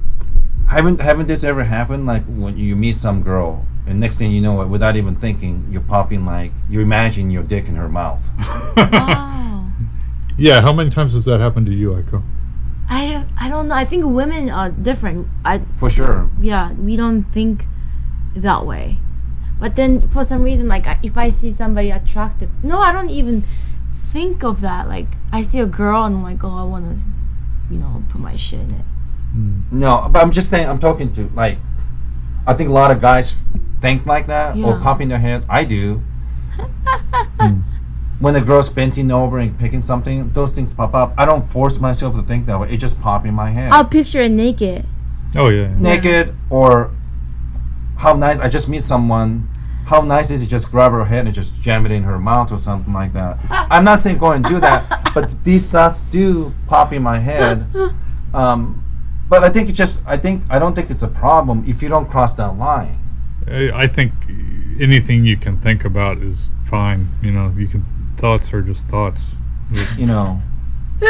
[0.69, 2.07] haven't haven't this ever happened?
[2.07, 5.81] Like when you meet some girl, and next thing you know, without even thinking, you're
[5.83, 8.23] popping like you imagine your dick in her mouth.
[8.77, 9.73] Oh.
[10.39, 12.23] Yeah, how many times has that happened to you, Aiko?
[12.89, 13.75] I don't, I don't know.
[13.75, 15.29] I think women are different.
[15.45, 16.31] I For sure.
[16.41, 17.67] yeah, we don't think
[18.35, 18.99] that way.
[19.59, 23.45] But then for some reason, like if I see somebody attractive, no, I don't even
[23.93, 24.89] think of that.
[24.89, 27.05] Like I see a girl and I'm like, oh, I want to,
[27.71, 28.85] you know, put my shit in it.
[29.33, 29.61] Hmm.
[29.71, 30.69] No, but I'm just saying.
[30.69, 31.59] I'm talking to like.
[32.47, 33.35] I think a lot of guys
[33.81, 34.81] think like that or Yeah.
[34.83, 35.45] popping their head.
[35.49, 36.03] I do.
[38.21, 41.15] When the girl's bending over and picking something, those things pop up.
[41.17, 42.71] I don't force myself to think that way.
[42.71, 43.73] It just pop in my head.
[43.73, 44.85] I'll picture it naked.
[45.35, 45.73] Oh yeah.
[45.79, 46.91] naked or
[47.97, 49.49] how nice I just meet someone
[49.87, 52.51] how nice is it just grab her head and just jam it in her mouth
[52.53, 56.53] or something like that I'm not saying go and do that but these thoughts do
[56.67, 57.67] pop in my head
[58.35, 58.85] um,
[59.29, 61.89] but I think it just I think I don't think it's a problem if you
[61.89, 62.99] don't cross that line
[63.51, 64.13] I, I think
[64.81, 67.09] anything you can think about is fine.
[67.23, 67.85] You know, you can
[68.17, 69.33] thoughts are just thoughts.
[69.97, 70.43] you know.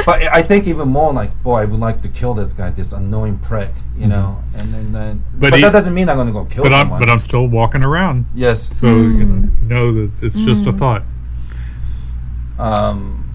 [0.07, 2.93] But I think even more like boy I would like to kill this guy this
[2.93, 4.11] annoying prick you mm-hmm.
[4.11, 4.45] know?
[4.55, 6.83] And then, then but, But he- that doesn't mean I'm gonna go kill But I'm
[6.83, 7.01] someone.
[7.01, 8.79] but I'm still walking around, yes.
[8.79, 9.63] So you know, mm-hmm.
[9.63, 10.79] you know that it's just a mm-hmm.
[10.79, 11.03] thought.
[12.59, 13.27] um,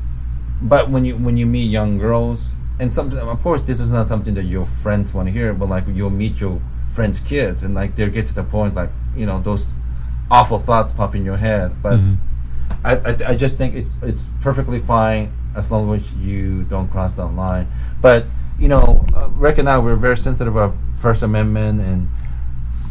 [0.61, 4.07] but when you when you meet young girls and some of course this is not
[4.07, 6.61] something that your friends want to hear but like you'll meet your
[6.95, 9.75] friends kids and like they get to the point like you know those
[10.31, 11.83] awful thoughts pop in your head.
[11.83, 11.99] But
[12.83, 17.13] I, I, I just think it's it's perfectly fine as long as you don't cross
[17.15, 17.67] that line.
[18.01, 18.25] But
[18.57, 22.09] you know uh, Rick and I we're very sensitive of First Amendment and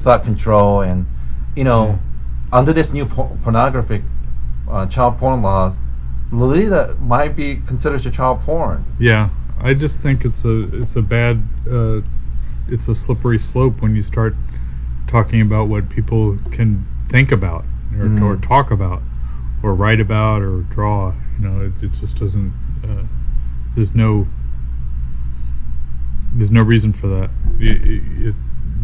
[0.02, 1.06] thought control and
[1.56, 1.98] you know
[2.52, 4.02] under this new por- pornographic
[4.70, 5.74] uh, child porn laws
[6.31, 8.85] Lolita might be considered a child porn.
[8.98, 12.01] Yeah, I just think it's a it's a bad uh,
[12.69, 14.35] it's a slippery slope when you start
[15.07, 17.65] talking about what people can think about
[17.99, 18.23] or, Mm.
[18.23, 19.03] or talk about
[19.62, 21.12] or write about or draw.
[21.39, 22.53] You know, it, it just doesn't.
[22.82, 23.05] Uh,
[23.74, 24.27] there's no.
[26.35, 27.31] There's no reason for that.
[27.61, 28.35] It- it- it-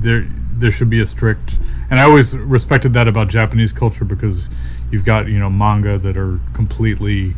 [0.03, 0.27] there,
[0.57, 1.59] there should be a strict,
[1.91, 4.49] and I always respected that about Japanese culture because
[4.91, 7.35] you've got you know manga that are completely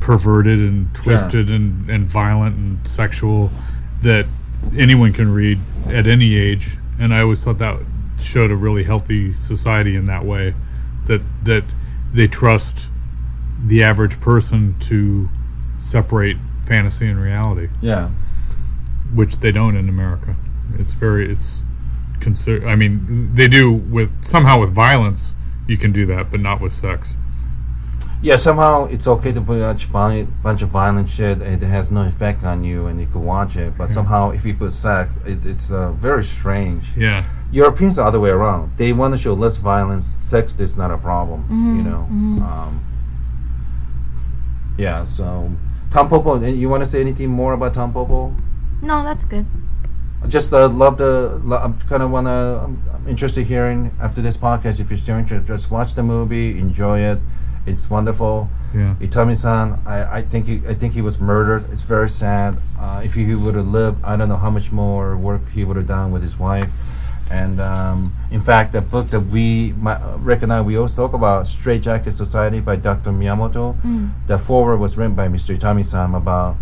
[0.00, 3.50] perverted and twisted and, and violent and sexual
[4.02, 4.26] that
[4.76, 7.80] anyone can read at any age and i always thought that
[8.22, 10.54] showed a really healthy society in that way
[11.06, 11.64] that that
[12.12, 12.78] they trust
[13.66, 15.28] the average person to
[15.80, 16.36] separate
[16.66, 17.68] fantasy and reality.
[17.80, 18.10] Yeah.
[19.14, 20.36] which they don't in america.
[20.78, 21.64] It's very it's
[22.20, 25.34] consider i mean they do with somehow with violence
[25.68, 27.14] you can do that but not with sex
[28.20, 29.92] Yeah, somehow it's okay to put a bunch
[30.42, 31.40] bunch of violent shit.
[31.40, 33.78] It has no effect on you, and you can watch it.
[33.78, 36.84] But somehow, if you put sex, it's, it's uh, very strange.
[36.96, 38.76] yeah Europeans are the other way around.
[38.76, 40.04] They want to show less violence.
[40.04, 41.46] Sex is not a problem.
[41.76, 42.00] You know.
[42.44, 42.84] Um,
[44.76, 45.04] yeah.
[45.04, 45.52] So,
[45.90, 48.38] Tampopo, and you want to say anything more about Tampopo?
[48.82, 49.46] No, that's good.
[50.22, 51.40] I just uh, love the.
[51.44, 52.60] Lo- I'm kind of wanna.
[52.64, 54.80] I'm, I'm interested hearing after this podcast.
[54.80, 57.18] If you're still interested, just watch the movie, enjoy it.
[57.70, 58.48] It's wonderful.
[58.74, 61.62] yeah Itami-san, I, I think he, I think he was murdered.
[61.72, 62.58] It's very sad.
[62.78, 65.76] Uh, if he would have lived, I don't know how much more work he would
[65.76, 66.70] have done with his wife.
[67.30, 72.14] And um, in fact, the book that we my, recognize, we always talk about, Straitjacket
[72.14, 73.10] Society by Dr.
[73.10, 73.76] Miyamoto.
[74.26, 75.56] The foreword was written by Mr.
[75.58, 76.56] Itami-san about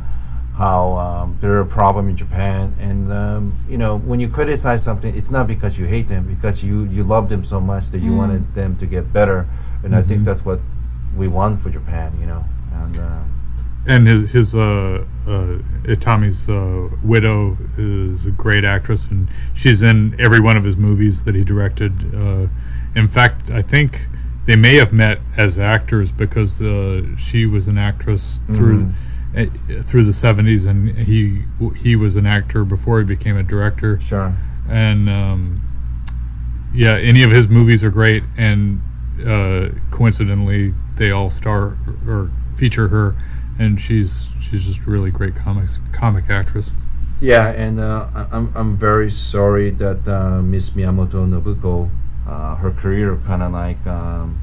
[0.57, 4.83] how um, there are a problem in Japan, and um, you know when you criticize
[4.83, 8.01] something, it's not because you hate them, because you you love them so much that
[8.01, 9.47] you wanted them to get better,
[9.85, 10.61] and I think that's what
[11.17, 12.45] we won for Japan, you know.
[12.73, 13.23] And uh,
[13.87, 20.15] and his his uh, uh, Itami's uh, widow is a great actress, and she's in
[20.19, 22.15] every one of his movies that he directed.
[22.15, 22.49] Uh,
[22.95, 24.07] in fact, I think
[24.47, 28.93] they may have met as actors because uh, she was an actress through
[29.37, 29.47] uh,
[29.83, 31.45] through the seventies, and he
[31.77, 34.35] he was an actor before he became a director sure,
[34.69, 35.61] and um,
[36.75, 38.81] yeah, any of his movies are great, and
[39.27, 43.17] uh, coincidentally, they all star or feature her,
[43.59, 46.71] and she's she's just a really great comics comic actress.
[47.21, 51.91] yeah, and uh, I'm I'm very sorry that uh, Miss Miyamoto Nobuko,
[52.29, 54.41] uh, her career kind of like um,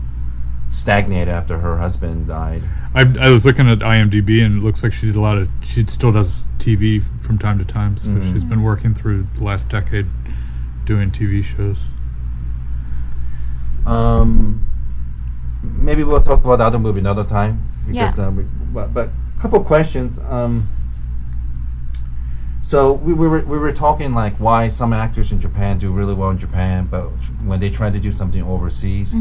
[0.72, 2.64] stagnated after her husband died.
[2.96, 5.50] I, I was looking at IMDb, and it looks like she did a lot of.
[5.64, 9.70] She still does TV from time to time, so she's been working through the last
[9.70, 10.08] decade
[10.86, 11.86] doing TV shows.
[13.86, 14.66] Um,
[15.64, 18.28] maybe we'll talk about the other movie another time because Yeah.
[18.28, 19.10] uh, we, but but
[19.40, 20.20] couple questions.
[20.20, 20.70] Um,
[22.62, 26.14] so we, we were we were talking like why some actors in Japan do really
[26.14, 27.04] well in Japan, but
[27.44, 29.14] when they try to do something overseas,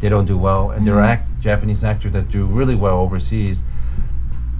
[0.00, 0.70] they don't do well.
[0.70, 3.62] And there are act, Japanese actors that do really well overseas,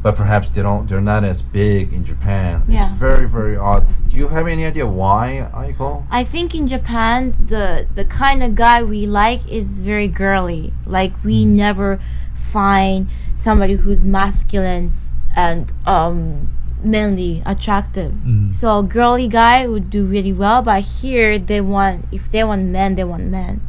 [0.03, 0.89] but perhaps they don't.
[0.89, 2.65] They're not as big in Japan.
[2.69, 2.89] Yeah.
[2.89, 3.87] It's very very odd.
[4.09, 6.07] Do you have any idea why, Aiko?
[6.11, 10.73] I think in Japan, the the kind of guy we like is very girly.
[10.87, 12.01] Like we never
[12.35, 14.93] find somebody who's masculine
[15.37, 18.15] and um manly, attractive.
[18.53, 20.63] So a girly guy would do really well.
[20.63, 23.61] But here they want if they want men, they want men.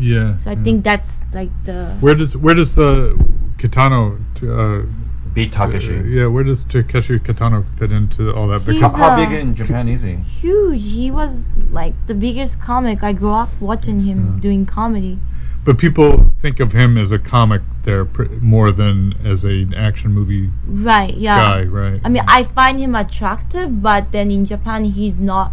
[0.00, 0.34] Yeah.
[0.34, 3.16] So I think that's like the Where does where does the
[3.56, 4.18] Kitano?
[4.42, 4.86] Uh,
[5.34, 5.94] Beat Takeshi.
[6.06, 8.62] yeah, where does Takeshi Kitano fit into all that?
[8.62, 10.14] He's How, Because how uh, big in Japan is he?
[10.14, 10.82] huge.
[10.92, 11.42] He was
[11.72, 13.02] like the biggest comic.
[13.02, 15.18] I grew up watching him doing comedy.
[15.64, 20.12] But people think of him as a comic there pr- more than as an action
[20.12, 21.14] movie Right?
[21.16, 21.38] Yeah.
[21.38, 22.00] guy, right?
[22.04, 25.52] I mean, I find him attractive, but then in Japan, he's not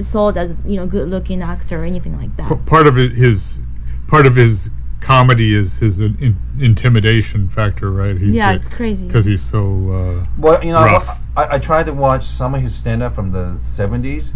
[0.00, 2.48] sold as you know good-looking actor or anything like that.
[2.48, 3.60] P- part of it, his
[4.08, 4.70] part of his
[5.02, 8.16] comedy is his in, in- intimidation factor, right?
[8.16, 9.06] He's yeah, it's crazy.
[9.06, 9.90] because he's so.
[9.90, 11.18] Uh, Well, you know, Rough.
[11.36, 14.32] I, I tried to watch some of his stand up from the 70s,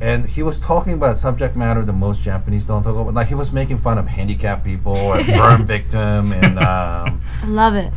[0.00, 3.14] and he was talking about subject matter that most Japanese don't talk about.
[3.14, 7.74] Like, he was making fun of handicapped people or burn victim, and um, I love
[7.74, 7.92] it.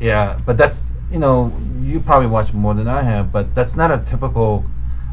[0.00, 3.90] yeah, but that's, you know, you probably watch more than I have, but that's not
[3.90, 4.64] a typical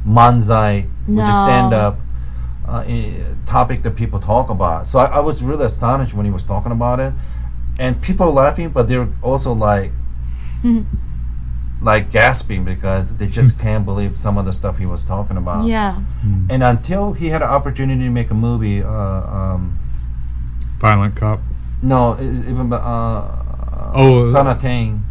[0.05, 1.97] manzai, which is No.
[2.65, 2.85] Stand up.
[2.88, 4.88] Uh, topic that people talk about.
[4.88, 7.14] So I, I was really astonished when he was talking about it,
[7.80, 9.91] and people were laughing, but they're also like,
[11.81, 15.65] like gasping because they just can't believe some of the stuff he was talking about.
[15.68, 16.02] Yeah,
[16.49, 19.77] And until he had an opportunity to make a movie, uh, um,
[20.80, 21.41] violent cop.
[21.81, 23.40] no, even uh,
[23.95, 25.02] Oh, Sonatine.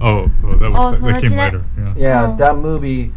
[0.00, 1.64] Oh, oh, that was Oh, that came later.
[1.78, 1.94] Yeah.
[1.96, 2.36] Yeah, Oh.
[2.36, 3.12] that movie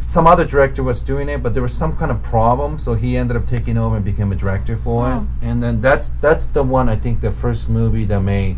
[0.00, 3.16] some other director was doing it, but there was some kind of problem, so he
[3.16, 5.26] ended up taking over and became a director for Oh.
[5.42, 5.46] it.
[5.46, 8.56] And then that's that's the one I think the first movie that made.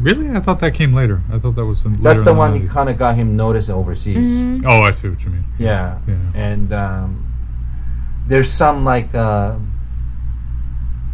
[0.00, 0.30] Really?
[0.30, 1.22] I thought that came later.
[1.30, 3.36] I thought that was in, That's later the in one he kind of got him
[3.36, 4.16] noticed overseas.
[4.16, 4.66] Mm-hmm.
[4.66, 5.44] Oh, I see what you mean.
[5.58, 5.98] Yeah.
[6.08, 6.14] Yeah.
[6.34, 7.26] And um,
[8.26, 9.56] there's some like uh,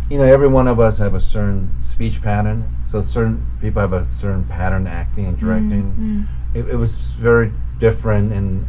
[0.09, 2.76] you know, every one of us have a certain speech pattern.
[2.84, 6.28] So certain people have a certain pattern acting and directing.
[6.55, 8.66] It, it was very different and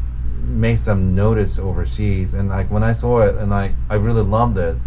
[0.47, 2.33] made some notice overseas.
[2.33, 4.77] And like when I saw it, and like I really loved it.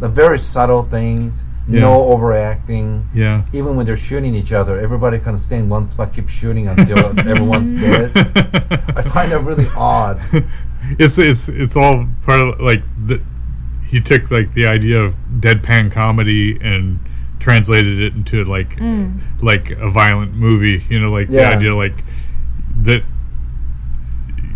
[0.00, 1.80] The very subtle things, Yeah.
[1.80, 3.08] no overacting.
[3.14, 3.44] Yeah.
[3.52, 6.68] Even when they're shooting each other, everybody kind of stay in one spot, keep shooting
[6.68, 6.98] until
[7.28, 8.10] everyone's dead.
[8.96, 10.20] I find that really odd.
[10.98, 13.22] it's it's it's all part of like the
[13.88, 16.98] he took like the idea of deadpan comedy and
[17.38, 19.20] translated it into like mm.
[19.42, 22.04] like a violent movie you know like the idea like
[22.76, 23.02] that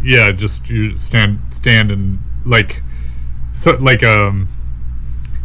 [0.08, 2.82] yeah just you stand stand and like
[3.52, 4.48] so like um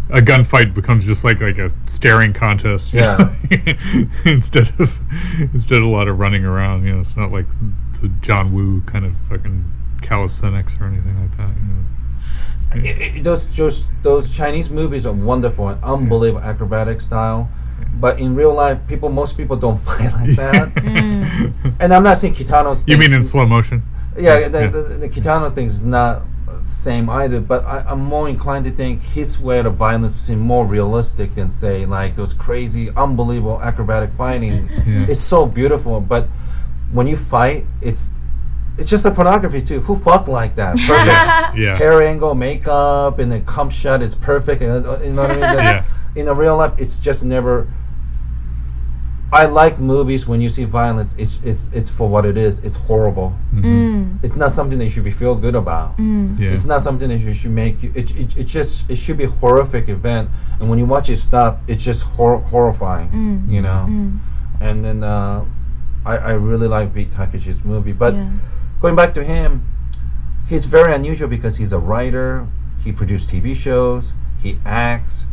[0.10, 3.34] a gunfight becomes just like like a staring contest Yeah.
[4.26, 4.98] instead of
[5.54, 7.46] instead of a lot of running around you know it's not like
[8.02, 9.64] the John Woo kind of fucking
[10.02, 11.84] calisthenics or anything like that you know
[12.72, 17.48] I- I- those those those Chinese movies are wonderful and unbelievable acrobatic style,
[18.00, 20.72] but in real life, people most people don't fight like that.
[21.80, 22.84] And I'm not saying Kitano's.
[22.88, 23.84] you mean in slow motion
[24.18, 24.68] Yeah, the, Yeah.
[24.68, 26.24] The, the Kitano thing is not
[26.64, 27.40] the same either.
[27.40, 31.52] But I, I'm more inclined to think his way of violence seems more realistic than
[31.52, 34.70] say like those crazy, unbelievable acrobatic fighting.
[34.86, 35.06] Yeah.
[35.10, 36.28] It's so beautiful, but
[36.92, 38.12] when you fight, it's
[38.78, 39.82] it's just a pornography too.
[39.82, 40.76] Who fuck like that?
[40.88, 44.62] Perfect yeah hair angle, makeup, and the cum shot is perfect.
[44.64, 45.42] And uh, you know what I mean?
[45.58, 45.84] That- Yeah.
[46.16, 47.68] In a real life, it's just never.
[49.34, 51.14] I like movies when you see violence.
[51.18, 52.60] It's it's it's for what it is.
[52.64, 53.34] It's horrible.
[53.54, 53.66] Mm-hmm.
[53.66, 54.24] Mm.
[54.24, 55.98] It's not something that you should be feel good about.
[55.98, 56.40] Mm.
[56.40, 57.92] yeah It's not something that you should make you.
[57.96, 60.30] It, it, it just it should be a horrific event.
[60.60, 63.10] And when you watch it stop, it's just hor- horrifying.
[63.10, 63.52] Mm.
[63.52, 63.82] You know.
[64.62, 65.44] And then uh,
[66.06, 68.30] I I really like Beat Takeshi's movie, but Yeah.
[68.82, 69.66] going back to him,
[70.48, 72.46] he's very unusual because he's a writer.
[72.84, 74.14] He produced TV shows.
[74.44, 75.26] He acts.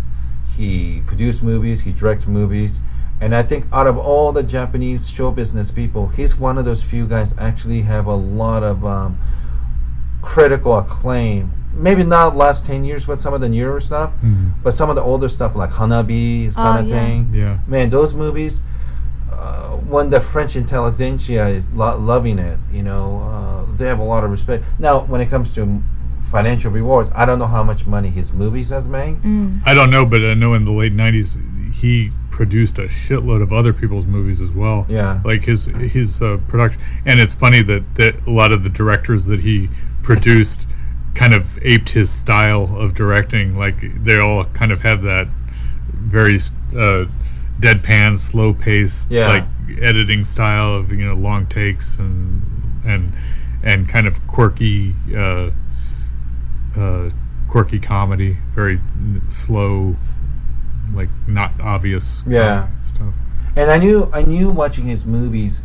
[0.57, 1.83] He produced movies.
[1.83, 2.81] He directs movies.
[3.21, 6.83] And I think out of all the Japanese show business people, he's one of those
[6.83, 9.19] few guys actually have a lot of um,
[10.23, 11.53] critical acclaim.
[11.75, 14.13] Maybe not last ten years with some of the newer stuff,
[14.63, 17.01] but some of the older stuff like Hanabi, Son of yeah.
[17.01, 17.31] Thing.
[17.33, 18.63] yeah Man, those movies,
[19.31, 24.03] uh, when the French intelligentsia is lo- loving it, you know, uh, they have a
[24.03, 24.65] lot of respect.
[24.79, 25.83] Now, when it comes to
[26.31, 29.19] financial rewards, I don't know how much money his movies has made.
[29.65, 31.37] I don't know but I know in the late 90s
[31.73, 35.21] he produced a shitload of other people's movies as well Yeah.
[35.25, 39.27] like his his uh, production and it's funny that that a lot of the directors
[39.27, 39.69] that he
[40.03, 40.67] produced
[41.15, 45.29] kind of aped his style of directing like they all kind of have that
[45.93, 46.37] very
[46.77, 47.05] uh,
[47.61, 49.29] deadpan slow pace Yeah.
[49.29, 49.45] like
[49.83, 52.43] editing style of you know long takes and
[52.85, 53.13] and
[53.63, 55.51] and kind of quirky uh,
[56.77, 57.11] uh,
[57.49, 58.81] quirky comedy very
[59.29, 59.97] slow
[60.95, 62.69] like not obvious Yeah.
[62.83, 63.15] stuff.
[63.57, 65.61] And I knew, I knew watching his movies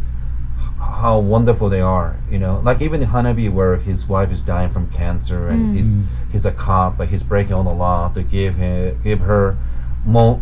[0.79, 2.15] how wonderful they are.
[2.29, 5.97] You know, like even in Hanabi, where his wife is dying from cancer, and he's
[6.31, 9.57] he's a cop, but he's breaking all the law to give him give her
[10.05, 10.41] more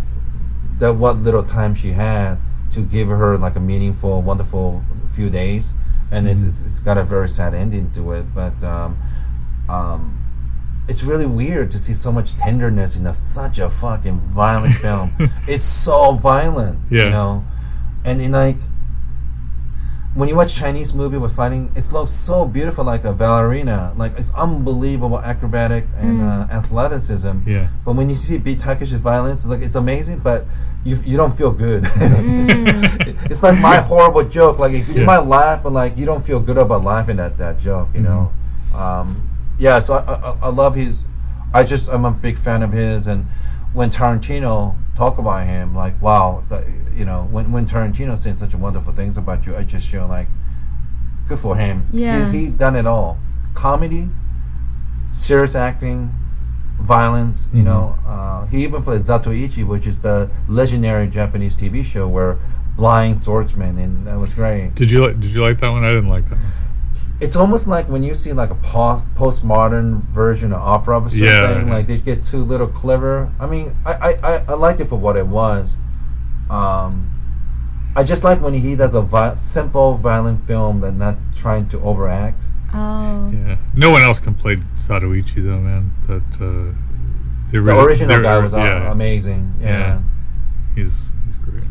[0.79, 2.37] that what little time she had
[2.71, 4.83] to give her like a meaningful, wonderful
[5.15, 5.73] few days,
[6.11, 8.97] and it's, it's it's got a very sad ending to it, but um,
[9.69, 10.22] um,
[10.87, 15.11] it's really weird to see so much tenderness in a, such a fucking violent film.
[15.47, 17.05] it's so violent, Yeah.
[17.05, 17.43] you know,
[18.03, 18.57] and in like
[20.13, 24.11] when you watch Chinese movie with fighting, it looks so beautiful, like a ballerina, like
[24.19, 27.39] it's unbelievable acrobatic and uh, athleticism.
[27.47, 27.69] Yeah.
[27.83, 30.45] But when you see Beat Takeshi's violence, like it's amazing, but
[30.83, 31.85] you you don't feel good.
[33.31, 34.59] it's like my horrible joke.
[34.59, 35.05] Like you Yeah.
[35.05, 37.89] might laugh, but like you don't feel good about laughing at that joke.
[37.95, 38.31] You know.
[38.75, 39.79] Um, yeah.
[39.79, 41.05] So I, I I love his.
[41.53, 43.27] I just I'm a big fan of his, and
[43.73, 46.65] when Tarantino talk about him, like wow, the,
[46.95, 50.27] you know, when when Tarantino says such wonderful things about you, I just feel like
[51.27, 51.87] good for him.
[51.91, 52.31] Yeah.
[52.31, 53.17] He, he done it all.
[53.53, 54.09] Comedy,
[55.11, 56.11] serious acting,
[56.79, 57.47] violence.
[57.53, 62.39] You know, uh, he even plays Zatoichi, which is the legendary Japanese TV show where
[62.75, 64.73] blind swordsman, and that was great.
[64.75, 66.51] did you like did you like that one i didn't like that one
[67.23, 71.23] It's almost like when you see like a post postmodern version of opera or something.
[71.25, 71.63] Yeah.
[71.67, 73.31] Like they get too little clever.
[73.39, 75.75] I mean, I, I, I, I liked it for what it was.
[76.49, 77.09] Um,
[77.95, 81.79] I just like when he does a vi- simple violent film and not trying to
[81.79, 82.41] overact.
[82.73, 83.31] Oh.
[83.31, 85.91] Yeah, no one else can play Zatoichi though, man.
[86.07, 86.73] But uh,
[87.51, 89.53] they The really- original guy was uh, yeah, amazing.
[89.61, 89.67] Yeah.
[89.69, 90.01] Yeah.
[90.75, 91.63] He's he's great.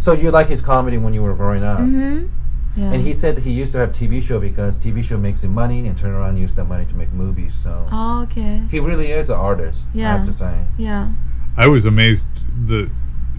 [0.00, 1.78] So you like his comedy when you were growing up?
[1.80, 2.30] Mhm.
[2.78, 2.92] Yeah.
[2.92, 5.52] And he said that he used to have TV show because TV show makes him
[5.52, 7.56] money and turn around and use that money to make movies.
[7.56, 8.62] So Oh, okay.
[8.70, 9.86] he really is an artist.
[9.94, 10.16] I Yeah.
[10.18, 10.54] have to say.
[10.76, 11.10] Yeah.
[11.56, 12.26] I was amazed
[12.66, 12.88] the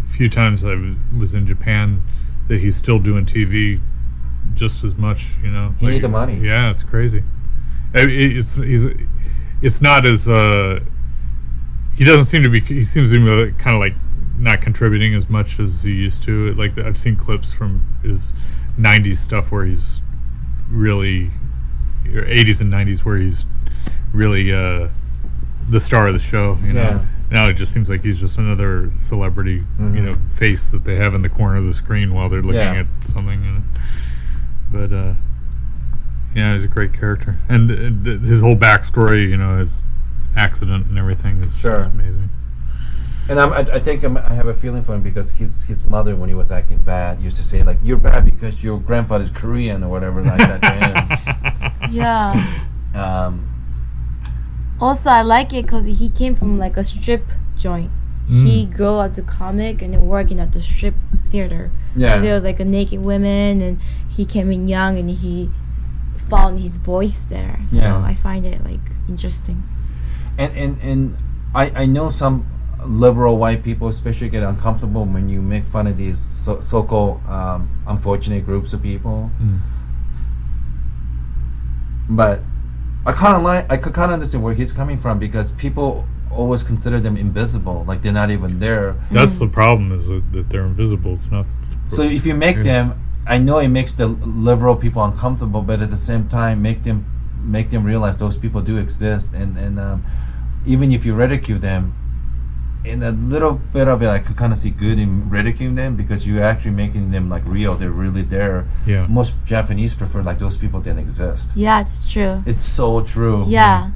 [0.08, 2.02] few times I was- was in Japan
[2.50, 3.80] that he's still doing TV
[4.56, 5.36] just as much.
[5.42, 6.38] You know, He need the money.
[6.44, 7.24] Yeah, it's crazy.
[7.96, 8.86] I- it- It's he's
[9.62, 10.80] it's not as uh
[11.94, 13.96] he doesn't seem to be he seems to be kind of like
[14.38, 16.54] not contributing as much as he used to.
[16.56, 18.34] Like I've seen clips from his
[18.80, 20.02] '90s stuff where he's
[20.70, 21.32] really
[22.08, 23.46] or '80s and '90s where he's
[24.14, 24.90] really uh
[25.70, 26.58] the star of the show.
[26.64, 26.82] You know.
[26.82, 27.06] Yeah.
[27.32, 31.14] Now it just seems like he's just another celebrity, you know, face that they have
[31.14, 32.86] in the corner of the screen while they're looking Yeah.
[33.02, 33.44] at something.
[33.44, 33.62] You know.
[34.72, 35.14] But uh,
[36.36, 39.84] yeah, he's a great character, and uh, th- his whole backstory, you know, his
[40.36, 41.84] accident and everything is Sure.
[41.84, 42.30] amazing.
[43.30, 45.86] And I'm, I, I think I'm, I have a feeling for him because his his
[45.86, 49.30] mother, when he was acting bad, used to say like, "You're bad because your grandfather's
[49.30, 50.62] Korean" or whatever like that
[51.84, 52.34] to Yeah.
[52.96, 53.46] Um,
[54.80, 57.26] Also, I like it because he came from like a strip
[57.56, 57.92] joint.
[58.30, 60.94] He grew as a comic and then working at the strip
[61.32, 61.72] theater.
[61.96, 62.20] Yeah.
[62.20, 65.50] There was like a naked women, and he came in young, and he
[66.30, 67.66] found his voice there.
[67.72, 67.98] So Yeah.
[68.06, 69.64] I find it like interesting.
[70.38, 71.18] and and and
[71.56, 72.46] I I know some
[72.86, 77.70] liberal white people especially get uncomfortable when you make fun of these so, so-called um,
[77.88, 79.30] unfortunate groups of people.
[79.42, 79.60] Mm.
[82.10, 82.42] But
[83.06, 86.06] I kind of like I could kind of understand where he's coming from because people
[86.32, 88.96] always consider them invisible, like they're not even there.
[89.12, 91.14] That's the problem is that, that they're invisible.
[91.14, 91.46] It's not.
[91.92, 92.64] So if you make Yeah.
[92.64, 96.84] them, I know it makes the liberal people uncomfortable, but at the same time, make
[96.84, 97.06] them
[97.44, 100.04] make them realize those people do exist, and and um,
[100.66, 101.94] even if you ridicule them,
[102.86, 105.96] in a little bit of it, I could kind of see good in ridiculing them
[105.96, 107.76] because you're actually making them like real.
[107.76, 108.68] They're really there.
[108.86, 109.06] Yeah.
[109.08, 111.52] Most Japanese prefer like those people didn't exist.
[111.56, 112.42] Yeah, it's true.
[112.46, 113.44] It's so true.
[113.48, 113.92] Yeah.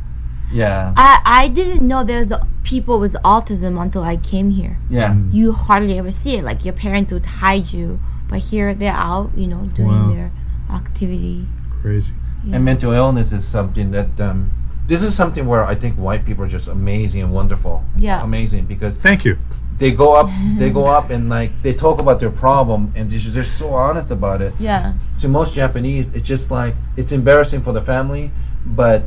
[0.51, 0.93] Yeah.
[0.97, 4.77] I, I didn't know there's a- people with autism until I came here.
[4.89, 5.15] Yeah.
[5.31, 6.43] You hardly ever see it.
[6.43, 7.99] Like your parents would hide you,
[8.30, 10.14] but here they're out, you know, doing Wow.
[10.14, 10.31] their
[10.69, 11.47] activity.
[11.81, 12.14] Crazy.
[12.51, 14.51] And mental illness is something that um,
[14.88, 17.84] this is something where I think white people are just amazing and wonderful.
[17.97, 18.22] Yeah.
[18.23, 19.38] Amazing because Thank you.
[19.77, 23.19] they go up they go up and like they talk about their problem and they're
[23.19, 24.53] just- they're so honest about it.
[24.60, 24.93] Yeah.
[25.22, 28.31] To most Japanese, it's just like it's embarrassing for the family,
[28.65, 29.03] but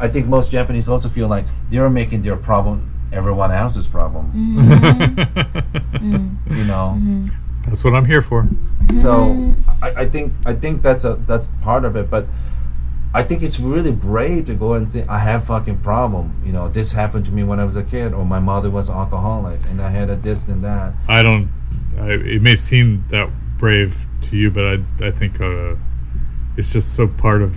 [0.00, 4.32] I think most Japanese also feel like they're making their problem everyone else's problem.
[4.34, 5.20] Mm-hmm.
[6.04, 6.54] Mm-hmm.
[6.58, 6.94] You know.
[6.98, 7.26] Mm-hmm.
[7.66, 8.46] That's what I'm here for.
[9.00, 12.26] So I, I think I think that's a that's part of it, but
[13.14, 16.42] I think it's really brave to go and say I have fucking problem.
[16.44, 18.90] You know, this happened to me when I was a kid, or my mother was
[18.90, 20.94] alcoholic, and I had a this and that.
[21.06, 21.48] I don't.
[21.96, 25.76] I, it may seem that brave to you, but I I think uh,
[26.56, 27.56] it's just so part of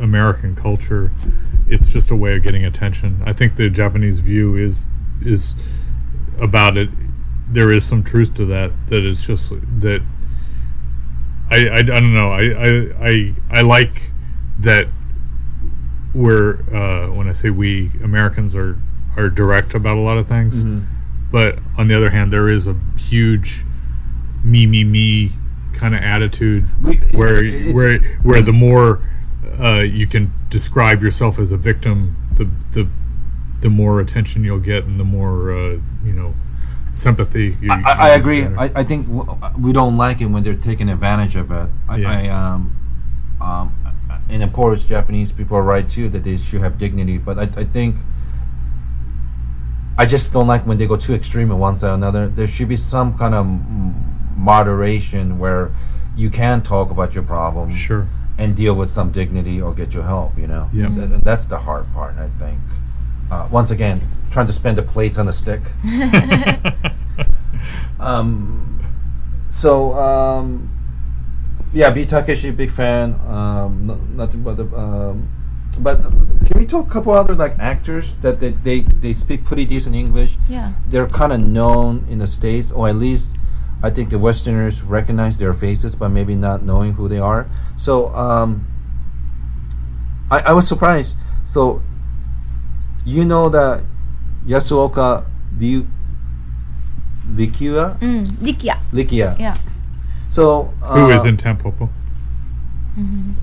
[0.00, 1.12] American culture.
[1.68, 3.22] It's just a way of getting attention.
[3.24, 4.88] I think the Japanese view is
[5.24, 5.54] is
[6.40, 6.88] about it.
[7.48, 8.72] There is some truth to that.
[8.88, 10.02] That is just that.
[11.50, 12.32] I, I, I don't know.
[12.32, 14.10] I, I I I like
[14.64, 14.88] that
[16.14, 18.78] we're uh, when I say we Americans are
[19.16, 20.62] are direct about a lot of things
[21.30, 23.64] but on the other hand, there is a huge
[24.44, 25.32] me me me
[25.72, 27.42] kind of attitude We- where
[27.72, 29.00] where where the more
[29.58, 32.88] uh, you can describe yourself as a victim, the the
[33.62, 36.34] the more attention you'll get, and the more uh, you know
[36.92, 37.56] sympathy.
[37.60, 38.44] You, I, I agree.
[38.44, 41.68] I, I think w- we don't like it when they're taking advantage of it.
[41.88, 42.10] I, Yeah.
[42.10, 43.74] I um, um,
[44.28, 47.18] and of course, Japanese people are right too that they should have dignity.
[47.18, 47.96] But I, I think
[49.98, 52.28] I just don't like when they go too extreme on one side or another.
[52.28, 53.46] There should be some kind of
[54.36, 55.74] moderation where
[56.16, 58.08] you can talk about your problem sure.
[58.38, 60.38] and deal with some dignity or get your help.
[60.38, 60.88] You know, Yeah.
[61.22, 62.16] That's the hard part.
[62.16, 62.60] I think.
[63.30, 65.62] Uh, once again, trying to spend the plates on the stick.
[68.04, 68.80] Um,
[69.56, 70.70] so um,
[71.74, 73.14] yeah, Beat Takeshi, big fan.
[73.28, 74.64] Um, no, nothing but the.
[74.76, 75.28] Um,
[75.78, 76.00] but
[76.46, 79.94] can we talk a couple other like actors that they they, they speak pretty decent
[79.96, 80.36] English?
[80.48, 80.72] Yeah.
[80.88, 83.36] They're kind of known in the states, or at least
[83.82, 87.50] I think the Westerners recognize their faces, but maybe not knowing who they are.
[87.76, 88.66] So um,
[90.30, 91.16] I, I was surprised.
[91.46, 91.82] So
[93.04, 93.82] you know that
[94.46, 95.26] Yasuoka
[95.58, 95.88] Liu
[97.34, 98.26] Likia Mm.
[98.40, 98.78] Likia.
[98.92, 99.38] Likia.
[99.40, 99.56] Yeah.
[100.28, 101.88] So uh, Who is in Tampopo?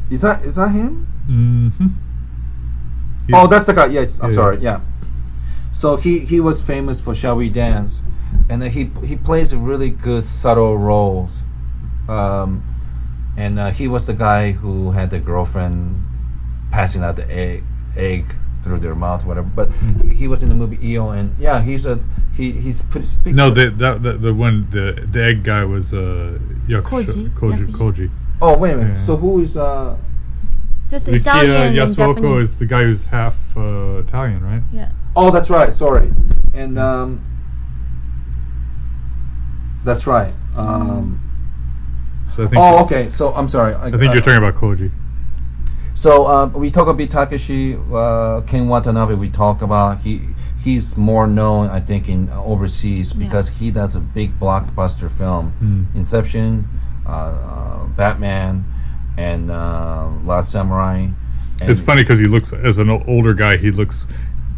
[0.10, 1.08] Is that is that him?
[1.28, 1.88] Mm-hmm.
[3.34, 3.88] Oh, that's the guy.
[3.88, 4.58] Yes, I'm Yeah, sorry.
[4.60, 4.82] Yeah.
[5.72, 8.02] So he he was famous for Shall We Dance,
[8.50, 11.40] and he he plays really good subtle roles.
[12.10, 12.64] Um,
[13.38, 16.04] and uh, he was the guy who had the girlfriend
[16.72, 17.64] passing out the egg
[17.96, 19.48] egg through their mouth, whatever.
[19.48, 19.72] But
[20.12, 22.00] he was in the movie EO, and yeah, he's a
[22.36, 23.08] he he's pretty.
[23.08, 27.30] Speaks No, the, that the, the one the the egg guy was uh Yakusho, Koji.
[27.34, 27.68] Koji.
[27.68, 27.72] Yakusho.
[27.72, 28.12] Koji.
[28.42, 28.94] Oh wait a minute.
[28.98, 29.06] Yeah.
[29.06, 29.98] So who is uh?
[30.90, 32.50] That's Rikia Italian and Yasuoka Japanese.
[32.50, 34.62] is the guy who's half uh, Italian, right?
[34.74, 34.92] yeah.
[35.16, 35.74] Oh, that's right.
[35.74, 36.12] Sorry,
[36.54, 37.24] and um,
[39.84, 40.34] that's right.
[40.56, 41.20] Um.
[42.36, 43.10] So I think Oh, okay.
[43.12, 43.74] So I'm sorry.
[43.74, 44.92] I think you're talking about Koji.
[45.94, 49.14] So um, we talk about Takeshi uh, Ken Watanabe.
[49.16, 50.22] We talk about he
[50.64, 55.52] he's more known, I think, in uh, overseas because he does a big blockbuster film,
[55.60, 55.98] Hmm.
[55.98, 56.68] Inception,
[57.06, 58.64] uh, uh, Batman,
[59.18, 61.08] and uh, Last Samurai.
[61.62, 63.58] And It's funny because he looks as an older guy.
[63.58, 64.08] He looks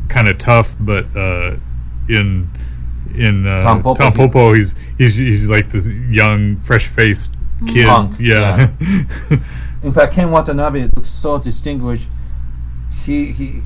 [0.10, 1.58] kind of tough, but uh,
[2.08, 2.50] in
[3.16, 7.34] in uh, Tampopo, Tom he- Popo, he's he's he's like this young, fresh faced
[7.68, 7.88] kid.
[7.88, 8.72] Punk, yeah.
[9.84, 12.08] In fact, Ken Watanabe looks so distinguished.
[13.06, 13.62] He he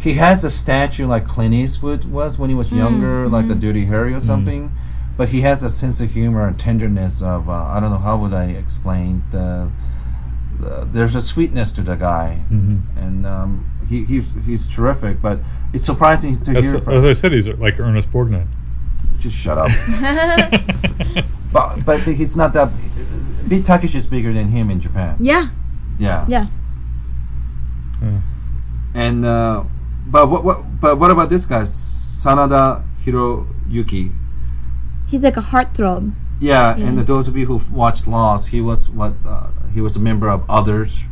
[0.00, 3.84] he has a statue like Clint Eastwood was when he was younger, like a Dirty
[3.84, 4.72] Harry or something.
[5.16, 8.16] But he has a sense of humor and tenderness of uh, I don't know how
[8.16, 9.70] would I explain the.
[10.58, 12.80] the there's a sweetness to the guy, Mhm.
[12.96, 15.20] and um, he, he's he's terrific.
[15.20, 15.40] But
[15.74, 16.94] it's surprising to That's hear what- from.
[16.94, 18.46] as I said, he's like Ernest Borgnine.
[19.22, 19.70] Just shut up.
[21.52, 22.70] but but it's not that.
[23.48, 25.16] Beat Takeshi is bigger than him in Japan.
[25.20, 25.50] Yeah.
[25.98, 26.26] Yeah.
[26.28, 26.46] Yeah.
[28.94, 29.64] And uh,
[30.06, 34.12] but what what but what about this guy, Sanada Hiroyuki?
[35.06, 36.12] He's like a heartthrob.
[36.40, 36.88] Yeah, Yeah.
[36.88, 40.28] and those of you who watched Lost, he was what uh, he was a member
[40.28, 41.04] of Others.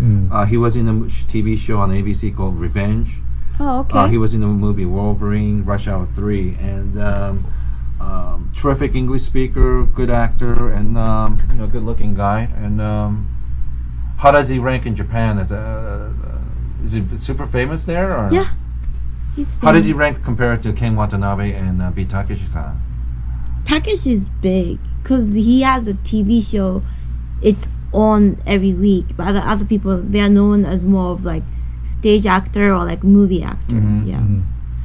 [0.00, 0.32] Mm.
[0.32, 0.92] Uh, he was in a
[1.30, 3.20] TV show on ABC called Revenge.
[3.64, 3.96] Oh, okay.
[3.96, 7.46] Uh, he was in the movie Wolverine, Rush Hour Three, and um,
[8.00, 12.50] um, terrific English speaker, good actor, and um, you know, good-looking guy.
[12.56, 13.28] And um,
[14.18, 15.38] how does he rank in Japan?
[15.38, 18.16] As a, uh, is he super famous there?
[18.16, 18.32] Or?
[18.32, 18.52] yeah.
[19.36, 22.82] He's How does he rank compared to Ken Watanabe and uh, Beat Takeshi-san?
[23.64, 26.82] Takeshi's big because he has a TV show.
[27.40, 31.44] It's on every week, but other other people they are known as more of like
[31.84, 33.74] stage actor or like movie actor.
[33.74, 34.22] Mhm, yeah.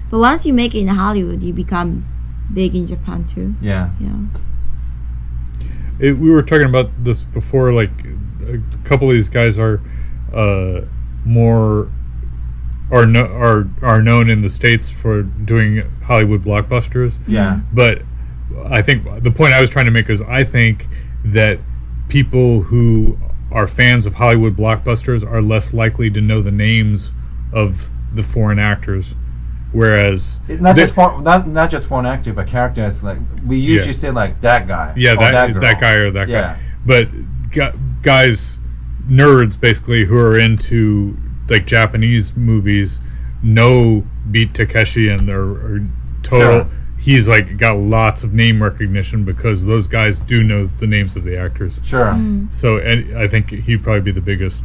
[0.10, 2.06] But once you make it in Hollywood, you become
[2.54, 3.56] big in Japan too.
[3.62, 3.90] Yeah.
[4.00, 4.16] Yeah.
[6.00, 7.74] It, we were talking about this before.
[7.74, 7.92] Like
[8.48, 9.82] a couple of these guys are
[10.34, 10.82] uh,
[11.26, 11.92] more
[12.92, 17.16] are no, are are known in the states for doing Hollywood blockbusters.
[17.28, 17.60] Yeah.
[17.74, 18.04] But
[18.66, 20.88] I think the point I was trying to make is I think
[21.26, 21.60] that
[22.08, 23.18] people who
[23.52, 27.12] are fans of Hollywood blockbusters are less likely to know the names
[27.54, 29.16] of the foreign actors,
[29.72, 33.04] whereas It's not they- just for not not just for an actor, but characters.
[33.04, 34.94] Like we usually say, like that guy.
[34.98, 35.62] yeah oh, or that girl.
[35.62, 36.42] that, guy or that Yeah.
[36.42, 37.08] guy, but
[38.02, 38.60] guys
[39.10, 41.18] nerds basically who are into
[41.50, 43.00] like Japanese movies
[43.42, 45.86] know Beat Takeshi and are
[46.24, 46.70] total.
[47.08, 51.24] He's like got lots of name recognition because those guys do know the names of
[51.24, 51.80] the actors.
[51.86, 52.08] Sure.
[52.08, 52.54] Mm.
[52.54, 54.62] So, and I think he'd probably be the biggest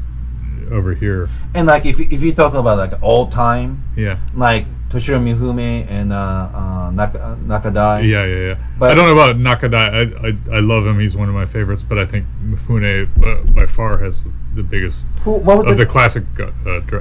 [0.73, 1.29] over here.
[1.55, 6.13] And like if if you talk about like old time, Yeah, like Toshiro Mifune and
[6.13, 8.09] uh, uh, Naka, uh, Nakadai.
[8.09, 8.57] yeah, yeah, yeah.
[8.79, 9.87] But- I don't know about Nakadai.
[10.01, 10.99] I, I I love him.
[10.99, 11.83] He's one of my favorites.
[11.89, 14.25] But I think Mifune uh, by far has
[14.55, 15.33] the biggest Who?
[15.39, 16.51] What was of the classic uh,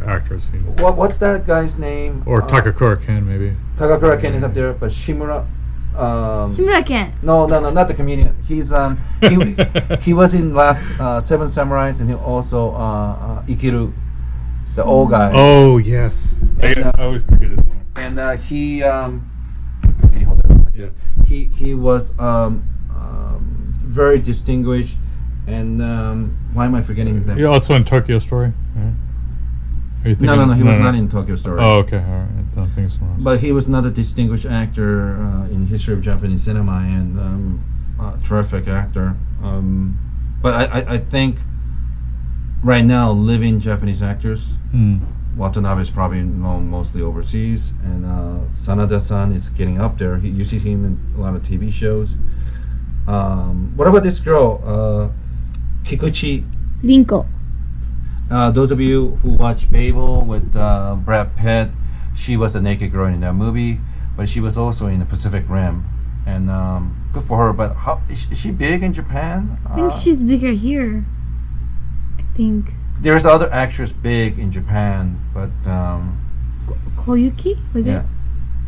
[0.05, 0.47] actors.
[0.53, 0.71] you know.
[0.83, 2.23] What, what's that guy's name?
[2.25, 3.55] Or Uh, Takakura Ken maybe.
[3.77, 5.45] Takakura Ken is up there, but Shimura.
[5.95, 7.11] Um, Shimura Ken.
[7.21, 8.35] no, no, no, not the comedian.
[8.47, 9.55] He's um he
[10.01, 12.77] he was in last uh, Seven Samurais, and he also uh,
[13.13, 13.91] uh, Ikiru,
[14.75, 15.31] the old guy.
[15.33, 17.85] Oh yes, I, And, uh, I always forget his name.
[17.97, 19.29] and uh, he um,
[20.01, 20.93] can you hold it like this?
[21.27, 22.63] He he was um,
[22.95, 24.95] um, very distinguished,
[25.47, 27.37] and um, why am I forgetting his name?
[27.37, 28.53] You're also in Tokyo Story.
[28.75, 28.93] Right?
[30.03, 31.59] Are you no, no, thinking- no, he was not in Tokyo Story.
[31.61, 31.97] Oh, okay.
[31.97, 32.27] All right.
[32.51, 32.99] I don't think so.
[33.19, 37.63] But he was another distinguished actor uh, in history of Japanese cinema and um,
[37.99, 39.15] a terrific actor.
[39.43, 39.97] Um,
[40.41, 41.37] but I, I, I think
[42.63, 44.99] right now, living Japanese actors, Hmm.
[45.37, 50.17] Watanabe is probably known mostly overseas, and uh, Sanada-san is getting up there.
[50.17, 52.15] He, you see him in a lot of TV shows.
[53.07, 56.43] Um, what about this girl, uh, Kikuchi?
[56.83, 57.25] Rinko.
[58.31, 61.69] Uh, those of you who watch Babel with uh, Brad Pitt,
[62.15, 63.79] she was the naked girl in that movie,
[64.15, 65.83] but she was also in the Pacific Rim,
[66.25, 67.51] and um, good for her.
[67.53, 69.57] But how is she- is she big in Japan?
[69.69, 71.03] I think Uh, she's bigger here.
[72.19, 76.17] I think there's other actress big in Japan, but um,
[76.95, 78.05] Koyuki was yeah, it?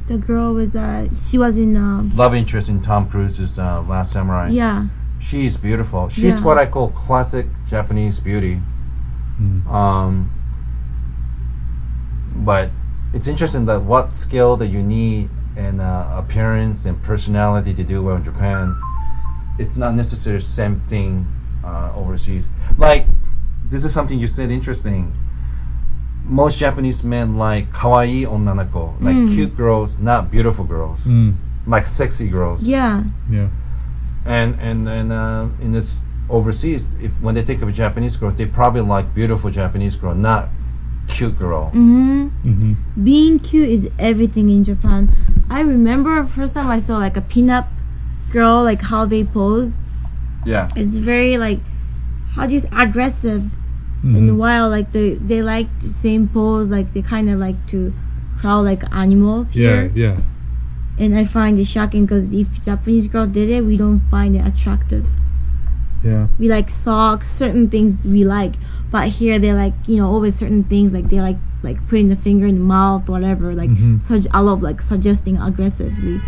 [0.08, 4.12] The girl was uh she was in um love interest in Tom Cruise's uh, Last
[4.12, 4.50] Samurai.
[4.50, 4.88] yeah
[5.20, 6.10] She's beautiful.
[6.10, 6.44] She's Yeah.
[6.44, 8.60] what I call classic Japanese beauty.
[9.70, 10.30] Um,
[12.36, 12.70] but
[13.14, 18.02] it's interesting that what skill that you need and uh, appearance and personality to do
[18.04, 18.76] well in Japan,
[19.60, 21.28] it's not necessarily the same thing
[21.64, 22.48] uh, overseas.
[22.78, 23.06] Like
[23.70, 25.14] this is something you said interesting.
[26.26, 29.28] Most Japanese men like kawaii onnanako, like Mm.
[29.34, 31.36] cute girls, not beautiful girls, Mm,
[31.68, 33.48] like sexy girls yeah yeah.
[34.26, 36.00] and and and uh, in this
[36.30, 40.16] overseas, if when they think of a Japanese girl, they probably like beautiful Japanese girl,
[40.16, 40.50] not
[41.08, 41.68] cute girl.
[41.74, 42.28] mm-hmm.
[42.28, 42.74] hmm
[43.04, 45.10] being cute is everything in Japan.
[45.50, 47.68] I remember first time I saw like a pinup
[48.32, 49.84] girl like how they pose.
[50.46, 51.60] Yeah, It's very like
[52.36, 53.44] how do you say aggressive
[54.04, 57.94] and while like they they like the same pose like they kind of like to
[58.38, 59.92] crawl like animals Yeah, here.
[59.96, 60.18] yeah.
[61.00, 64.46] And I find it shocking because if Japanese girl did it, we don't find it
[64.46, 65.08] attractive.
[66.04, 66.28] Yeah.
[66.38, 68.56] We like socks, certain things we like,
[68.92, 72.16] but here they like you know always certain things like they like like putting the
[72.18, 73.54] finger in the mouth, whatever.
[73.54, 73.70] Like
[74.02, 76.22] such I love like suggesting aggressively.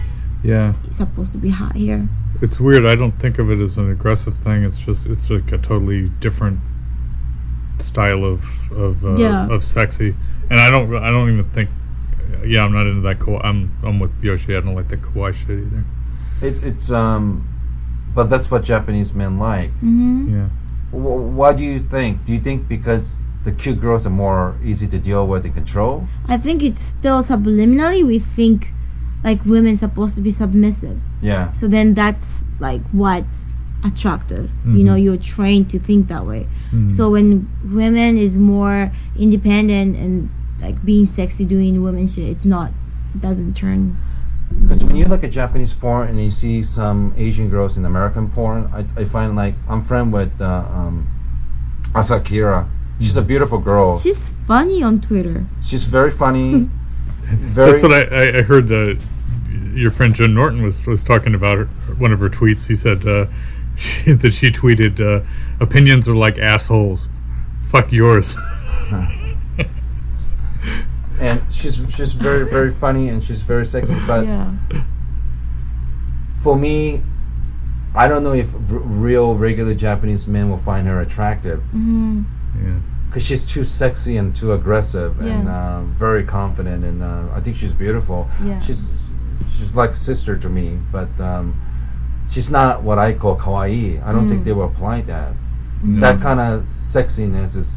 [0.44, 0.74] Yeah.
[0.86, 2.08] It's supposed to be hot here.
[2.42, 2.86] It's weird.
[2.86, 4.64] I don't think of it as an aggressive thing.
[4.64, 6.60] It's just it's like a totally different
[7.80, 9.48] style of of uh, Yeah.
[9.50, 10.16] of sexy.
[10.50, 11.70] And I don't I don't even think.
[12.46, 13.20] Yeah, I'm not into that.
[13.20, 13.42] Kawaii.
[13.44, 14.56] I'm I'm with Yoshi.
[14.56, 15.84] I don't like the kawaii shit either.
[16.42, 17.48] it, it's um,
[18.16, 19.72] but that's what Japanese men like.
[19.76, 20.34] Mm-hmm.
[20.36, 20.50] Yeah.
[20.92, 22.26] W- what do you think?
[22.26, 26.08] Do you think because the cute girls are more easy to deal with and control?
[26.28, 28.72] I think it's still subliminally we think
[29.24, 31.00] like women supposed to be submissive.
[31.22, 33.50] Yeah, So then that's like what's
[33.84, 34.50] attractive.
[34.66, 36.48] You know, you're trained to think that way.
[36.90, 40.30] So when women is more independent and
[40.62, 42.72] like being sexy doing women shit, it's not
[43.20, 43.98] doesn't turn
[44.62, 48.30] because when you look at Japanese porn and you see some Asian girls in American
[48.32, 51.08] porn, I, I find like I'm friend with uh, um,
[51.94, 52.70] Asa Akira.
[53.00, 54.00] She's a beautiful girl.
[54.00, 55.46] She's funny on Twitter.
[55.62, 56.70] She's very funny.
[57.24, 58.72] very That's what I I, I heard.
[58.72, 58.96] Uh,
[59.74, 61.66] your friend Jim Norton was was talking about her,
[61.98, 62.68] one of her tweets.
[62.68, 63.28] He said uh,
[63.76, 65.26] she, that she tweeted, uh,
[65.60, 67.10] "Opinions are like assholes.
[67.70, 68.36] Fuck yours."
[71.20, 73.96] and she's she's very very funny and she's very sexy.
[74.08, 74.52] But Yeah.
[76.42, 77.02] for me,
[77.96, 82.24] I don't know if r- real regular Japanese men will find her attractive Mm-hmm.
[82.64, 82.80] yeah.
[83.08, 86.84] because she's too sexy and too aggressive and uh, very confident.
[86.84, 88.30] And uh, I think she's beautiful.
[88.44, 88.60] Yeah.
[88.62, 88.90] She's
[89.58, 91.56] she's like sister to me, but um,
[92.30, 94.04] she's not what I call kawaii.
[94.06, 94.46] I don't think Mm.
[94.46, 95.34] they will apply that.
[95.84, 97.68] That kind of sexiness is.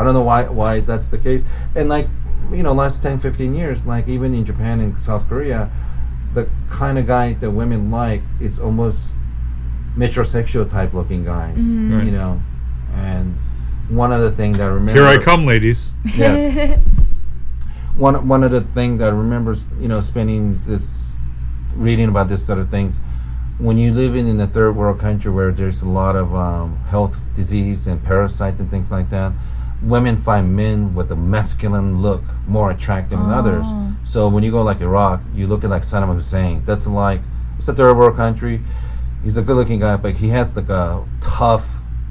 [0.00, 1.44] I don't know why why that's the case.
[1.74, 2.06] And like
[2.52, 5.70] you know, last 10, 15 years, like even in Japan and South Korea,
[6.34, 9.12] the kind of guy that women like is almost
[9.96, 11.58] metrosexual type looking guys.
[11.58, 12.04] Right.
[12.04, 12.42] You know,
[12.94, 13.36] and
[13.88, 14.92] one other thing that I remember.
[15.00, 15.90] Here I come, ladies.
[16.16, 16.80] Yes.
[17.96, 21.06] one one of the things that I remember, you know, spending this
[21.74, 22.98] reading about this sort of things.
[23.58, 26.78] When you live in, in a third world country where there's a lot of um,
[26.86, 29.32] health disease and parasites and things like that,
[29.82, 33.64] women find men with a masculine look more attractive than others.
[33.66, 33.96] Oh.
[34.04, 36.62] So when you go like Iraq, you look at like Saddam Hussein.
[36.64, 37.20] That's like
[37.58, 38.62] it's a third world country.
[39.22, 41.66] He's a good-looking guy, but he has like a tough,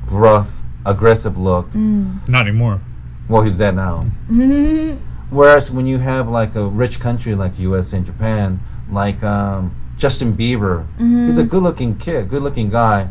[0.05, 0.47] gruff,
[0.85, 1.73] aggressive look.
[1.73, 2.81] Not anymore.
[3.27, 4.03] Well, he's dead now.
[5.29, 7.93] Whereas when you have like a rich country like U.S.
[7.93, 8.59] and Japan,
[8.91, 13.09] like um, Justin Bieber, he's a good-looking kid, good-looking guy,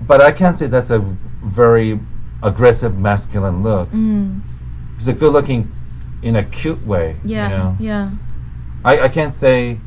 [0.00, 0.98] but I can't say that's a
[1.42, 2.00] very
[2.42, 3.88] aggressive masculine look.
[4.98, 5.70] He's a good-looking
[6.22, 7.16] in a cute way.
[7.24, 7.48] yeah.
[7.50, 7.76] You know?
[7.80, 8.10] Yeah.
[8.84, 9.78] I, I can't say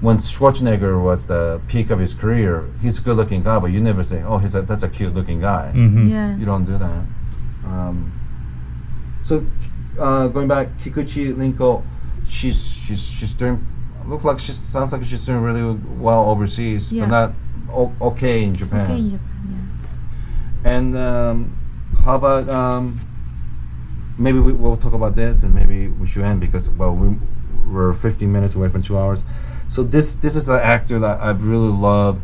[0.00, 4.02] when Schwarzenegger was the peak of his career, he's a good-looking guy, but you never
[4.02, 6.36] say, "Oh, he's a, that's a cute-looking guy." hmm Yeah.
[6.36, 7.02] You don't do that.
[7.64, 8.12] Um,
[9.22, 9.46] so,
[9.98, 11.82] uh, going back, Kikuchi Rinko,
[12.28, 13.64] she's she's she's doing.
[14.06, 17.06] Look like she sounds like she's doing really well overseas, Yeah.
[17.06, 17.32] but not
[17.72, 18.82] o- okay in Japan.
[18.82, 19.30] Okay in Japan,
[20.64, 21.58] And um,
[22.04, 23.00] how about um,
[24.18, 27.16] maybe we, we'll talk about this, and maybe we should end because well, we,
[27.70, 29.24] we're 15 minutes away from two hours.
[29.68, 32.20] So this this is an actor that I really love,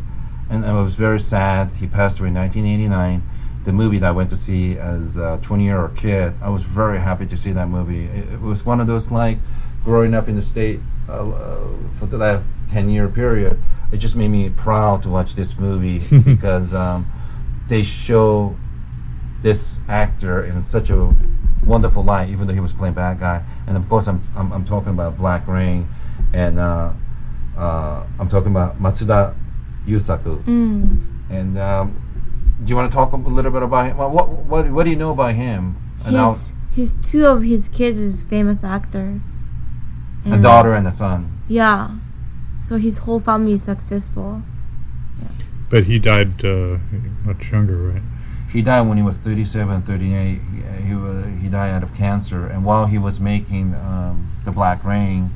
[0.49, 1.71] and I was very sad.
[1.73, 3.23] He passed away in 1989.
[3.63, 6.63] The movie that I went to see as a 20 year old kid, I was
[6.63, 8.05] very happy to see that movie.
[8.05, 9.37] It, it was one of those like
[9.83, 11.67] growing up in the state uh, uh,
[11.99, 13.61] for the last ten year period,
[13.91, 17.11] it just made me proud to watch this movie because um,
[17.71, 18.53] they show
[19.41, 21.15] this actor in such a
[21.65, 23.41] wonderful light, even though he was playing bad guy.
[23.65, 25.87] And of course, I'm I'm, I'm talking about Black Rain,
[26.33, 26.91] and uh,
[27.57, 29.33] uh, I'm talking about Matsuda
[29.87, 30.43] Yusaku.
[30.43, 31.29] Mm.
[31.29, 31.95] And um,
[32.61, 33.97] do you want to talk a little bit about him?
[33.97, 35.77] Well, what what what do you know about him?
[36.03, 39.21] And His, his two of his kids is famous actor.
[40.25, 41.39] a daughter and a son.
[41.47, 41.95] Yeah.
[42.63, 44.43] So his whole family is successful.
[45.71, 46.77] But he died uh,
[47.23, 48.01] much younger, right?
[48.51, 50.41] He died when he was 37, 38.
[50.41, 52.45] He, he, wa- he died out of cancer.
[52.45, 55.31] And while he was making um, The Black Rain,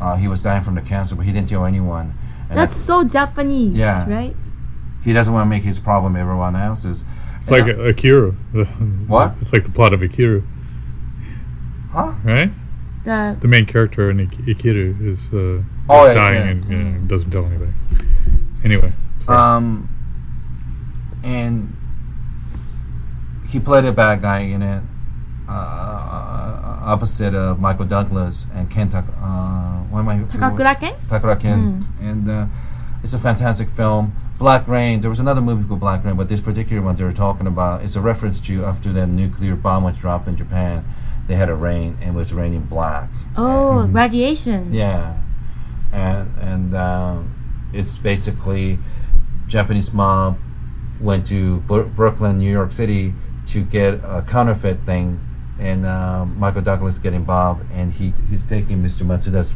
[0.00, 2.14] uh, he was dying from the cancer, but he didn't tell anyone.
[2.50, 4.08] And That's so Japanese, Yeah.
[4.10, 4.34] right?
[5.04, 7.04] he doesn't want to make his problem everyone else's.
[7.38, 8.32] It's like Akira.
[9.06, 9.34] What?
[9.40, 10.42] It's like the plot of Akira,
[11.92, 12.14] Huh?
[12.24, 12.50] right?
[13.04, 16.50] The The main character in Ik- Akira is uh, Oh, dying yeah.
[16.50, 17.72] and you know, doesn't tell anybody.
[18.64, 18.94] Anyway, sorry.
[19.28, 19.88] Um,
[21.22, 21.76] and
[23.48, 24.82] he played a bad guy in it,
[25.48, 29.04] uh, opposite of Michael Douglas and Ken Tak.
[29.20, 30.18] Uh, what am I?
[30.18, 30.94] Takakura Ken?
[31.08, 32.46] Takara Ken, and uh,
[33.02, 34.12] it's a fantastic film.
[34.38, 35.00] Black Rain.
[35.00, 37.82] There was another movie called Black Rain, but this particular one they were talking about
[37.82, 40.84] is a reference to after the nuclear bomb was dropped in Japan.
[41.26, 43.10] They had a rain and it was raining black.
[43.36, 44.72] Oh, radiation.
[44.72, 45.18] Yeah,
[45.92, 48.78] and and um, it's basically
[49.48, 50.38] Japanese mob
[51.00, 53.14] went to Bro- Brooklyn, New York City
[53.48, 55.20] to get a counterfeit thing,
[55.58, 59.02] and uh, Michael Douglas get involved, and he he's taking Mr.
[59.06, 59.54] Matsuda's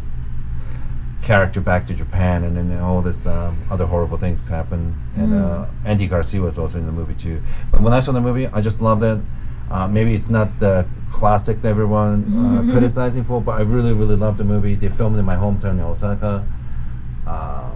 [1.23, 4.94] character back to Japan, and then all this um, other horrible things happen.
[5.16, 7.43] And uh, Andy Garcia was also in the movie too.
[7.70, 9.20] But when I saw the movie, I just loved it.
[9.70, 12.24] Uh, maybe it's not the classic that everyone
[12.69, 14.74] uh, criticizing for, but I really, really loved the movie.
[14.74, 16.47] They filmed it in my hometown in Osaka,
[17.27, 17.70] uh,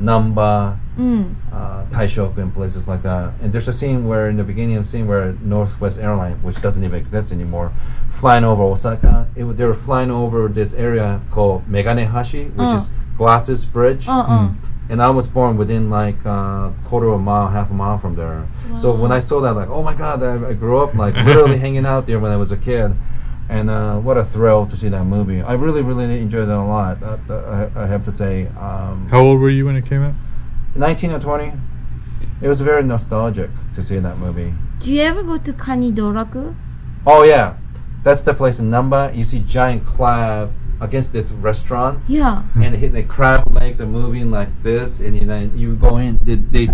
[0.00, 1.34] Namba, Mm.
[1.52, 3.32] uh, Taishoku, and places like that.
[3.42, 6.60] And there's a scene where, in the beginning of the scene, where Northwest Airline, which
[6.60, 7.72] doesn't even exist anymore,
[8.10, 9.26] flying over Osaka.
[9.34, 12.76] It, they were flying over this area called Meganehashi, which Oh.
[12.76, 14.08] is Glasses Bridge.
[14.08, 14.48] Uh uh.
[14.90, 18.16] And I was born within like a quarter of a mile, half a mile from
[18.16, 18.48] there.
[18.78, 21.58] So when I saw that, like, oh my god, I, I grew up like literally
[21.64, 22.96] hanging out there when I was a kid.
[23.50, 25.42] And uh, what a thrill to see that movie!
[25.42, 27.02] I really, really enjoyed it a lot.
[27.02, 30.02] Uh, uh, I, I have to say, um, How old were you when it came
[30.02, 30.14] out?
[30.76, 31.52] 19 or 20
[32.40, 36.54] it was very nostalgic to see that movie Do you ever go to Kanidoraku?
[37.06, 37.56] oh yeah
[38.04, 42.44] that's the place in Namba you see giant crab against this restaurant Yeah.
[42.54, 46.36] and hit the crab legs are moving like this and then you go in they
[46.36, 46.68] they,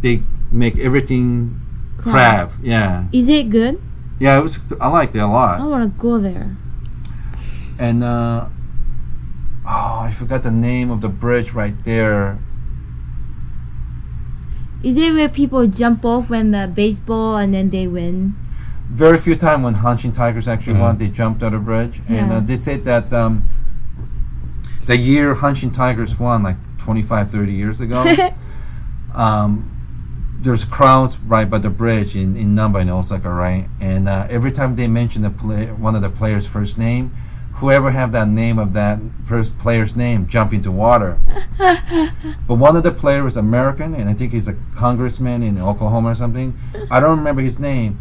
[0.00, 0.22] they
[0.52, 1.60] make everything
[1.98, 2.50] crab.
[2.52, 2.64] Crab.
[2.64, 3.82] yeah Is it good?
[4.22, 5.60] Yeah it was I liked it a lot.
[5.60, 6.56] I want to go there.
[7.78, 8.48] and uh
[9.66, 12.38] oh I forgot the name of the bridge right there.
[14.82, 18.34] Is it where people jump off when the baseball and then they win?
[18.92, 22.40] very few time when Hanshin Tigers actually won, they jumped out of bridge, and uh,
[22.40, 23.48] they said that um,
[24.86, 28.04] the year Hanshin Tigers won, like 25, 30 years ago,
[29.14, 29.71] um,
[30.42, 33.68] there's crowds right by the bridge in in Namba in Osaka, right?
[33.80, 37.14] And uh, every time they mention the play, one of the players' first name,
[37.54, 41.20] whoever have that name of that first player's name jump into water.
[42.48, 46.10] but one of the players was American, and I think he's a congressman in Oklahoma
[46.10, 46.58] or something.
[46.90, 47.98] I don't remember his name.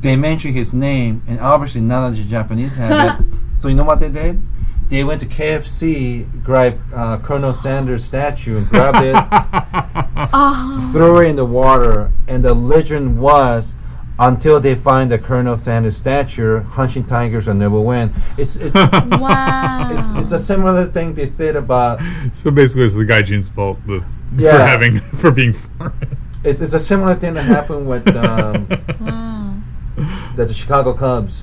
[0.00, 3.26] They mentioned his name, and obviously none of the Japanese have it.
[3.54, 4.42] So you know what they did?
[4.88, 9.14] They went to KFC, grabbed uh, Colonel Sanders' statue, and grabbed it
[10.34, 13.74] Oh, throw it in the water, and the legend was
[14.18, 18.12] until they find the Colonel Sanders statue, Hanshin Tigers will never win.
[18.36, 19.90] It's it's wow.
[19.92, 22.00] it's, it's a similar thing they said about
[22.32, 24.04] So basically, it's the guy Gaijin's fault the,
[24.38, 26.18] for having for being foreign.
[26.44, 28.68] it's, it's a similar thing that happened with um,
[29.00, 29.60] wow.
[30.36, 31.42] that the Chicago Cubs.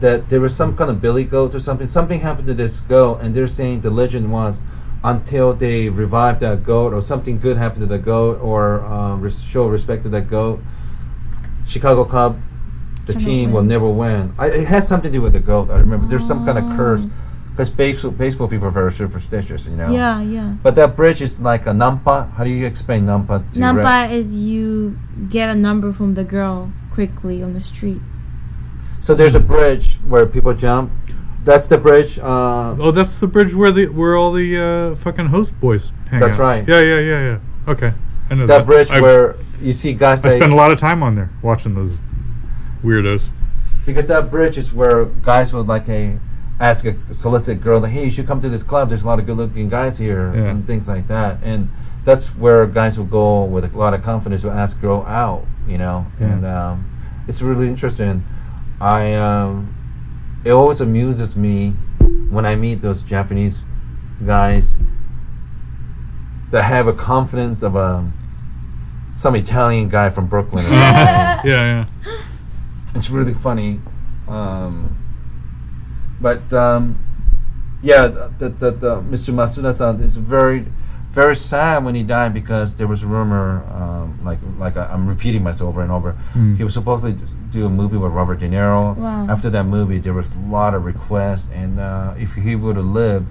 [0.00, 1.86] That there was some kind of billy goat or something.
[1.86, 4.58] Something happened to this goat, and they're saying the legend was
[5.04, 9.42] until they revived that goat, or something good happened to the goat, or uh, res-
[9.42, 10.60] show respect to that goat.
[11.66, 12.38] Chicago Cub,
[13.06, 14.32] the Cannot team will never win.
[14.38, 15.70] I, it has something to do with the goat.
[15.70, 16.76] I remember there's some kind of Oh.
[16.76, 17.02] curse
[17.50, 19.90] because baseball, baseball people are very superstitious, you know.
[19.92, 20.54] Yeah, yeah.
[20.62, 22.32] But that bridge is like a nampa.
[22.32, 23.58] How do you explain nampa to?
[23.58, 24.98] Nampa is you
[25.28, 28.00] get a number from the girl quickly on the street.
[29.02, 30.92] So there's a bridge where people jump.
[31.44, 32.18] That's the bridge.
[32.20, 36.20] Uh, Oh, that's the bridge where the where all the uh, fucking host boys hang
[36.20, 36.40] That's out.
[36.40, 36.68] right.
[36.68, 37.38] Yeah, yeah, yeah, yeah.
[37.72, 37.92] Okay,
[38.30, 41.02] I know that bridge I, where you see guys I spend a lot of time
[41.02, 41.98] on there watching those
[42.84, 43.28] weirdos.
[43.86, 46.18] because that bridge is where guys would like a
[46.60, 48.88] ask a solicit girl like, "Hey, you should come to this club.
[48.88, 50.42] There's a lot of good-looking guys here Yeah.
[50.50, 51.70] and things like that." And
[52.04, 55.44] that's where guys will go with a lot of confidence to ask girl out.
[55.66, 56.26] You know, Yeah.
[56.26, 56.84] and um,
[57.26, 58.22] it's really interesting.
[58.82, 61.70] I um, it always amuses me
[62.30, 63.60] when I meet those Japanese
[64.26, 64.74] guys
[66.50, 68.12] that have a confidence of a
[69.16, 70.64] some Italian guy from Brooklyn.
[70.72, 71.86] yeah, yeah.
[72.96, 73.80] it's really funny.
[74.26, 74.98] Um,
[76.20, 76.98] but um,
[77.84, 79.32] yeah, the, the, the Mr.
[79.32, 80.66] Matsuda-san is very,
[81.12, 85.06] very sad when he died because there was a rumor, um, like like I, I'm
[85.06, 86.16] repeating myself over and over.
[86.34, 86.56] Mm.
[86.56, 87.12] He was supposed to
[87.50, 88.96] do a movie with Robert De Niro.
[88.96, 89.26] Wow.
[89.28, 92.86] After that movie, there was a lot of requests, and uh, if he would have
[92.86, 93.26] lived,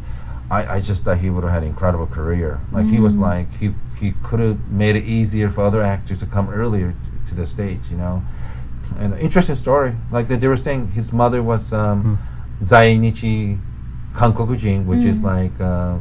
[0.51, 2.59] I, I just thought he would have had an incredible career.
[2.71, 6.25] Like he was like he he could have made it easier for other actors to
[6.25, 8.23] come earlier t- to the stage, you know.
[8.99, 9.95] And interesting story.
[10.11, 12.19] Like they, they were saying, his mother was um,
[12.61, 13.59] Zainichi
[14.13, 15.99] Kankokujin, which is like uh,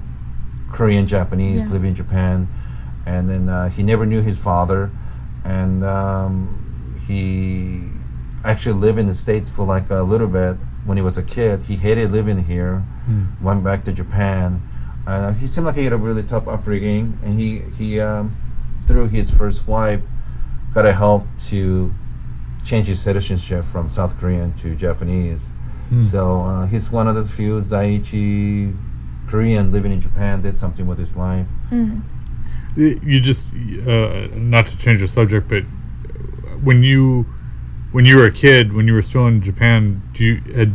[0.70, 1.72] Korean Japanese, Yeah.
[1.72, 2.48] living in Japan,
[3.06, 4.90] and then uh, he never knew his father,
[5.44, 7.84] and um, he
[8.44, 11.62] actually lived in the states for like a little bit when he was a kid.
[11.62, 12.82] He hated living here,
[13.42, 14.62] went back to Japan.
[15.06, 18.36] Uh, he seemed like he had a really tough upbringing, and he he um,
[18.86, 20.02] through his first wife
[20.74, 21.92] got a help to
[22.64, 25.46] change his citizenship from South Korean to Japanese.
[26.08, 28.76] So uh, he's one of the few Zainichi
[29.30, 31.46] Korean living in Japan did something with his life.
[32.76, 33.46] you just
[33.86, 35.62] uh, not to change the subject, but
[36.62, 37.26] when you
[37.92, 40.74] when you were a kid, when you were still in Japan, do you had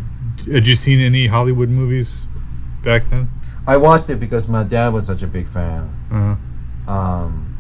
[0.51, 2.25] had you seen any Hollywood movies
[2.83, 3.29] back then?
[3.67, 5.89] I watched it because my dad was such a big fan.
[6.11, 6.35] Uh,
[6.91, 7.57] Um,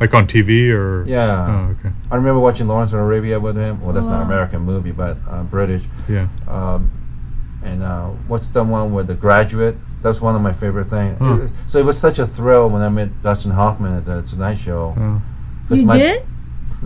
[0.00, 1.46] like on TV or Yeah.
[1.68, 1.92] Oh, okay.
[2.10, 3.80] I remember watching Lawrence of Arabia with him.
[3.80, 4.20] Well, that's not Wow.
[4.22, 5.82] an American movie, but uh, British.
[6.08, 6.28] Yeah.
[6.48, 6.90] Um,
[7.62, 9.76] and uh, what's the one with the graduate?
[10.06, 11.16] That's one of my favorite things.
[11.18, 11.34] Huh.
[11.34, 14.22] It was- so it was such a thrill when I met Dustin Hoffman at the
[14.22, 14.94] Tonight Show.
[14.96, 15.20] Oh.
[15.68, 16.22] 'Cause You my- did?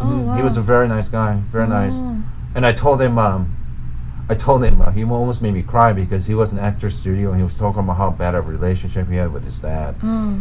[0.01, 0.25] Oh, Mhm.
[0.25, 0.37] wow.
[0.37, 1.93] He was a very nice guy, very nice.
[1.95, 2.17] Oh.
[2.55, 3.51] And I told him, um,
[4.31, 7.29] I told him uh, he almost made me cry because he was an actor studio
[7.31, 9.97] and he was talking about how bad a relationship he had with his dad.
[10.03, 10.35] Oh.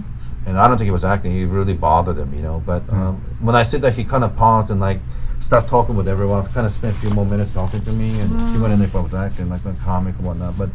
[0.46, 2.64] And I don't think he was acting; he really bothered him, you know.
[2.66, 5.02] But um, when I said that, he kind of paused and like
[5.42, 6.42] stopped talking with everyone.
[6.46, 8.96] Kind of spent a few more minutes talking to me, and he went in if
[8.96, 10.58] I was acting, like a comic and whatnot.
[10.58, 10.70] But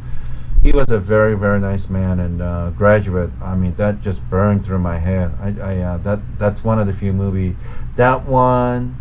[0.65, 3.31] he was a very, very nice man and uh, graduate.
[3.43, 5.33] I mean, that just burned through my head.
[5.39, 7.55] I, I uh, that that's one of the few movie.
[7.97, 8.97] That one,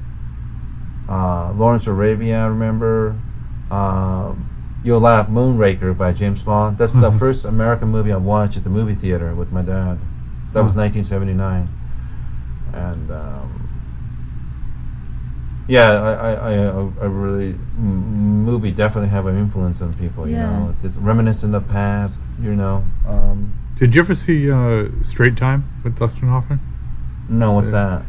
[1.08, 3.20] uh, Lawrence Arabia, I remember.
[3.72, 4.50] Um,
[4.84, 6.78] You'll Laugh, Moonraker by James Bond.
[6.78, 9.98] That's the first American movie I watched at the movie theater with my dad.
[10.52, 11.70] That was 1979,
[12.74, 13.53] and um,
[15.68, 16.68] yeah, I, I, I,
[17.02, 20.28] I really m- movie definitely have an influence on people.
[20.28, 20.50] You Yeah.
[20.50, 22.20] know, it's reminiscent of the past.
[22.42, 26.60] You know, um, Did you ever see uh, Straight Time with Dustin Hoffman?
[27.30, 28.04] no, what's that?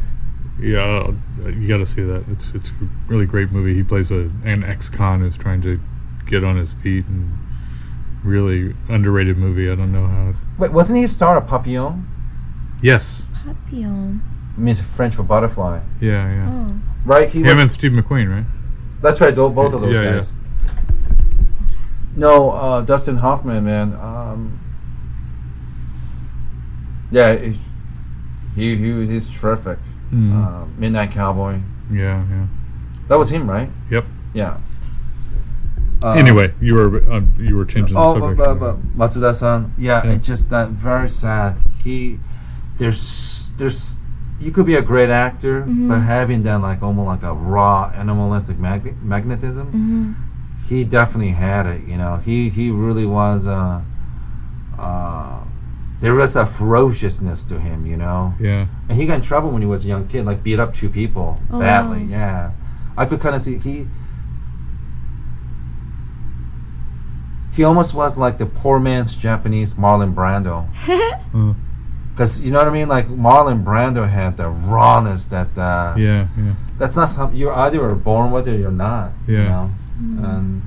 [0.59, 1.09] Yeah,
[1.43, 2.23] uh, you got to see that.
[2.31, 2.73] It's it's a
[3.07, 3.73] really great movie.
[3.73, 5.79] He plays a an ex-con who's trying to
[6.27, 7.37] get on his feet, and
[8.23, 9.69] really underrated movie.
[9.69, 10.33] I don't know how.
[10.57, 12.07] Wait, wasn't he a star of Papillon?
[12.81, 13.23] Yes.
[13.45, 14.21] Papillon.
[14.57, 16.49] Means French for butterfly, Yeah, yeah.
[16.49, 16.79] Oh.
[17.03, 17.27] right?
[17.29, 18.45] He Him was, and Steve McQueen, right?
[19.01, 20.11] That's right, tho- both of those Yeah, yeah.
[20.15, 20.33] guys.
[22.15, 23.93] No, uh, Dustin Hoffman, man.
[23.95, 24.59] Um,
[27.11, 27.59] yeah, he
[28.55, 29.79] he, he he's terrific.
[30.13, 30.33] Mhm.
[30.63, 31.59] Uh, Midnight Cowboy.
[31.91, 32.47] Yeah, yeah.
[33.09, 33.69] That was him, right?
[33.91, 34.05] Yep.
[34.33, 34.57] Yeah.
[36.03, 38.37] Uh, anyway, you were uh, you were changing the Oh, subject.
[38.37, 40.11] but, but, but Matsuda-san, yeah, Yeah.
[40.13, 41.57] it's just that very sad.
[41.83, 42.19] He,
[42.77, 43.99] there's, there's,
[44.39, 48.57] you could be a great actor, but having that like almost like a raw animalistic
[48.59, 50.13] mag- magnetism, Mm-hmm.
[50.67, 51.83] he definitely had it.
[51.87, 53.47] You know, he he really was.
[53.47, 53.81] Uh,
[54.77, 55.39] uh,
[56.01, 58.67] there was a ferociousness to him, you know, yeah.
[58.89, 60.89] and he got in trouble when he was a young kid, like beat up two
[60.89, 62.03] people Oh, badly.
[62.03, 62.09] wow.
[62.09, 62.51] Yeah,
[62.97, 63.87] I could kind of see he.
[67.53, 70.67] He almost was like the poor man's Japanese Marlon Brando.
[71.35, 71.53] Uh,
[72.15, 76.29] Because you know what I mean, like Marlon Brando had the rawness that uh, yeah,
[76.37, 76.55] yeah.
[76.77, 79.11] that's not something you're either are born with or you're not.
[79.27, 79.49] You Yeah.
[79.49, 79.71] know?
[79.99, 80.61] And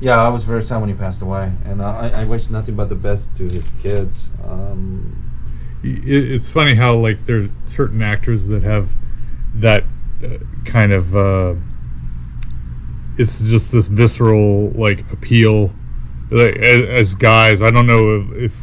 [0.00, 2.88] yeah, I was very sad when he passed away, and I, I wish nothing but
[2.88, 4.28] the best to his kids.
[4.44, 8.90] Um, it, it's funny how like there's certain actors that have
[9.54, 9.84] that
[10.24, 11.54] uh, kind of uh,
[13.18, 15.72] it's just this visceral like appeal
[16.30, 18.60] like as, as guys i don't know if, if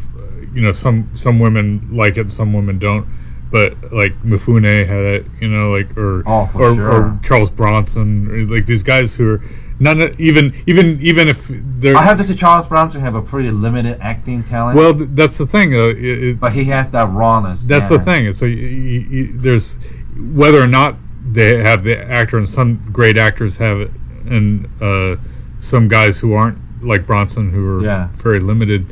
[0.54, 3.08] you know some some women like it some women don't
[3.52, 6.90] but like Mifune had it you know like or Oh, or, sure.
[6.92, 9.42] or Charles Bronson or, like these guys who are
[9.80, 13.50] none even even even if they're I have to say Charles Bronson have a pretty
[13.52, 14.78] limited acting talent.
[14.78, 15.74] well, th- that's the thing.
[15.74, 17.64] Uh, it, it- but he has that rawness.
[17.64, 17.98] That's yeah.
[17.98, 18.34] the thing.
[18.34, 19.78] So you, you, you, there's
[20.18, 20.96] whether or not
[21.32, 23.92] they have the actor, and some great actors have it,
[24.26, 25.16] and uh,
[25.62, 28.10] some guys who aren't like Bronson, who are Yeah.
[28.14, 28.86] very limited.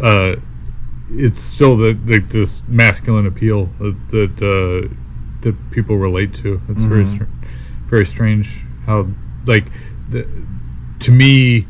[0.00, 0.36] Uh,
[1.10, 4.94] it's still the, the this masculine appeal that that, uh,
[5.42, 6.60] that people relate to.
[6.68, 7.14] It's very Mm-hmm.
[7.14, 7.24] str-
[7.88, 9.06] very strange how
[9.46, 9.66] like
[10.08, 10.26] the,
[11.00, 11.66] to me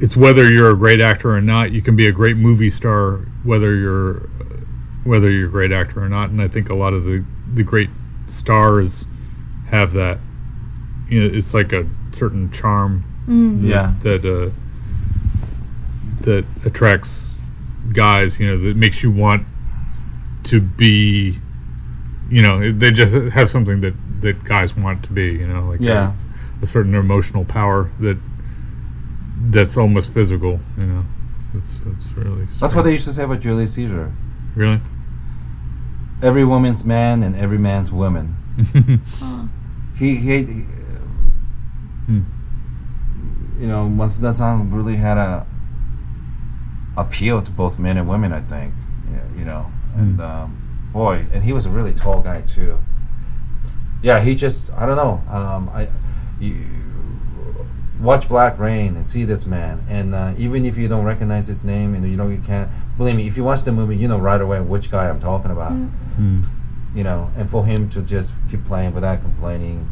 [0.00, 1.72] it's whether you're a great actor or not.
[1.72, 4.28] You can be a great movie star whether you're
[5.04, 6.30] whether you're a great actor or not.
[6.30, 7.90] And I think a lot of the the great
[8.26, 9.04] stars
[9.68, 10.18] have that.
[11.08, 13.04] You know, it's like a certain charm
[13.62, 13.94] Yeah.
[14.02, 14.50] that uh,
[16.22, 17.34] that attracts
[17.92, 18.38] guys.
[18.40, 19.46] You know, that makes you want
[20.44, 21.38] to be.
[22.30, 25.32] You know, they just have something that that guys want to be.
[25.32, 26.12] You know, like Yeah.
[26.60, 28.18] a, a certain emotional power that
[29.50, 30.60] that's almost physical.
[30.76, 31.04] You know,
[31.54, 34.12] That's that's really That's what they used to say about Julius Caesar.
[34.54, 34.80] really.
[36.20, 38.34] Every woman's man and every man's woman.
[39.96, 40.60] He, he, he
[42.06, 42.20] Hmm.
[43.60, 45.44] you know, Matsuda-san really had a
[46.98, 48.32] appeal to both men and women.
[48.32, 48.74] I think,
[49.36, 52.78] you know, and um, boy, and he was a really tall guy too.
[54.02, 55.22] Yeah, he just, I don't know.
[55.32, 55.88] Um, I,
[56.38, 56.64] you
[58.00, 61.64] watch Black Rain and see this man, and uh, even if you don't recognize his
[61.64, 64.18] name and you know you can't believe me, if you watch the movie, you know
[64.18, 65.72] right away which guy I'm talking about.
[65.72, 66.42] Hmm.
[66.94, 69.88] You know, and for him to just keep playing without complaining,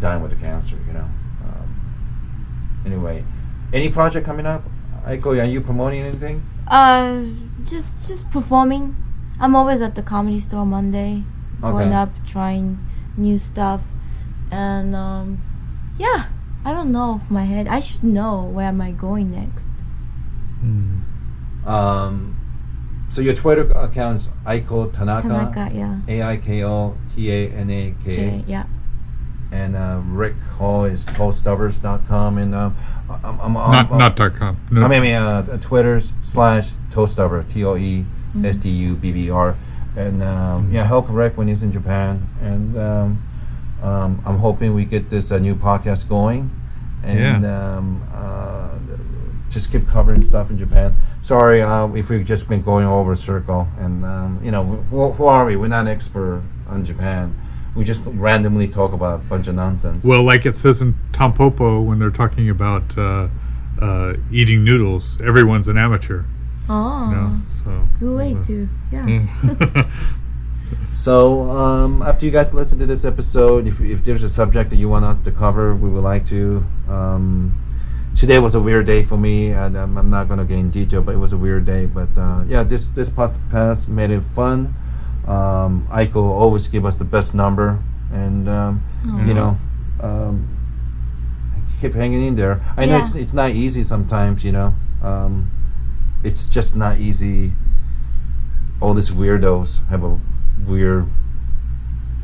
[0.00, 1.08] dying with the cancer, you know.
[1.44, 3.24] Um, anyway,
[3.72, 4.62] any project coming up?
[5.06, 6.42] Aiko, are you promoting anything?
[6.66, 7.24] Uh,
[7.62, 8.96] just just performing.
[9.40, 11.22] I'm always at the comedy store Monday,
[11.60, 12.78] going up, trying
[13.16, 13.82] new stuff,
[14.50, 15.40] and um,
[15.98, 16.26] yeah.
[16.64, 17.68] I don't know off my head.
[17.68, 19.76] I should know where am I going next.
[21.64, 22.36] Um,
[23.08, 25.28] so your Twitter account is Aiko Tanaka.
[25.28, 26.00] Tanaka, yeah.
[26.08, 28.12] A I K O T A N A K A.
[28.12, 28.66] Okay, yeah.
[29.52, 32.38] And uh, Rick Hall is toestubbers.com.
[32.38, 32.76] And um,
[33.08, 34.58] I'm, I'm, Not I'm- not dot com.
[34.70, 34.82] No.
[34.84, 38.04] I mean, I mean uh, Twitter's slash Toestubber, T O E
[38.44, 39.56] S T U B B R.
[39.96, 42.28] And um, yeah, help Rick when he's in Japan.
[42.42, 43.22] And um,
[43.82, 46.50] um, I'm hoping we get this uh, new podcast going.
[47.02, 48.78] And um, uh,
[49.48, 50.96] just keep covering stuff in Japan.
[51.22, 53.68] Sorry uh, if we've just been going over a circle.
[53.78, 55.54] And, um, you know, who, who are we?
[55.56, 57.34] We're not expert on Japan.
[57.76, 60.04] We just randomly talk about a bunch of nonsense.
[60.04, 63.28] Well, like it says in Tampopo when they're talking about uh,
[63.80, 66.24] uh, eating noodles, everyone's an amateur.
[66.68, 69.90] Oh, You know, so good way uh, to yeah.
[70.96, 74.76] So, um, after you guys listen to this episode, if, if there's a subject that
[74.76, 76.64] you want us to cover, we would like to.
[76.88, 77.54] Um,
[78.16, 80.70] today was a weird day for me, and um, I'm not going to get in
[80.70, 81.84] detail, but it was a weird day.
[81.84, 84.74] But uh, yeah, this this podcast made it fun.
[85.26, 87.78] Um, Aiko always give us the best number,
[88.12, 88.82] and um,
[89.26, 89.58] you know,
[90.00, 90.46] um,
[91.80, 92.60] keep hanging in there.
[92.76, 93.06] I know Yeah.
[93.06, 94.74] it's it's not easy sometimes, you know.
[95.02, 95.50] Um,
[96.22, 97.52] it's just not easy.
[98.80, 100.18] All these weirdos have a
[100.66, 101.06] weird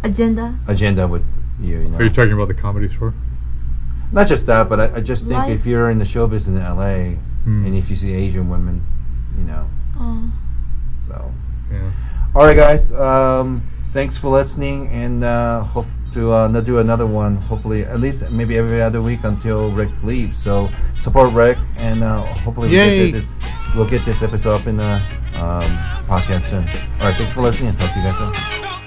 [0.04, 0.58] Agenda.
[0.68, 1.24] agenda with
[1.60, 1.78] you.
[1.80, 3.14] You know, Are you talking about the comedy store?
[4.12, 5.50] not just that, but I, I just think Life.
[5.60, 7.64] if you're in the show business in LA, Hmm.
[7.66, 8.84] and if you see Asian women,
[9.38, 9.66] you know,
[9.98, 10.30] Oh.
[11.08, 11.32] so.
[11.72, 11.90] Yeah.
[12.34, 12.92] All right, guys.
[12.94, 15.84] Um, thanks for listening, and uh, hope
[16.14, 17.36] to uh, not do another one.
[17.36, 20.42] Hopefully, at least maybe every other week until Rick leaves.
[20.42, 23.32] So support Rick, and uh, hopefully we'll get this
[23.76, 24.94] we'll get this episode up in the
[25.34, 25.68] um,
[26.08, 26.64] podcast soon.
[27.00, 28.81] All right, thanks for listening, and talk to you guys soon.